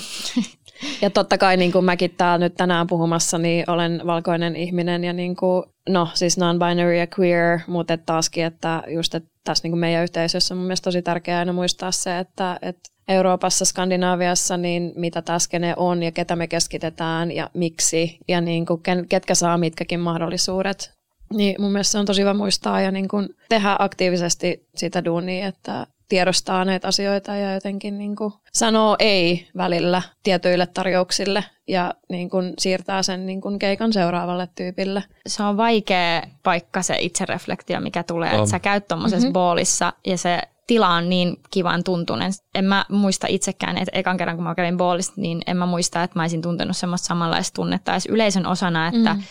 ja 1.02 1.10
totta 1.10 1.38
kai 1.38 1.56
niin 1.56 1.72
kuin 1.72 1.84
mäkin 1.84 2.14
täällä 2.18 2.44
nyt 2.44 2.54
tänään 2.54 2.86
puhumassa, 2.86 3.38
niin 3.38 3.70
olen 3.70 4.00
valkoinen 4.06 4.56
ihminen 4.56 5.04
ja 5.04 5.12
niin 5.12 5.36
kuin, 5.36 5.64
no 5.88 6.08
siis 6.14 6.38
non-binary 6.38 6.98
ja 6.98 7.06
queer, 7.18 7.58
mutta 7.66 7.94
et 7.94 8.06
taaskin, 8.06 8.44
että 8.44 8.82
just 8.88 9.14
että 9.14 9.30
tässä 9.44 9.64
niin 9.64 9.72
kuin 9.72 9.80
meidän 9.80 10.02
yhteisössä 10.02 10.54
on 10.54 10.58
mun 10.58 10.66
mielestä 10.66 10.84
tosi 10.84 11.02
tärkeää 11.02 11.38
aina 11.38 11.52
muistaa 11.52 11.92
se, 11.92 12.18
että, 12.18 12.58
että 12.62 12.92
Euroopassa, 13.08 13.64
Skandinaaviassa, 13.64 14.56
niin 14.56 14.92
mitä 14.96 15.22
tämä 15.22 15.38
on 15.76 16.02
ja 16.02 16.12
ketä 16.12 16.36
me 16.36 16.46
keskitetään 16.46 17.32
ja 17.32 17.50
miksi 17.54 18.18
ja 18.28 18.40
niin 18.40 18.66
kuin 18.66 18.82
ketkä 19.08 19.34
saa 19.34 19.58
mitkäkin 19.58 20.00
mahdollisuudet. 20.00 20.92
Niin 21.34 21.60
mun 21.60 21.72
mielestä 21.72 21.92
se 21.92 21.98
on 21.98 22.06
tosi 22.06 22.20
hyvä 22.20 22.34
muistaa 22.34 22.80
ja 22.80 22.90
niin 22.90 23.08
kuin 23.08 23.28
tehdä 23.48 23.76
aktiivisesti 23.78 24.68
sitä 24.74 25.04
duunia, 25.04 25.46
että 25.46 25.86
tiedostaa 26.12 26.64
näitä 26.64 26.88
asioita 26.88 27.36
ja 27.36 27.54
jotenkin 27.54 27.98
niin 27.98 28.16
kuin 28.16 28.32
sanoo 28.52 28.96
ei 28.98 29.48
välillä 29.56 30.02
tietyille 30.22 30.66
tarjouksille 30.66 31.44
ja 31.68 31.94
niin 32.08 32.30
kuin 32.30 32.54
siirtää 32.58 33.02
sen 33.02 33.26
niin 33.26 33.40
kuin 33.40 33.58
keikan 33.58 33.92
seuraavalle 33.92 34.48
tyypille. 34.54 35.04
Se 35.26 35.42
on 35.42 35.56
vaikea 35.56 36.22
paikka 36.42 36.82
se 36.82 36.96
itsereflektio, 37.00 37.80
mikä 37.80 38.02
tulee, 38.02 38.30
että 38.30 38.46
sä 38.46 38.58
käyt 38.58 38.88
tuommoisessa 38.88 39.26
mm-hmm. 39.26 39.32
boolissa 39.32 39.92
ja 40.06 40.18
se 40.18 40.38
tila 40.66 40.88
on 40.88 41.08
niin 41.08 41.36
kivan 41.50 41.84
tuntunen. 41.84 42.32
En 42.54 42.64
mä 42.64 42.84
muista 42.88 43.26
itsekään, 43.30 43.78
että 43.78 43.98
ekan 43.98 44.16
kerran 44.16 44.36
kun 44.36 44.44
mä 44.44 44.54
kävin 44.54 44.76
boolista, 44.76 45.14
niin 45.16 45.42
en 45.46 45.56
mä 45.56 45.66
muista, 45.66 46.02
että 46.02 46.18
mä 46.18 46.22
olisin 46.22 46.42
tuntenut 46.42 46.76
semmoista 46.76 47.06
samanlaista 47.06 47.54
tunnetta 47.54 47.92
edes 47.92 48.06
yleisön 48.06 48.46
osana, 48.46 48.88
että 48.88 49.14
mm. 49.14 49.22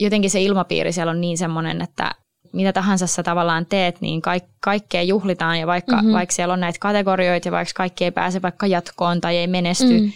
jotenkin 0.00 0.30
se 0.30 0.40
ilmapiiri 0.40 0.92
siellä 0.92 1.10
on 1.10 1.20
niin 1.20 1.38
semmoinen, 1.38 1.82
että 1.82 2.10
mitä 2.54 2.72
tahansa 2.72 3.06
sä 3.06 3.22
tavallaan 3.22 3.66
teet, 3.66 4.00
niin 4.00 4.22
kaik- 4.22 4.50
kaikkea 4.60 5.02
juhlitaan 5.02 5.60
ja 5.60 5.66
vaikka, 5.66 5.96
mm-hmm. 5.96 6.12
vaikka 6.12 6.34
siellä 6.34 6.54
on 6.54 6.60
näitä 6.60 6.78
kategorioita 6.78 7.48
ja 7.48 7.52
vaikka 7.52 7.72
kaikki 7.76 8.04
ei 8.04 8.10
pääse 8.10 8.42
vaikka 8.42 8.66
jatkoon 8.66 9.20
tai 9.20 9.36
ei 9.36 9.46
menesty 9.46 10.00
mm. 10.00 10.12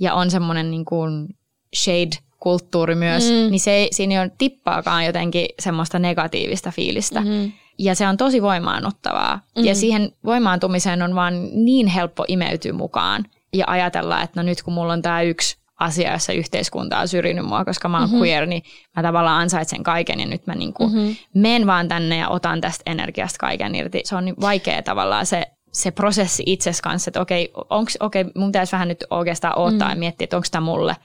ja 0.00 0.14
on 0.14 0.30
semmoinen 0.30 0.70
niin 0.70 0.84
kuin 0.84 1.28
shade-kulttuuri 1.76 2.94
myös, 2.94 3.30
mm. 3.30 3.50
niin 3.50 3.60
se 3.60 3.70
ei, 3.70 3.88
siinä 3.92 4.14
ei 4.14 4.20
ole 4.20 4.32
tippaakaan 4.38 5.04
jotenkin 5.04 5.46
semmoista 5.58 5.98
negatiivista 5.98 6.70
fiilistä. 6.70 7.20
Mm-hmm. 7.20 7.52
Ja 7.78 7.94
se 7.94 8.08
on 8.08 8.16
tosi 8.16 8.42
voimaannuttavaa. 8.42 9.36
Mm-hmm. 9.36 9.64
Ja 9.64 9.74
siihen 9.74 10.12
voimaantumiseen 10.24 11.02
on 11.02 11.14
vaan 11.14 11.34
niin 11.52 11.86
helppo 11.86 12.24
imeytyä 12.28 12.72
mukaan 12.72 13.24
ja 13.54 13.64
ajatella, 13.68 14.22
että 14.22 14.40
no 14.40 14.46
nyt 14.46 14.62
kun 14.62 14.74
mulla 14.74 14.92
on 14.92 15.02
tämä 15.02 15.22
yksi 15.22 15.59
asia, 15.80 16.12
jossa 16.12 16.32
yhteiskunta 16.32 16.98
on 16.98 17.08
syrjinyt 17.08 17.46
mua, 17.46 17.64
koska 17.64 17.88
mä 17.88 17.98
oon 17.98 18.08
mm-hmm. 18.08 18.20
queer, 18.20 18.46
niin 18.46 18.62
mä 18.96 19.02
tavallaan 19.02 19.40
ansaitsen 19.40 19.82
kaiken 19.82 20.20
ja 20.20 20.26
nyt 20.26 20.46
mä 20.46 20.54
niinku 20.54 20.88
mm-hmm. 20.88 21.16
menen 21.34 21.66
vaan 21.66 21.88
tänne 21.88 22.16
ja 22.16 22.28
otan 22.28 22.60
tästä 22.60 22.90
energiasta 22.90 23.38
kaiken 23.38 23.74
irti. 23.74 24.00
Se 24.04 24.16
on 24.16 24.24
niin 24.24 24.40
vaikea 24.40 24.82
tavallaan 24.82 25.26
se, 25.26 25.46
se 25.72 25.90
prosessi 25.90 26.42
itsesi 26.46 26.82
kanssa, 26.82 27.08
että 27.08 27.20
okei, 27.20 27.52
onks, 27.70 27.96
okei, 28.00 28.24
mun 28.36 28.48
pitäisi 28.48 28.72
vähän 28.72 28.88
nyt 28.88 29.04
oikeastaan 29.10 29.58
odottaa 29.58 29.88
mm-hmm. 29.88 29.96
ja 29.96 30.00
miettiä, 30.00 30.24
että 30.24 30.36
onko 30.36 30.48
tämä 30.50 30.64
mulle, 30.64 30.96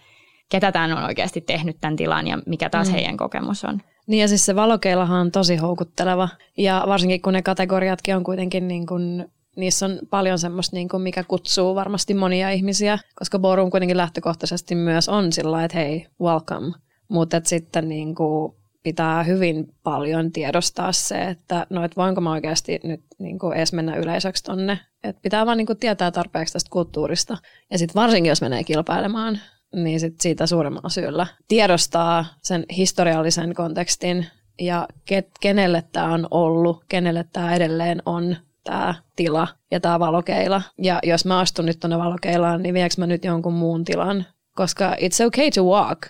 ketä 0.49 0.71
tämän 0.71 0.97
on 0.97 1.03
oikeasti 1.03 1.41
tehnyt 1.41 1.77
tämän 1.81 1.95
tilan 1.95 2.27
ja 2.27 2.39
mikä 2.45 2.69
taas 2.69 2.87
mm-hmm. 2.87 2.95
heidän 2.95 3.17
kokemus 3.17 3.65
on. 3.65 3.81
Niin 4.07 4.21
ja 4.21 4.27
siis 4.27 4.45
se 4.45 4.55
valokeilahan 4.55 5.21
on 5.21 5.31
tosi 5.31 5.55
houkutteleva 5.55 6.29
ja 6.57 6.83
varsinkin 6.87 7.21
kun 7.21 7.33
ne 7.33 7.41
kategoriatkin 7.41 8.15
on 8.15 8.23
kuitenkin 8.23 8.67
niin 8.67 8.85
kuin 8.85 9.25
niissä 9.55 9.85
on 9.85 9.99
paljon 10.09 10.39
semmoista, 10.39 10.75
niin 10.75 10.89
kuin 10.89 11.03
mikä 11.03 11.23
kutsuu 11.23 11.75
varmasti 11.75 12.13
monia 12.13 12.49
ihmisiä, 12.49 12.99
koska 13.15 13.39
Borum 13.39 13.71
kuitenkin 13.71 13.97
lähtökohtaisesti 13.97 14.75
myös 14.75 15.09
on 15.09 15.31
sillä 15.31 15.63
että 15.63 15.77
hei, 15.77 16.07
welcome. 16.21 16.71
Mutta 17.07 17.41
sitten 17.43 17.89
niin 17.89 18.15
kuin 18.15 18.55
pitää 18.83 19.23
hyvin 19.23 19.67
paljon 19.83 20.31
tiedostaa 20.31 20.91
se, 20.91 21.23
että 21.23 21.67
no, 21.69 21.83
et 21.83 21.97
voinko 21.97 22.21
mä 22.21 22.31
oikeasti 22.31 22.79
nyt 22.83 23.01
niin 23.19 23.39
kuin 23.39 23.57
edes 23.57 23.73
mennä 23.73 23.95
yleiseksi 23.95 24.43
tonne. 24.43 24.79
Et 25.03 25.21
pitää 25.21 25.45
vaan 25.45 25.57
niin 25.57 25.67
kuin 25.67 25.79
tietää 25.79 26.11
tarpeeksi 26.11 26.53
tästä 26.53 26.69
kulttuurista. 26.69 27.37
Ja 27.71 27.77
sitten 27.77 28.01
varsinkin, 28.01 28.29
jos 28.29 28.41
menee 28.41 28.63
kilpailemaan, 28.63 29.39
niin 29.75 29.99
sit 29.99 30.21
siitä 30.21 30.47
suuremmalla 30.47 30.89
syyllä 30.89 31.27
tiedostaa 31.47 32.25
sen 32.41 32.65
historiallisen 32.77 33.53
kontekstin 33.53 34.25
ja 34.59 34.87
ket, 35.05 35.29
kenelle 35.41 35.83
tämä 35.91 36.13
on 36.13 36.27
ollut, 36.31 36.83
kenelle 36.89 37.25
tämä 37.33 37.55
edelleen 37.55 38.01
on 38.05 38.35
tämä 38.65 38.95
tila 39.15 39.47
ja 39.71 39.79
tämä 39.79 39.99
valokeila. 39.99 40.61
Ja 40.77 40.99
jos 41.03 41.25
mä 41.25 41.39
astun 41.39 41.65
nyt 41.65 41.79
tuonne 41.79 41.97
valokeilaan, 41.97 42.63
niin 42.63 42.73
viekö 42.73 42.95
mä 42.97 43.07
nyt 43.07 43.25
jonkun 43.25 43.53
muun 43.53 43.83
tilan? 43.83 44.25
Koska 44.55 44.95
it's 44.95 45.25
okay 45.27 45.51
to 45.51 45.63
walk, 45.63 46.05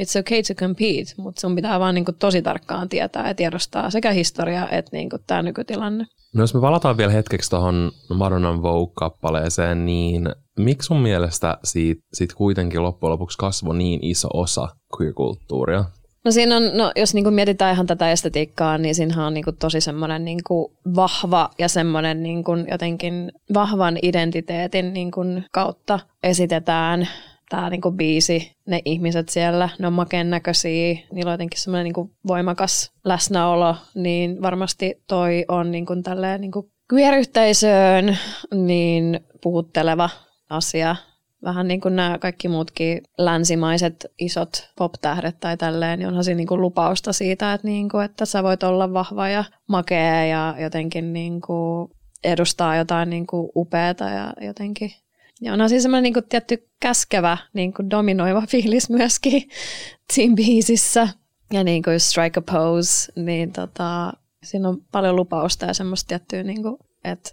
it's 0.00 0.20
okay 0.20 0.42
to 0.42 0.54
compete, 0.54 1.14
mutta 1.16 1.40
sun 1.40 1.56
pitää 1.56 1.80
vaan 1.80 1.94
niinku 1.94 2.12
tosi 2.12 2.42
tarkkaan 2.42 2.88
tietää 2.88 3.28
ja 3.28 3.34
tiedostaa 3.34 3.90
sekä 3.90 4.10
historia 4.10 4.68
että 4.70 4.90
niinku 4.92 5.16
tämä 5.26 5.42
nykytilanne. 5.42 6.06
No 6.34 6.42
jos 6.42 6.54
me 6.54 6.60
palataan 6.60 6.96
vielä 6.96 7.12
hetkeksi 7.12 7.50
tuohon 7.50 7.92
Madonnan 8.14 8.62
Vogue-kappaleeseen, 8.62 9.86
niin 9.86 10.28
miksi 10.58 10.86
sun 10.86 11.00
mielestä 11.00 11.58
siitä, 11.64 12.02
siitä 12.12 12.34
kuitenkin 12.36 12.82
loppujen 12.82 13.12
lopuksi 13.12 13.38
kasvoi 13.38 13.76
niin 13.76 14.00
iso 14.02 14.28
osa 14.34 14.68
queer-kulttuuria? 14.96 15.84
No 16.24 16.30
siinä 16.30 16.56
on, 16.56 16.62
no 16.74 16.92
jos 16.96 17.14
niin 17.14 17.24
kuin 17.24 17.34
mietitään 17.34 17.74
ihan 17.74 17.86
tätä 17.86 18.10
estetiikkaa, 18.10 18.78
niin 18.78 18.94
siinä 18.94 19.26
on 19.26 19.34
niin 19.34 19.44
kuin 19.44 19.56
tosi 19.56 19.80
semmoinen 19.80 20.24
niin 20.24 20.40
kuin 20.46 20.72
vahva 20.96 21.50
ja 21.58 21.68
semmoinen 21.68 22.22
niin 22.22 22.44
kuin 22.44 22.66
jotenkin 22.70 23.32
vahvan 23.54 23.98
identiteetin 24.02 24.92
niin 24.92 25.10
kuin 25.10 25.44
kautta 25.52 26.00
esitetään 26.22 27.08
tämä 27.48 27.70
niin 27.70 27.80
kuin 27.80 27.96
biisi, 27.96 28.52
ne 28.66 28.82
ihmiset 28.84 29.28
siellä, 29.28 29.68
ne 29.78 29.86
on 29.86 29.92
makeen 29.92 30.30
näköisiä, 30.30 30.98
niillä 31.12 31.28
on 31.28 31.34
jotenkin 31.34 31.60
semmoinen 31.60 31.84
niin 31.84 31.94
kuin 31.94 32.10
voimakas 32.26 32.92
läsnäolo, 33.04 33.76
niin 33.94 34.42
varmasti 34.42 35.02
toi 35.06 35.44
on 35.48 35.70
niin 35.70 35.86
kuin 35.86 36.02
tälleen 36.02 36.40
niin 36.40 36.52
kuin 36.52 36.70
queer-yhteisöön 36.92 38.18
niin 38.54 39.20
puhutteleva 39.42 40.10
asia 40.50 40.96
Vähän 41.44 41.68
niin 41.68 41.80
kuin 41.80 41.96
nämä 41.96 42.18
kaikki 42.18 42.48
muutkin 42.48 43.02
länsimaiset 43.18 44.06
isot 44.18 44.70
pop-tähdet 44.76 45.40
tai 45.40 45.56
tälleen, 45.56 45.98
niin 45.98 46.06
onhan 46.06 46.24
siinä 46.24 46.36
niin 46.36 46.46
kuin 46.46 46.60
lupausta 46.60 47.12
siitä, 47.12 47.52
että, 47.52 47.66
niin 47.66 47.88
kuin, 47.88 48.04
että 48.04 48.24
sä 48.24 48.42
voit 48.42 48.62
olla 48.62 48.92
vahva 48.92 49.28
ja 49.28 49.44
makea 49.66 50.26
ja 50.26 50.54
jotenkin 50.58 51.12
niin 51.12 51.40
kuin 51.40 51.90
edustaa 52.24 52.76
jotain 52.76 53.10
niin 53.10 53.26
kuin 53.26 53.50
upeata 53.56 54.04
ja 54.04 54.32
jotenkin 54.40 54.92
ja 55.40 55.52
onhan 55.52 55.68
siinä 55.68 55.82
semmoinen 55.82 56.12
niin 56.12 56.28
tietty 56.28 56.68
käskevä, 56.80 57.38
niin 57.52 57.74
kuin 57.74 57.90
dominoiva 57.90 58.42
fiilis 58.48 58.90
myöskin 58.90 59.42
Team 60.14 60.34
Beesissä. 60.36 61.08
Ja 61.52 61.64
niin 61.64 61.82
kuin 61.82 62.00
Strike 62.00 62.40
a 62.40 62.52
Pose, 62.52 63.12
niin 63.16 63.52
tota, 63.52 64.12
siinä 64.42 64.68
on 64.68 64.78
paljon 64.92 65.16
lupausta 65.16 65.66
ja 65.66 65.74
semmoista 65.74 66.08
tiettyä, 66.08 66.42
niin 66.42 66.62
kuin, 66.62 66.76
että 67.04 67.30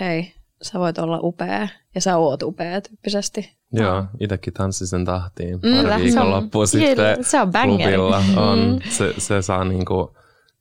hei, 0.00 0.34
sä 0.62 0.78
voit 0.78 0.98
olla 0.98 1.20
upea 1.22 1.68
ja 1.94 2.00
sä 2.00 2.16
oot 2.16 2.42
upea 2.42 2.80
tyyppisesti. 2.80 3.56
Joo, 3.72 4.04
itsekin 4.20 4.52
tanssin 4.52 4.86
sen 4.86 5.04
tahtiin 5.04 5.60
mm, 5.62 5.88
pari 5.88 6.04
viikonloppua 6.04 6.66
sitten 6.66 7.24
se 7.24 7.40
on 7.40 7.52
klubilla. 7.64 8.22
On, 8.36 8.58
mm. 8.58 8.90
se, 8.90 9.14
se 9.18 9.42
saa 9.42 9.64
niinku 9.64 10.16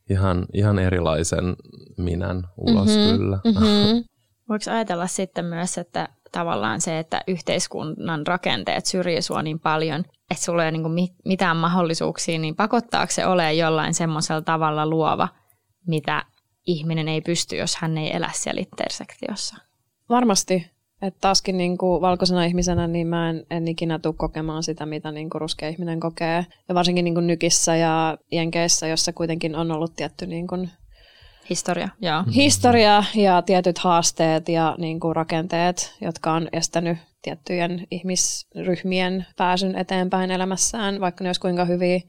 ihan, 0.10 0.46
ihan 0.54 0.80
erilaisen 0.80 1.56
minän 1.98 2.43
ulos 2.58 2.88
mm-hmm, 2.88 3.18
kyllä. 3.18 3.39
Mm-hmm. 3.46 4.04
Voiko 4.50 4.72
ajatella 4.72 5.08
sitten 5.08 5.46
myös, 5.46 5.78
että 5.78 6.10
tavallaan 6.32 6.82
se, 6.82 7.00
että 7.00 7.22
yhteiskunnan 7.28 8.28
rakenteet 8.28 8.86
syrjii 8.86 9.22
sua 9.22 9.41
niin 9.41 9.60
paljon, 9.60 10.00
että 10.32 10.43
sulla 10.43 10.66
ei 10.66 10.70
ole 10.70 10.78
niin 10.78 11.10
mitään 11.26 11.58
mahdollisuuksia, 11.58 12.39
niin 12.39 12.56
pakottaako 12.56 13.12
se 13.12 13.26
ole 13.26 13.54
jollain 13.54 13.93
semmoisella 13.93 14.41
tavalla 14.41 14.86
luova, 14.86 15.28
mitä 15.88 16.26
ihminen 16.66 17.08
ei 17.08 17.22
pysty, 17.22 17.56
jos 17.56 17.76
hän 17.76 17.98
ei 17.98 18.16
elä 18.16 18.30
siellä 18.34 18.62
intersektiossa? 18.62 19.56
Varmasti. 20.10 20.68
Että 21.01 21.18
taaskin 21.22 21.58
niin 21.58 21.78
kuin 21.78 22.01
valkoisena 22.01 22.45
ihmisenä 22.45 22.88
niin 22.88 23.08
mä 23.08 23.30
en, 23.30 23.45
en 23.49 23.68
ikinä 23.68 23.99
tule 23.99 24.14
kokemaan 24.18 24.64
sitä, 24.64 24.86
mitä 24.86 25.12
niin 25.12 25.30
kuin 25.30 25.41
ruskea 25.41 25.70
ihminen 25.70 25.99
kokee. 25.99 26.45
Ja 26.70 26.76
varsinkin 26.76 27.06
niin 27.06 27.14
kuin 27.14 27.28
nykissä 27.28 27.76
ja 27.76 28.18
jenkeissä, 28.32 28.88
jossa 28.88 29.14
kuitenkin 29.14 29.56
on 29.56 29.72
ollut 29.72 29.95
tietty 29.95 30.28
niin 30.28 30.47
kuin 30.47 30.70
Historia, 31.49 31.89
joo. 32.01 32.24
Historia 32.36 33.03
ja 33.16 33.41
tietyt 33.41 33.78
haasteet 33.78 34.49
ja 34.49 34.76
niin 34.78 34.99
kuin 34.99 35.16
rakenteet, 35.16 35.95
jotka 36.01 36.34
on 36.34 36.49
estänyt 36.53 36.97
tiettyjen 37.22 37.88
ihmisryhmien 37.91 39.26
pääsyn 39.38 39.76
eteenpäin 39.76 40.32
elämässään, 40.32 40.99
vaikka 40.99 41.24
ne 41.24 41.30
olisi 41.30 41.41
kuinka 41.41 41.66
hyviä. 41.66 41.99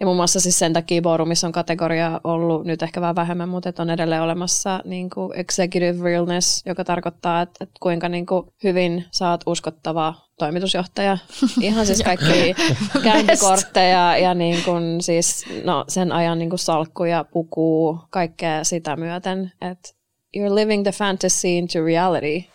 Ja 0.00 0.06
muun 0.06 0.16
muassa 0.16 0.40
siis 0.40 0.58
sen 0.58 0.72
takia 0.72 1.02
Borumissa 1.02 1.46
on 1.46 1.52
kategoria 1.52 2.20
ollut 2.24 2.64
nyt 2.64 2.82
ehkä 2.82 3.00
vähän 3.00 3.16
vähemmän, 3.16 3.48
mutta 3.48 3.68
että 3.68 3.82
on 3.82 3.90
edelleen 3.90 4.22
olemassa 4.22 4.80
niin 4.84 5.10
kuin 5.10 5.38
executive 5.38 6.04
realness, 6.04 6.62
joka 6.66 6.84
tarkoittaa, 6.84 7.42
että, 7.42 7.64
että 7.64 7.74
kuinka 7.80 8.08
niin 8.08 8.26
kuin 8.26 8.46
hyvin 8.64 9.04
saat 9.10 9.40
uskottava 9.46 10.14
toimitusjohtaja. 10.38 11.18
Ihan 11.60 11.86
siis 11.86 12.02
kaikki 12.02 12.54
käyntikortteja 13.02 14.18
ja 14.18 14.34
niin 14.34 14.64
kuin 14.64 15.02
siis, 15.02 15.44
no, 15.64 15.84
sen 15.88 16.12
ajan 16.12 16.38
niin 16.38 16.50
kuin 16.50 16.58
salkkuja, 16.58 17.24
pukuu, 17.24 17.98
kaikkea 18.10 18.64
sitä 18.64 18.96
myöten. 18.96 19.52
Että 19.60 19.90
you're 20.36 20.54
living 20.54 20.82
the 20.82 20.92
fantasy 20.92 21.48
into 21.48 21.84
reality. 21.84 22.50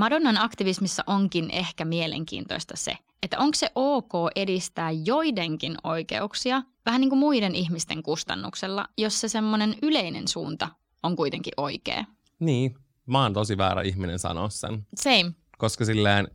Madonnan 0.00 0.38
aktivismissa 0.38 1.04
onkin 1.06 1.50
ehkä 1.50 1.84
mielenkiintoista 1.84 2.76
se, 2.76 2.96
että 3.22 3.38
onko 3.38 3.54
se 3.54 3.70
ok 3.74 4.12
edistää 4.36 4.90
joidenkin 4.90 5.74
oikeuksia 5.84 6.62
vähän 6.86 7.00
niin 7.00 7.08
kuin 7.08 7.18
muiden 7.18 7.54
ihmisten 7.54 8.02
kustannuksella, 8.02 8.88
jos 8.98 9.20
se 9.20 9.28
semmoinen 9.28 9.74
yleinen 9.82 10.28
suunta 10.28 10.68
on 11.02 11.16
kuitenkin 11.16 11.52
oikea. 11.56 12.04
Niin, 12.38 12.74
mä 13.06 13.22
oon 13.22 13.32
tosi 13.32 13.58
väärä 13.58 13.82
ihminen 13.82 14.18
sanoa 14.18 14.48
sen. 14.48 14.86
Same. 14.96 15.32
Koska 15.58 15.84
silleen 15.84 16.28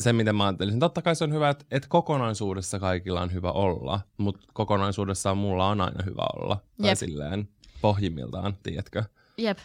se, 0.00 0.12
miten 0.12 0.36
mä 0.36 0.44
ajattelisin, 0.44 0.80
totta 0.80 1.02
kai 1.02 1.16
se 1.16 1.24
on 1.24 1.32
hyvä, 1.32 1.50
että, 1.50 1.64
että 1.70 1.88
kokonaisuudessa 1.88 2.78
kaikilla 2.78 3.20
on 3.20 3.32
hyvä 3.32 3.52
olla, 3.52 4.00
mutta 4.16 4.46
kokonaisuudessaan 4.52 5.38
mulla 5.38 5.68
on 5.68 5.80
aina 5.80 6.02
hyvä 6.06 6.26
olla. 6.36 6.56
Tai 6.82 6.90
Jep. 6.90 6.98
silleen 6.98 7.48
pohjimmiltaan, 7.80 8.56
tiedätkö? 8.62 9.04
Jep. 9.36 9.58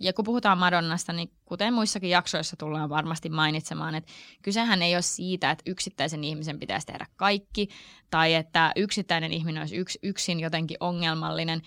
Ja 0.00 0.12
kun 0.12 0.24
puhutaan 0.24 0.58
Madonnasta, 0.58 1.12
niin 1.12 1.30
kuten 1.50 1.74
muissakin 1.74 2.10
jaksoissa 2.10 2.56
tullaan 2.56 2.88
varmasti 2.88 3.28
mainitsemaan, 3.28 3.94
että 3.94 4.12
kysehän 4.42 4.82
ei 4.82 4.94
ole 4.94 5.02
siitä, 5.02 5.50
että 5.50 5.62
yksittäisen 5.66 6.24
ihmisen 6.24 6.58
pitäisi 6.58 6.86
tehdä 6.86 7.06
kaikki, 7.16 7.68
tai 8.10 8.34
että 8.34 8.72
yksittäinen 8.76 9.32
ihminen 9.32 9.62
olisi 9.62 9.76
yks, 9.76 9.98
yksin 10.02 10.40
jotenkin 10.40 10.76
ongelmallinen. 10.80 11.62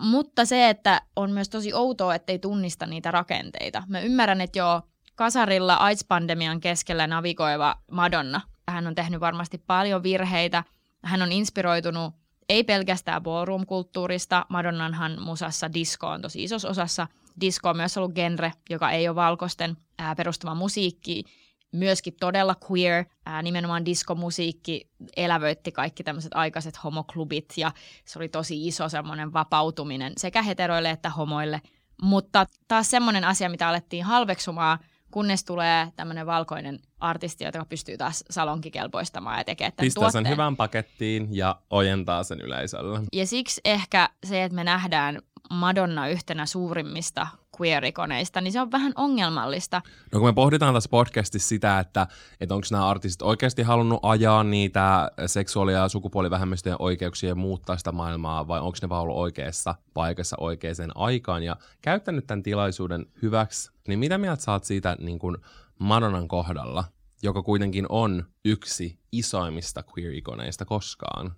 Mutta 0.00 0.44
se, 0.44 0.68
että 0.68 1.02
on 1.16 1.30
myös 1.30 1.48
tosi 1.48 1.74
outoa, 1.74 2.14
ettei 2.14 2.38
tunnista 2.38 2.86
niitä 2.86 3.10
rakenteita. 3.10 3.82
Mä 3.88 4.00
ymmärrän, 4.00 4.40
että 4.40 4.58
joo, 4.58 4.82
kasarilla 5.14 5.74
AIDS-pandemian 5.74 6.60
keskellä 6.60 7.06
navigoiva 7.06 7.76
Madonna, 7.90 8.40
hän 8.68 8.86
on 8.86 8.94
tehnyt 8.94 9.20
varmasti 9.20 9.58
paljon 9.58 10.02
virheitä. 10.02 10.64
Hän 11.04 11.22
on 11.22 11.32
inspiroitunut 11.32 12.14
ei 12.48 12.64
pelkästään 12.64 13.22
ballroom-kulttuurista, 13.22 14.46
Madonnanhan 14.48 15.22
musassa 15.22 15.72
disco 15.72 16.06
on 16.06 16.22
tosi 16.22 16.44
isossa 16.44 16.68
osassa– 16.68 17.08
Disco 17.40 17.70
on 17.70 17.76
myös 17.76 17.96
ollut 17.96 18.14
genre, 18.14 18.52
joka 18.70 18.90
ei 18.90 19.08
ole 19.08 19.14
valkoisten 19.14 19.76
ää, 19.98 20.14
perustava 20.14 20.54
musiikki, 20.54 21.24
myöskin 21.72 22.14
todella 22.20 22.56
queer, 22.70 23.04
ää, 23.26 23.42
nimenomaan 23.42 23.84
diskomusiikki 23.84 24.88
elävöitti 25.16 25.72
kaikki 25.72 26.04
tämmöiset 26.04 26.32
aikaiset 26.34 26.84
homoklubit 26.84 27.52
ja 27.56 27.72
se 28.04 28.18
oli 28.18 28.28
tosi 28.28 28.66
iso 28.66 28.88
semmoinen 28.88 29.32
vapautuminen 29.32 30.12
sekä 30.16 30.42
heteroille 30.42 30.90
että 30.90 31.10
homoille. 31.10 31.60
Mutta 32.02 32.46
taas 32.68 32.90
semmoinen 32.90 33.24
asia, 33.24 33.48
mitä 33.48 33.68
alettiin 33.68 34.04
halveksumaan, 34.04 34.78
kunnes 35.10 35.44
tulee 35.44 35.92
tämmöinen 35.96 36.26
valkoinen 36.26 36.78
artisti, 37.00 37.44
joka 37.44 37.64
pystyy 37.64 37.96
taas 37.96 38.24
salonkikelpoistamaan 38.30 39.38
ja 39.38 39.44
tekemään 39.44 39.72
tämän 39.72 39.86
Pistää 39.86 40.00
tuotteen. 40.00 40.24
sen 40.24 40.32
hyvän 40.32 40.56
pakettiin 40.56 41.28
ja 41.30 41.60
ojentaa 41.70 42.22
sen 42.24 42.40
yleisölle. 42.40 43.00
Ja 43.12 43.26
siksi 43.26 43.60
ehkä 43.64 44.08
se, 44.24 44.44
että 44.44 44.56
me 44.56 44.64
nähdään 44.64 45.18
Madonna 45.50 46.08
yhtenä 46.08 46.46
suurimmista 46.46 47.26
queer-ikoneista, 47.60 48.40
niin 48.40 48.52
se 48.52 48.60
on 48.60 48.70
vähän 48.70 48.92
ongelmallista. 48.96 49.82
No 50.12 50.18
kun 50.18 50.28
me 50.28 50.32
pohditaan 50.32 50.74
tässä 50.74 50.90
podcastissa 50.90 51.48
sitä, 51.48 51.78
että, 51.78 52.06
että 52.40 52.54
onko 52.54 52.66
nämä 52.70 52.88
artistit 52.88 53.22
oikeasti 53.22 53.62
halunnut 53.62 54.00
ajaa 54.02 54.44
niitä 54.44 55.10
seksuaali- 55.26 55.72
ja 55.72 55.88
sukupuolivähemmistöjen 55.88 56.76
oikeuksia 56.78 57.28
ja 57.28 57.34
muuttaa 57.34 57.76
sitä 57.76 57.92
maailmaa, 57.92 58.48
vai 58.48 58.60
onko 58.60 58.78
ne 58.82 58.88
vaan 58.88 59.02
ollut 59.02 59.16
oikeassa 59.16 59.74
paikassa 59.94 60.36
oikeaan 60.40 60.92
aikaan 60.94 61.42
ja 61.42 61.56
käyttänyt 61.82 62.26
tämän 62.26 62.42
tilaisuuden 62.42 63.06
hyväksi, 63.22 63.70
niin 63.88 63.98
mitä 63.98 64.18
mieltä 64.18 64.42
saat 64.42 64.64
siitä 64.64 64.96
niin 65.00 65.18
kuin 65.18 65.36
Madonnan 65.78 66.28
kohdalla, 66.28 66.84
joka 67.22 67.42
kuitenkin 67.42 67.86
on 67.88 68.24
yksi 68.44 68.98
isoimmista 69.12 69.84
queer-ikoneista 69.92 70.64
koskaan? 70.64 71.32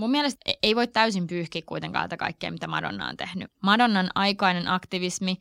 Mun 0.00 0.10
mielestä 0.10 0.40
e- 0.46 0.58
ei 0.62 0.76
voi 0.76 0.86
täysin 0.86 1.26
pyyhkiä 1.26 1.62
kuitenkaan 1.66 2.04
tätä 2.04 2.16
kaikkea, 2.16 2.50
mitä 2.50 2.66
Madonna 2.66 3.08
on 3.08 3.16
tehnyt. 3.16 3.50
Madonnan 3.62 4.10
aikainen 4.14 4.68
aktivismi, 4.68 5.36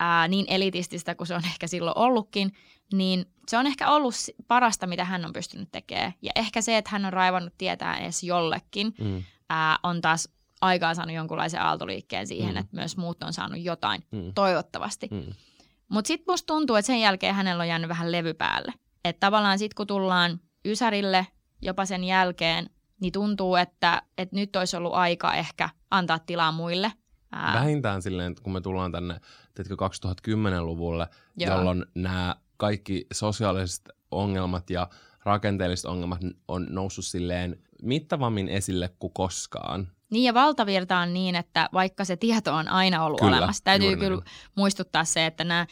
ää, 0.00 0.28
niin 0.28 0.44
elitististä 0.48 1.14
kuin 1.14 1.26
se 1.26 1.34
on 1.34 1.44
ehkä 1.44 1.66
silloin 1.66 1.98
ollutkin, 1.98 2.52
niin 2.92 3.26
se 3.48 3.58
on 3.58 3.66
ehkä 3.66 3.90
ollut 3.90 4.14
parasta, 4.48 4.86
mitä 4.86 5.04
hän 5.04 5.24
on 5.24 5.32
pystynyt 5.32 5.68
tekemään. 5.72 6.12
Ja 6.22 6.30
ehkä 6.36 6.60
se, 6.60 6.76
että 6.76 6.90
hän 6.90 7.04
on 7.04 7.12
raivannut 7.12 7.54
tietää 7.58 7.96
edes 7.96 8.22
jollekin, 8.22 8.94
mm. 9.00 9.22
ää, 9.50 9.78
on 9.82 10.00
taas 10.00 10.28
aikaan 10.60 10.96
saanut 10.96 11.14
jonkunlaisen 11.14 11.62
aaltoliikkeen 11.62 12.26
siihen, 12.26 12.54
mm. 12.54 12.60
että 12.60 12.76
myös 12.76 12.96
muut 12.96 13.22
on 13.22 13.32
saanut 13.32 13.60
jotain, 13.60 14.02
mm. 14.10 14.34
toivottavasti. 14.34 15.08
Mm. 15.10 15.32
Mutta 15.88 16.08
sitten 16.08 16.32
musta 16.32 16.46
tuntuu, 16.46 16.76
että 16.76 16.86
sen 16.86 17.00
jälkeen 17.00 17.34
hänellä 17.34 17.62
on 17.62 17.68
jäänyt 17.68 17.88
vähän 17.88 18.12
levy 18.12 18.34
päälle. 18.34 18.72
Että 19.04 19.20
tavallaan 19.20 19.58
sitten 19.58 19.76
kun 19.76 19.86
tullaan 19.86 20.40
Ysärille 20.66 21.26
jopa 21.62 21.84
sen 21.84 22.04
jälkeen, 22.04 22.70
niin 23.00 23.12
tuntuu, 23.12 23.56
että, 23.56 24.02
että 24.18 24.36
nyt 24.36 24.56
olisi 24.56 24.76
ollut 24.76 24.94
aika 24.94 25.34
ehkä 25.34 25.68
antaa 25.90 26.18
tilaa 26.18 26.52
muille. 26.52 26.92
Ää... 27.32 27.54
Vähintään 27.54 28.02
silleen, 28.02 28.32
että 28.32 28.42
kun 28.42 28.52
me 28.52 28.60
tullaan 28.60 28.92
tänne 28.92 29.20
teetkö 29.54 29.74
2010-luvulle, 29.74 31.06
Joo. 31.36 31.54
jolloin 31.54 31.86
nämä 31.94 32.36
kaikki 32.56 33.06
sosiaaliset 33.12 33.88
ongelmat 34.10 34.70
ja 34.70 34.88
rakenteelliset 35.24 35.84
ongelmat 35.84 36.20
on 36.48 36.66
noussut 36.70 37.04
silleen 37.04 37.58
mittavammin 37.82 38.48
esille 38.48 38.90
kuin 38.98 39.12
koskaan. 39.12 39.88
Niin 40.10 40.24
ja 40.24 40.34
valtavirta 40.34 40.98
on 40.98 41.14
niin, 41.14 41.34
että 41.36 41.68
vaikka 41.72 42.04
se 42.04 42.16
tieto 42.16 42.54
on 42.54 42.68
aina 42.68 43.04
ollut 43.04 43.20
kyllä, 43.20 43.36
olemassa, 43.36 43.64
täytyy 43.64 43.96
kyllä 43.96 44.16
niin. 44.16 44.24
muistuttaa 44.54 45.04
se, 45.04 45.26
että 45.26 45.44
nämä 45.44 45.66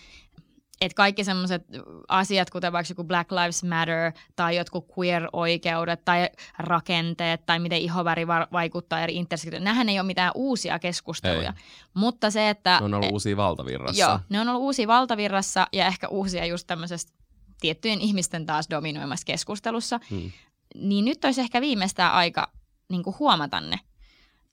että 0.85 0.97
kaikki 0.97 1.25
semmoiset 1.25 1.63
asiat, 2.09 2.51
kuten 2.51 2.73
vaikka 2.73 2.91
joku 2.91 3.05
Black 3.05 3.33
Lives 3.33 3.65
Matter 3.65 4.13
tai 4.37 4.57
jotkut 4.57 4.87
queer-oikeudet 4.99 6.05
tai 6.05 6.29
rakenteet 6.59 7.47
tai 7.47 7.59
miten 7.59 7.79
ihoväri 7.79 8.27
vaikuttaa 8.27 9.01
eri 9.01 9.17
intersektioihin, 9.17 9.65
nämähän 9.65 9.89
ei 9.89 10.01
ole 10.01 10.07
mitään 10.07 10.33
uusia 10.35 10.79
keskusteluja. 10.79 11.53
Ei. 11.57 11.65
Mutta 11.95 12.31
se, 12.31 12.51
että... 12.51 12.79
Ne 12.79 12.85
on 12.85 12.95
ollut 12.95 13.13
uusia 13.13 13.37
valtavirrassa. 13.37 14.03
Joo, 14.03 14.21
ne 14.29 14.41
on 14.41 14.49
ollut 14.49 14.63
uusia 14.63 14.87
valtavirrassa 14.87 15.67
ja 15.73 15.87
ehkä 15.87 16.09
uusia 16.09 16.47
just 16.47 16.67
tämmöisestä 16.67 17.13
tiettyjen 17.61 18.01
ihmisten 18.01 18.47
taas 18.47 18.71
dominoimassa 18.71 19.25
keskustelussa. 19.25 20.01
Hmm. 20.11 20.33
Niin 20.75 21.05
nyt 21.05 21.25
olisi 21.25 21.41
ehkä 21.41 21.61
viimeistään 21.61 22.13
aika 22.13 22.53
niin 22.89 23.03
huomata 23.19 23.61
ne. 23.61 23.81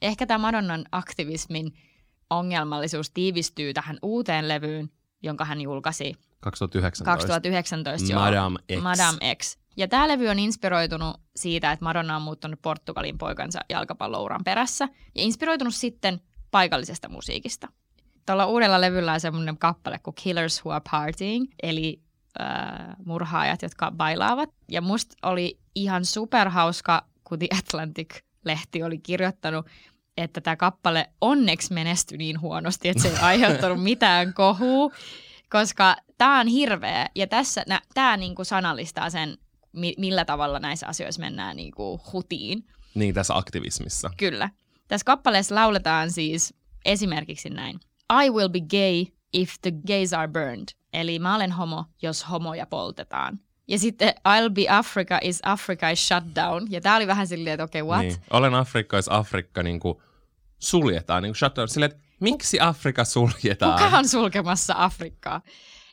Ehkä 0.01 0.25
tämä 0.25 0.38
Madonnan 0.38 0.86
aktivismin 0.91 1.73
ongelmallisuus 2.29 3.11
tiivistyy 3.11 3.73
tähän 3.73 3.97
uuteen 4.01 4.47
levyyn, 4.47 4.91
jonka 5.24 5.45
hän 5.45 5.61
julkaisi 5.61 6.15
2019. 6.39 7.11
2019 7.11 8.11
jo. 8.11 8.19
Madame 8.19 8.59
X. 8.59 8.82
Madame 8.82 9.36
X. 9.36 9.57
Ja 9.78 9.88
tämä 9.88 10.07
levy 10.07 10.28
on 10.28 10.39
inspiroitunut 10.39 11.22
siitä, 11.36 11.72
että 11.72 11.86
Madonna 11.86 12.15
on 12.15 12.22
muuttanut 12.22 12.61
Portugalin 12.61 13.17
poikansa 13.17 13.59
jalkapallouran 13.69 14.43
perässä 14.43 14.86
ja 15.15 15.24
inspiroitunut 15.24 15.76
sitten 15.76 16.22
paikallisesta 16.51 17.09
musiikista. 17.09 17.67
Tuolla 18.26 18.45
uudella 18.45 18.82
levyllä 18.82 19.13
on 19.13 19.19
semmoinen 19.19 19.57
kappale 19.57 19.99
kuin 19.99 20.15
Killers 20.24 20.65
Who 20.65 20.74
Are 20.74 20.84
Partying, 20.91 21.45
eli 21.63 22.01
äh, 22.41 22.95
murhaajat, 23.05 23.61
jotka 23.61 23.91
bailaavat. 23.91 24.49
Ja 24.72 24.82
musta 24.82 25.15
oli 25.24 25.59
ihan 25.76 26.05
superhauska, 26.05 27.05
kun 27.24 27.39
The 27.39 27.47
Atlantic-lehti 27.57 28.84
oli 28.84 28.97
kirjoittanut, 28.97 29.65
että 30.18 30.41
tämä 30.41 30.55
kappale 30.55 31.09
onneksi 31.22 31.74
menestyi 31.74 32.18
niin 32.18 32.41
huonosti, 32.41 32.89
että 32.89 33.03
se 33.03 33.09
ei 33.09 33.18
aiheuttanut 33.22 33.84
mitään 33.84 34.34
kohua, 34.34 34.91
koska 35.49 35.95
tämä 36.18 36.39
on 36.39 36.47
hirveä. 36.47 37.09
Ja 37.16 37.28
tässä 37.28 37.66
tämä 37.93 38.18
niinku 38.18 38.43
sanallistaa 38.43 39.09
sen, 39.09 39.38
mi- 39.74 39.95
millä 39.97 40.26
tavalla 40.26 40.59
näissä 40.59 40.88
asioissa 40.88 41.22
mennään 41.22 41.55
niinku 41.55 42.01
hutiin. 42.14 42.66
Niin, 42.95 43.14
tässä 43.14 43.38
aktivismissa. 43.38 44.09
Kyllä. 44.18 44.49
Tässä 44.88 45.05
kappaleessa 45.05 45.55
lauletaan 45.55 46.12
siis 46.12 46.53
esimerkiksi 46.86 47.49
näin. 47.49 47.80
I 48.24 48.30
will 48.30 48.49
be 48.49 48.59
gay 48.59 49.05
if 49.34 49.53
the 49.62 49.72
gays 49.88 50.14
are 50.14 50.28
burned. 50.28 50.68
Eli 50.93 51.20
mä 51.20 51.36
olen 51.36 51.51
homo, 51.51 51.86
jos 52.01 52.30
homoja 52.30 52.66
poltetaan. 52.66 53.39
Ja 53.72 53.80
sitten 53.80 54.09
I'll 54.09 54.49
be 54.53 54.65
Africa 54.69 55.19
is 55.22 55.39
Africa 55.43 55.89
is 55.89 56.07
shut 56.07 56.24
down. 56.36 56.67
Ja 56.69 56.82
tää 56.82 56.95
oli 56.95 57.07
vähän 57.07 57.28
silleen, 57.28 57.53
että 57.53 57.63
okei, 57.63 57.82
okay, 57.82 57.97
what? 57.97 58.05
Niin. 58.05 58.15
Olen 58.30 58.55
Afrikka, 58.55 58.97
jos 58.97 59.09
Afrikka 59.09 59.63
niin 59.63 59.80
kuin 59.80 59.97
suljetaan. 60.59 61.24
Niin 61.24 61.30
kuin 61.30 61.38
shut 61.38 61.55
down. 61.55 61.67
Silleen, 61.67 61.91
että 61.91 62.03
miksi 62.19 62.59
Afrika 62.59 63.03
suljetaan? 63.03 63.84
Kuka 63.84 63.97
on 63.97 64.07
sulkemassa 64.07 64.74
Afrikkaa? 64.78 65.41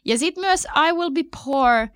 Ja 0.05 0.19
sitten 0.19 0.45
myös 0.45 0.65
I 0.65 0.93
will 0.93 1.11
be 1.11 1.23
poor 1.45 1.89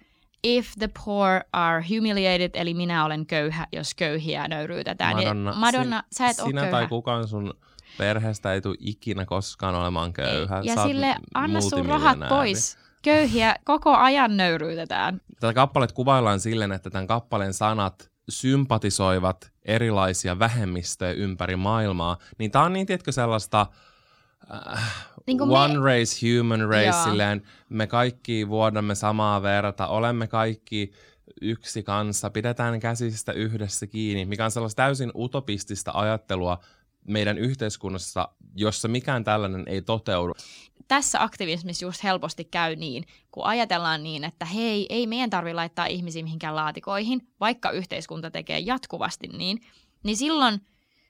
if 0.43 0.73
the 0.79 0.89
poor 1.05 1.41
are 1.53 1.85
humiliated, 1.89 2.51
eli 2.55 2.75
minä 2.75 3.05
olen 3.05 3.27
köyhä, 3.27 3.67
jos 3.73 3.95
köyhiä 3.95 4.49
nöyryytetään. 4.49 5.17
Madonna, 5.17 5.53
Madonna 5.53 6.03
si- 6.11 6.19
sä 6.19 6.29
et 6.29 6.37
sinä 6.37 6.63
ole 6.63 6.71
tai 6.71 6.81
köyhä. 6.81 6.89
kukaan 6.89 7.29
sun 7.29 7.55
perheestä 7.99 8.53
ei 8.53 8.61
tule 8.61 8.77
ikinä 8.79 9.25
koskaan 9.25 9.75
olemaan 9.75 10.13
köyhä. 10.13 10.61
Ja 10.65 10.75
Sä 10.75 10.83
sille 10.83 11.17
anna 11.35 11.61
sun 11.61 11.87
rahat 11.87 12.19
pois. 12.29 12.79
Köyhiä 13.03 13.57
koko 13.65 13.97
ajan 13.97 14.37
nöyryytetään. 14.37 15.21
Tätä 15.43 15.53
kappalet 15.55 15.93
kuvaillaan 15.93 16.41
silleen, 16.41 16.73
että 16.73 16.91
tämän 16.91 17.07
kappaleen 17.07 17.55
sanat 17.55 18.11
sympatisoivat 18.29 19.53
erilaisia 19.65 20.39
vähemmistöjä 20.39 21.13
ympäri 21.13 21.57
maailmaa. 21.57 22.19
Niin 22.39 22.51
tää 22.51 22.63
on 22.63 22.73
niin, 22.73 22.87
tiedätkö, 22.87 23.13
sellaista 23.13 23.67
äh, 24.55 25.07
Niin 25.27 25.43
one 25.43 25.79
me- 25.79 25.85
race, 25.85 26.39
human 26.39 26.69
race, 26.69 26.87
Joo. 26.87 27.05
silleen 27.05 27.43
me 27.69 27.87
kaikki 27.87 28.49
vuodamme 28.49 28.95
samaa 28.95 29.43
verta, 29.43 29.87
olemme 29.87 30.27
kaikki 30.27 30.93
yksi 31.41 31.83
kanssa, 31.83 32.31
pidetään 32.31 32.81
käsistä 32.81 33.33
yhdessä 33.33 33.87
kiinni, 33.87 34.25
mikä 34.25 34.45
on 34.45 34.51
sellaista 34.51 34.83
täysin 34.83 35.13
utopistista 35.15 35.91
ajattelua 35.95 36.59
meidän 37.09 37.39
yhteiskunnassa, 37.39 38.29
jossa 38.57 38.89
mikään 38.89 39.25
tällainen 39.25 39.65
ei 39.67 39.83
toteudu. 39.83 40.35
Tässä 40.89 41.23
aktivismissa 41.23 41.85
just 41.85 42.03
helposti 42.05 42.45
käy 42.45 42.77
niin, 42.77 43.05
kun 43.31 43.45
ajatellaan 43.45 44.03
niin, 44.03 44.25
että 44.25 44.45
hei, 44.45 44.87
ei 44.89 45.07
meidän 45.07 45.31
tarvitse 45.31 45.55
laittaa 45.55 45.87
ihmisiä 45.87 46.23
mihinkään 46.23 46.57
laatikoihin, 46.57 47.29
vaikka 47.41 47.71
yhteiskunta 47.71 48.31
tekee 48.31 48.59
jatkuvasti 48.59 49.29
niin, 49.29 49.59
niin 50.03 50.17
silloin, 50.17 50.61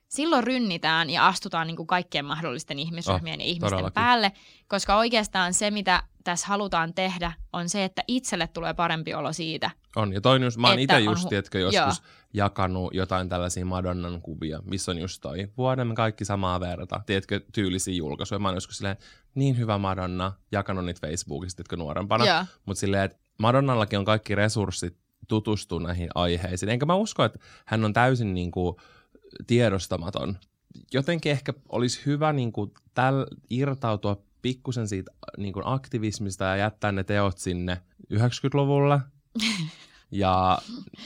silloin 0.08 0.44
rynnitään 0.44 1.10
ja 1.10 1.26
astutaan 1.26 1.66
niin 1.66 1.76
kuin 1.76 1.86
kaikkien 1.86 2.24
mahdollisten 2.24 2.78
ihmisryhmien 2.78 3.40
Oh, 3.40 3.44
ja 3.46 3.50
ihmisten 3.50 3.70
todellakin. 3.70 3.94
päälle, 3.94 4.32
koska 4.68 4.96
oikeastaan 4.96 5.54
se, 5.54 5.70
mitä 5.70 6.02
tässä 6.24 6.46
halutaan 6.46 6.94
tehdä, 6.94 7.32
on 7.52 7.68
se, 7.68 7.84
että 7.84 8.02
itselle 8.08 8.46
tulee 8.46 8.74
parempi 8.74 9.14
olo 9.14 9.32
siitä. 9.32 9.70
On, 9.96 10.12
ja 10.12 10.20
toinen 10.20 10.46
just, 10.46 10.56
mä 10.56 10.68
oon 10.68 10.78
itse 10.78 11.00
just, 11.00 11.24
hu- 11.24 11.28
tiedätkö, 11.28 11.58
joskus 11.58 12.02
jakanut 12.34 12.94
jotain 12.94 13.28
tällaisia 13.28 13.64
Madonnan 13.64 14.22
kuvia, 14.22 14.62
missä 14.64 14.90
on 14.90 14.98
just 14.98 15.20
toi, 15.20 15.48
vuodemme 15.56 15.94
kaikki 15.94 16.24
samaa 16.24 16.60
verta, 16.60 17.00
tiedätkö, 17.06 17.40
tyylisiä 17.52 17.94
julkaisuja. 17.94 18.38
Mä 18.38 18.48
oon 18.48 18.56
joskus 18.56 18.76
silleen, 18.76 18.96
niin 19.34 19.58
hyvä 19.58 19.78
Madonna, 19.78 20.32
jakanut 20.52 20.84
niitä 20.84 21.06
Facebookissa, 21.06 21.56
tiedätkö, 21.56 21.76
nuorempana. 21.76 22.26
Joo. 22.26 22.44
Mutta 22.66 22.80
silleen, 22.80 23.04
että 23.04 23.18
Madonnallakin 23.38 23.98
on 23.98 24.04
kaikki 24.04 24.34
resurssit 24.34 24.96
tutustua 25.28 25.80
näihin 25.80 26.08
aiheisiin. 26.14 26.70
Enkä 26.70 26.86
mä 26.86 26.94
usko, 26.94 27.24
että 27.24 27.38
hän 27.66 27.84
on 27.84 27.92
täysin 27.92 28.34
niin 28.34 28.50
kuin, 28.50 28.76
tiedostamaton. 29.46 30.38
Jotenkin 30.92 31.32
ehkä 31.32 31.54
olisi 31.68 32.02
hyvä 32.06 32.32
niin 32.32 32.52
kuin, 32.52 32.70
täl, 32.94 33.26
irtautua 33.50 34.22
pikkusen 34.42 34.88
siitä 34.88 35.12
niin 35.36 35.52
kuin, 35.52 35.66
aktivismista 35.66 36.44
ja 36.44 36.56
jättää 36.56 36.92
ne 36.92 37.04
teot 37.04 37.38
sinne 37.38 37.82
90-luvulle 38.14 39.00
ja 40.12 40.58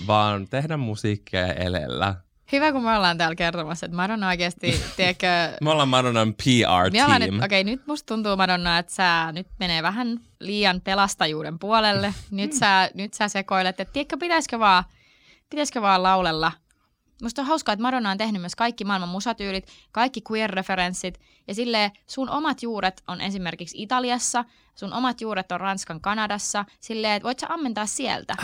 vaan 0.06 0.48
tehdä 0.48 0.76
musiikkia 0.76 1.46
elellä. 1.46 2.14
Hyvä, 2.52 2.72
kun 2.72 2.84
me 2.84 2.96
ollaan 2.96 3.18
täällä 3.18 3.34
kertomassa, 3.34 3.86
että 3.86 3.96
Madonna 3.96 4.28
oikeasti, 4.28 4.84
tiedätkö, 4.96 5.26
Me 5.64 5.70
ollaan 5.70 5.88
Madonnan 5.88 6.34
PR 6.34 6.90
Me 6.92 7.04
ollaan 7.04 7.20
nyt, 7.20 7.30
team. 7.30 7.42
okei, 7.42 7.64
nyt 7.64 7.86
musta 7.86 8.14
tuntuu 8.14 8.36
Madonna, 8.36 8.78
että 8.78 8.94
sä 8.94 9.32
nyt 9.32 9.46
menee 9.58 9.82
vähän 9.82 10.20
liian 10.40 10.80
pelastajuuden 10.80 11.58
puolelle. 11.58 12.14
Nyt 12.30 12.52
sä, 12.52 12.90
nyt 12.94 13.14
sä 13.14 13.28
sekoilet, 13.28 13.80
että 13.80 13.92
tiedätkö, 13.92 14.16
pitäisikö 14.16 14.58
vaan, 14.58 14.84
pitäisikö 15.50 15.82
vaan 15.82 16.02
laulella. 16.02 16.52
Musta 17.22 17.42
on 17.42 17.48
hauskaa, 17.48 17.72
että 17.72 17.82
Madonna 17.82 18.10
on 18.10 18.18
tehnyt 18.18 18.42
myös 18.42 18.54
kaikki 18.56 18.84
maailman 18.84 19.08
musatyylit, 19.08 19.66
kaikki 19.92 20.20
queer-referenssit. 20.32 21.20
Ja 21.48 21.54
silleen 21.54 21.90
sun 22.06 22.30
omat 22.30 22.62
juuret 22.62 23.02
on 23.08 23.20
esimerkiksi 23.20 23.82
Italiassa, 23.82 24.44
sun 24.74 24.92
omat 24.92 25.20
juuret 25.20 25.52
on 25.52 25.60
Ranskan 25.60 26.00
Kanadassa. 26.00 26.64
Silleen, 26.80 27.12
että 27.12 27.24
voit 27.24 27.38
sä 27.38 27.46
ammentaa 27.50 27.86
sieltä. 27.86 28.34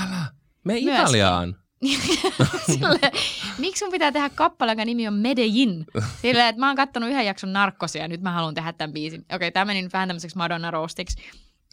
Me. 0.64 0.78
Italiaan. 0.78 1.56
Silleen, 2.66 3.12
miksi 3.58 3.78
sun 3.78 3.90
pitää 3.90 4.12
tehdä 4.12 4.30
kappale, 4.30 4.70
jonka 4.70 4.84
nimi 4.84 5.08
on 5.08 5.14
Medellin? 5.14 5.86
Silleen, 6.22 6.48
että 6.48 6.60
mä 6.60 6.66
oon 6.66 6.76
kattonut 6.76 7.10
yhden 7.10 7.26
jakson 7.26 7.52
narkkosia 7.52 8.02
ja 8.02 8.08
nyt 8.08 8.20
mä 8.20 8.32
haluan 8.32 8.54
tehdä 8.54 8.72
tämän 8.72 8.92
biisin. 8.92 9.24
Okei, 9.34 9.52
tämä 9.52 9.64
meni 9.64 9.82
nyt 9.82 9.92
vähän 9.92 10.08
tämmöiseksi 10.08 10.36
Madonna 10.36 10.70
roastiksi. 10.70 11.16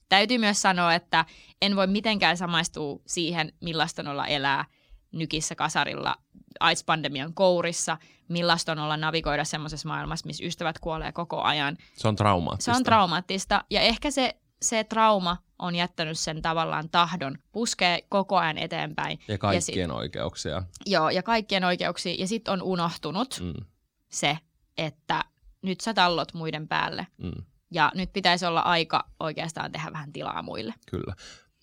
Täytyy 0.10 0.38
myös 0.38 0.62
sanoa, 0.62 0.94
että 0.94 1.26
en 1.62 1.76
voi 1.76 1.88
mitenkään 1.88 2.38
samaistua 2.38 3.00
siihen, 3.08 3.54
millaista 3.62 4.02
on 4.02 4.08
olla 4.08 4.28
elää 4.28 4.66
nykissä 5.12 5.56
kasarilla 5.56 6.16
AIDS-pandemian 6.60 7.34
kourissa, 7.34 7.98
millaista 8.28 8.72
on 8.72 8.80
olla 8.80 8.98
navigoida 8.98 9.44
semmoisessa 9.44 9.88
maailmassa, 9.88 10.28
missä 10.28 10.46
ystävät 10.46 10.80
kuolee 10.80 11.12
koko 11.12 11.42
ajan. 11.42 11.78
Se 11.94 12.08
on 12.08 12.16
traumaattista. 12.16 12.72
Se 12.72 12.78
on 12.78 12.84
traumaattista 12.84 13.64
ja 13.70 13.82
ehkä 13.82 14.12
se, 14.12 14.36
se 14.62 14.84
trauma 14.84 15.38
on 15.60 15.76
jättänyt 15.76 16.20
sen 16.20 16.42
tavallaan 16.42 16.90
tahdon 16.90 17.38
puskee 17.52 18.02
koko 18.10 18.38
ajan 18.38 18.58
eteenpäin. 18.58 19.20
Ja 19.28 19.38
kaikkien 19.38 19.92
oikeuksia. 19.92 20.64
Joo, 20.86 21.10
ja 21.10 21.24
kaikkien 21.24 21.64
oikeuksia. 21.64 22.16
Ja 22.20 22.28
sitten 22.28 22.52
on 22.54 22.62
unohtunut 22.64 23.40
Mm, 23.44 23.66
se, 24.10 24.38
että 24.78 25.24
nyt 25.62 25.82
sä 25.82 25.94
tallot 25.94 26.34
muiden 26.34 26.68
päälle. 26.68 27.08
mm, 27.18 27.32
Ja 27.72 27.92
nyt 27.96 28.14
pitäisi 28.14 28.46
olla 28.46 28.60
aika 28.62 29.04
oikeastaan 29.20 29.72
tehdä 29.72 29.92
vähän 29.94 30.14
tilaa 30.14 30.42
muille. 30.42 30.74
kyllä. 30.92 31.14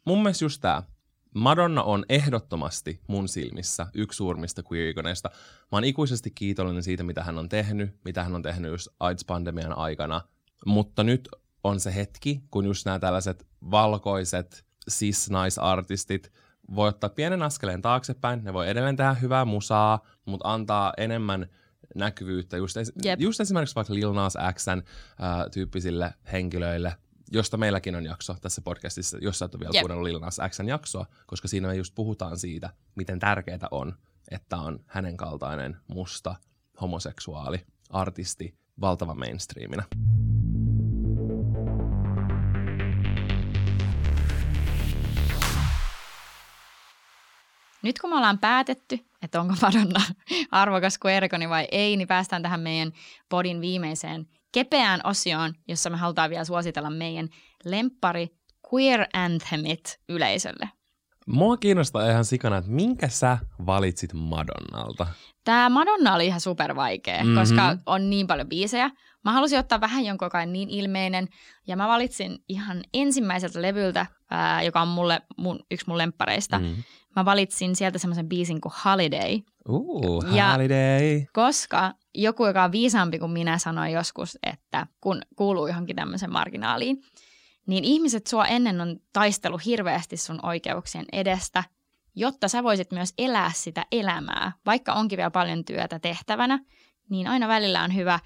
Mun 0.05 0.22
mielestä 0.22 0.44
just 0.44 0.61
tää. 0.61 0.82
Madonna 1.34 1.82
on 1.82 2.05
ehdottomasti 2.09 3.01
mun 3.09 3.28
silmissä 3.28 3.86
yksi 3.94 4.16
suurimmista 4.16 4.62
queer-ikoneista. 4.72 5.28
Mä 5.72 5.76
oon 5.76 5.84
ikuisesti 5.84 6.30
kiitollinen 6.30 6.82
siitä, 6.82 7.03
mitä 7.03 7.24
hän 7.24 7.38
on 7.38 7.49
tehnyt, 7.49 7.97
mitä 8.05 8.24
hän 8.24 8.34
on 8.34 8.42
tehnyt 8.42 8.70
just 8.70 8.88
AIDS-pandemian 9.01 9.78
aikana. 9.78 10.20
Mutta 10.66 11.05
nyt 11.05 11.28
on 11.66 11.80
se 11.80 11.94
hetki, 11.94 12.42
kun 12.50 12.64
just 12.64 12.86
nämä 12.86 12.98
tällaiset 12.98 13.46
valkoiset 13.70 14.64
cis-naisartistit 14.90 16.32
voi 16.74 16.88
ottaa 16.88 17.10
pienen 17.10 17.42
askeleen 17.42 17.82
taaksepäin. 17.82 18.44
Ne 18.44 18.52
voi 18.52 18.68
edelleen 18.70 18.96
tehdä 18.96 19.14
hyvää 19.14 19.44
musaa, 19.44 20.00
mutta 20.24 20.52
antaa 20.52 20.92
enemmän 20.96 21.46
näkyvyyttä 21.94 22.56
just, 22.56 22.76
es- 22.76 22.92
Jep. 23.04 23.20
just 23.20 23.40
esimerkiksi 23.40 23.74
vaikka 23.74 23.94
Lil 23.94 24.12
Nas 24.12 24.36
Xn 24.52 24.82
ää, 25.18 25.48
tyyppisille 25.50 26.14
henkilöille, 26.32 26.96
josta 27.32 27.56
meilläkin 27.56 27.94
on 27.96 28.04
jakso 28.04 28.36
tässä 28.40 28.62
podcastissa, 28.62 29.18
jos 29.20 29.38
sä 29.38 29.44
et 29.44 29.54
ole 29.54 29.60
vielä 29.60 29.70
Jep. 29.74 29.82
kuunnellut 29.82 30.04
Lil 30.06 30.18
Nas 30.18 30.40
Xn 30.48 30.68
jaksoa, 30.68 31.06
koska 31.26 31.48
siinä 31.48 31.68
me 31.68 31.74
just 31.74 31.94
puhutaan 31.94 32.38
siitä, 32.38 32.70
miten 32.94 33.18
tärkeää 33.18 33.68
on, 33.70 33.94
että 34.30 34.56
on 34.56 34.80
hänen 34.86 35.16
kaltainen 35.16 35.76
musta 35.88 36.34
homoseksuaali 36.80 37.66
artisti 37.90 38.54
valtava 38.80 39.14
mainstreamina. 39.14 39.82
Nyt 47.87 47.99
kun 47.99 48.11
me 48.11 48.16
ollaan 48.16 48.39
päätetty, 48.39 48.99
että 49.22 49.41
onko 49.41 49.55
Madonna 49.62 50.01
arvokas 50.51 50.99
queerikoni 51.07 51.49
vai 51.49 51.68
ei, 51.72 51.97
niin 51.97 52.09
päästään 52.09 52.43
tähän 52.43 52.61
meidän 52.61 52.93
podin 53.28 53.61
viimeiseen 53.61 54.26
kepeään 54.53 55.01
osioon, 55.05 55.55
jossa 55.68 55.91
me 55.91 55.97
halutaan 55.97 56.30
vielä 56.30 56.45
suositella 56.45 56.91
meidän 56.91 57.28
lemppari 57.64 58.28
queer 58.74 59.07
anthemit 59.12 60.01
yleisölle. 60.09 60.68
Mua 61.26 61.57
kiinnostaa 61.57 62.11
ihan 62.11 62.24
sikana, 62.24 62.57
että 62.57 62.70
minkä 62.70 63.09
sä 63.09 63.39
valitsit 63.66 64.11
Madonnalta? 64.14 65.07
Tämä 65.45 65.68
Madonna 65.68 66.14
oli 66.14 66.26
ihan 66.26 66.41
super 66.41 66.76
vaikea, 66.76 67.14
Mhm. 67.18 67.26
mm-hmm. 67.26 67.41
koska 67.41 67.76
on 67.87 68.11
niin 68.11 68.26
paljon 68.26 68.49
biisejä, 68.49 68.91
Mä 69.27 69.33
halusin 69.33 69.59
ottaa 69.59 69.81
vähän 69.81 70.05
jonkun, 70.05 70.31
on 70.43 70.53
niin 70.53 70.70
ilmeinen, 70.70 71.29
ja 71.66 71.77
mä 71.77 71.89
valitsin 71.89 72.39
ihan 72.49 72.83
ensimmäiseltä 72.95 73.62
levyltä, 73.62 74.07
ää, 74.31 74.62
joka 74.62 74.81
on 74.81 74.89
mulle 74.89 75.20
mun, 75.37 75.61
yksi 75.70 75.87
mun 75.89 75.99
lemppareista. 75.99 76.59
Mm. 76.59 76.74
Mä 77.16 77.24
valitsin 77.24 77.77
sieltä 77.77 77.99
semmoisen 77.99 78.29
biisin 78.29 78.61
kuin 78.61 78.72
Holiday. 78.85 79.41
Uh, 79.68 80.24
Ja- 80.35 80.53
holiday. 80.53 81.24
Koska 81.33 81.95
joku, 82.14 82.47
joka 82.47 82.64
on 82.64 82.72
viisaampi 82.72 83.18
kuin 83.18 83.31
minä, 83.31 83.59
sanoi 83.59 83.93
joskus, 83.93 84.39
että 84.43 84.87
kun 85.01 85.22
kuuluu 85.37 85.66
johonkin 85.66 85.97
tämmöisen 85.97 86.33
marginaaliin, 86.33 87.03
niin 87.66 87.85
ihmiset 87.85 88.27
sua 88.27 88.47
ennen 88.47 88.81
on 88.81 88.97
taistelu 89.12 89.59
hirveästi 89.59 90.16
sun 90.16 90.41
oikeuksien 90.43 91.05
edestä, 91.12 91.64
jotta 92.14 92.49
sä 92.49 92.62
voisit 92.62 92.93
myös 92.93 93.14
elää 93.18 93.51
sitä 93.55 93.87
elämää. 93.93 94.53
Vaikka 94.66 94.93
onkin 94.93 95.16
vielä 95.16 95.31
paljon 95.31 95.64
työtä 95.64 95.99
tehtävänä, 95.99 96.59
niin 97.11 97.27
aina 97.27 97.49
välillä 97.49 97.83
on 97.83 97.95
hyvä 97.95 98.18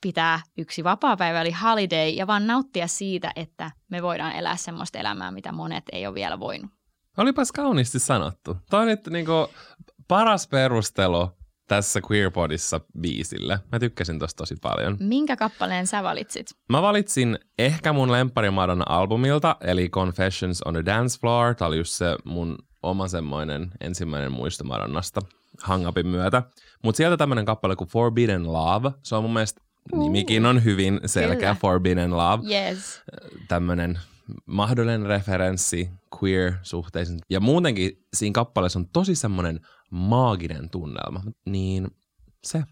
pitää 0.00 0.40
yksi 0.58 0.84
vapaapäivä 0.84 1.40
eli 1.40 1.52
holiday 1.52 2.08
ja 2.08 2.26
vaan 2.26 2.46
nauttia 2.46 2.86
siitä, 2.86 3.32
että 3.36 3.70
me 3.90 4.02
voidaan 4.02 4.32
elää 4.32 4.56
semmoista 4.56 4.98
elämää, 4.98 5.30
mitä 5.30 5.52
monet 5.52 5.84
ei 5.92 6.06
ole 6.06 6.14
vielä 6.14 6.40
voinut. 6.40 6.70
Olipas 7.16 7.52
kauniisti 7.52 7.98
sanottu. 7.98 8.56
Toi 8.70 8.80
on 8.80 8.86
nyt 8.86 9.06
niinku 9.06 9.32
paras 10.08 10.48
perustelu 10.48 11.30
tässä 11.68 12.00
Queerpodissa 12.10 12.80
biisille. 13.00 13.58
Mä 13.72 13.78
tykkäsin 13.78 14.18
tosta 14.18 14.36
tosi 14.36 14.56
paljon. 14.62 14.96
Minkä 15.00 15.36
kappaleen 15.36 15.86
sä 15.86 16.02
valitsit? 16.02 16.46
Mä 16.68 16.82
valitsin 16.82 17.38
ehkä 17.58 17.92
mun 17.92 18.12
lemppari 18.12 18.50
Madonna 18.50 18.84
albumilta, 18.88 19.56
eli 19.60 19.88
Confessions 19.88 20.62
on 20.62 20.74
the 20.74 20.84
Dance 20.86 21.20
Floor. 21.20 21.54
Tää 21.54 21.68
oli 21.68 21.76
just 21.76 21.92
se 21.92 22.16
mun 22.24 22.58
oma 22.82 23.08
semmoinen 23.08 23.70
ensimmäinen 23.80 24.32
muisto 24.32 24.64
Madonnasta 24.64 25.20
Hangupin 25.62 26.06
myötä. 26.06 26.42
Mutta 26.84 26.96
sieltä 26.96 27.16
tämmönen 27.16 27.44
kappale 27.44 27.76
kuin 27.76 27.88
Forbidden 27.88 28.52
Love. 28.52 28.90
Se 29.02 29.14
on 29.14 29.22
mun 29.22 29.32
mielestä, 29.32 29.60
nimikin 29.96 30.46
on 30.46 30.64
hyvin 30.64 31.00
selkeä, 31.06 31.36
Kyllä. 31.36 31.54
Forbidden 31.54 32.16
Love. 32.16 32.54
Yes. 32.54 33.02
Tämmönen 33.48 33.98
mahdollinen 34.46 35.06
referenssi 35.06 35.90
queer-suhteisiin. 36.16 37.18
Ja 37.30 37.40
muutenkin 37.40 37.90
siinä 38.16 38.32
kappaleessa 38.34 38.78
on 38.78 38.88
tosi 38.92 39.14
semmoinen 39.14 39.60
maaginen 39.90 40.70
tunnelma. 40.70 41.22
Niin 41.46 41.88
se 42.44 42.62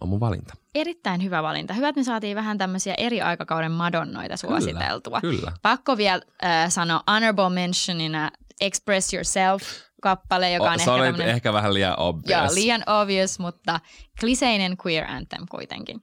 on 0.00 0.08
mun 0.08 0.20
valinta. 0.20 0.54
Erittäin 0.74 1.22
hyvä 1.22 1.42
valinta. 1.42 1.74
Hyvä, 1.74 1.88
että 1.88 2.00
me 2.00 2.04
saatiin 2.04 2.36
vähän 2.36 2.58
tämmöisiä 2.58 2.94
eri 2.98 3.20
aikakauden 3.20 3.72
madonnoita 3.72 4.36
suositeltua. 4.36 5.20
Kyllä. 5.20 5.52
Pakko 5.62 5.96
vielä 5.96 6.22
äh, 6.44 6.70
sanoa 6.70 7.02
honorable 7.10 7.50
mentionina 7.50 8.30
Express 8.60 9.14
Yourself-kappale, 9.14 10.52
joka 10.52 10.64
on 10.64 10.70
O, 10.70 10.74
ehkä 10.74 10.84
tämmöinen 10.86 11.28
ehkä 11.28 11.52
vähän 11.52 11.74
liian 11.74 11.94
obvious. 11.98 12.30
joo, 12.30 12.54
liian 12.54 12.82
obvious, 12.86 13.38
mutta 13.38 13.80
kliseinen 14.20 14.76
queer 14.86 15.04
anthem 15.10 15.46
kuitenkin. 15.50 16.00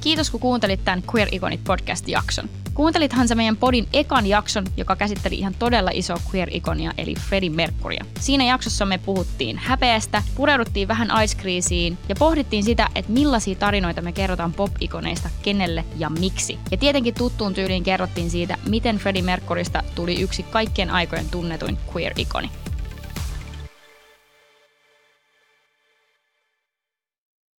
Kiitos 0.00 0.30
kun 0.30 0.40
kuuntelit 0.40 0.84
tämän 0.84 1.02
Queer 1.14 1.28
Iconit 1.32 1.64
podcast-jakson. 1.64 2.48
Kuuntelithan 2.74 3.28
sä 3.28 3.34
meidän 3.34 3.56
podin 3.56 3.88
ekan 3.92 4.26
jakson, 4.26 4.66
joka 4.76 4.96
käsitteli 4.96 5.34
ihan 5.34 5.54
todella 5.58 5.90
iso 5.94 6.14
queer-ikonia, 6.14 6.92
eli 6.98 7.14
Freddie 7.14 7.50
Mercurya. 7.50 8.04
Siinä 8.20 8.44
jaksossa 8.44 8.86
me 8.86 8.98
puhuttiin 8.98 9.58
häpeästä, 9.58 10.22
pureuduttiin 10.34 10.88
vähän 10.88 11.10
aiskriisiin 11.10 11.98
ja 12.08 12.14
pohdittiin 12.18 12.64
sitä, 12.64 12.88
että 12.94 13.12
millaisia 13.12 13.54
tarinoita 13.54 14.02
me 14.02 14.12
kerrotaan 14.12 14.52
pop-ikoneista, 14.52 15.30
kenelle 15.42 15.84
ja 15.96 16.10
miksi. 16.10 16.58
Ja 16.70 16.76
tietenkin 16.76 17.14
tuttuun 17.14 17.54
tyyliin 17.54 17.84
kerrottiin 17.84 18.30
siitä, 18.30 18.58
miten 18.68 18.96
Freddie 18.96 19.22
Mercurysta 19.22 19.82
tuli 19.94 20.20
yksi 20.20 20.42
kaikkien 20.42 20.90
aikojen 20.90 21.28
tunnetuin 21.30 21.78
queer-ikoni. 21.94 22.50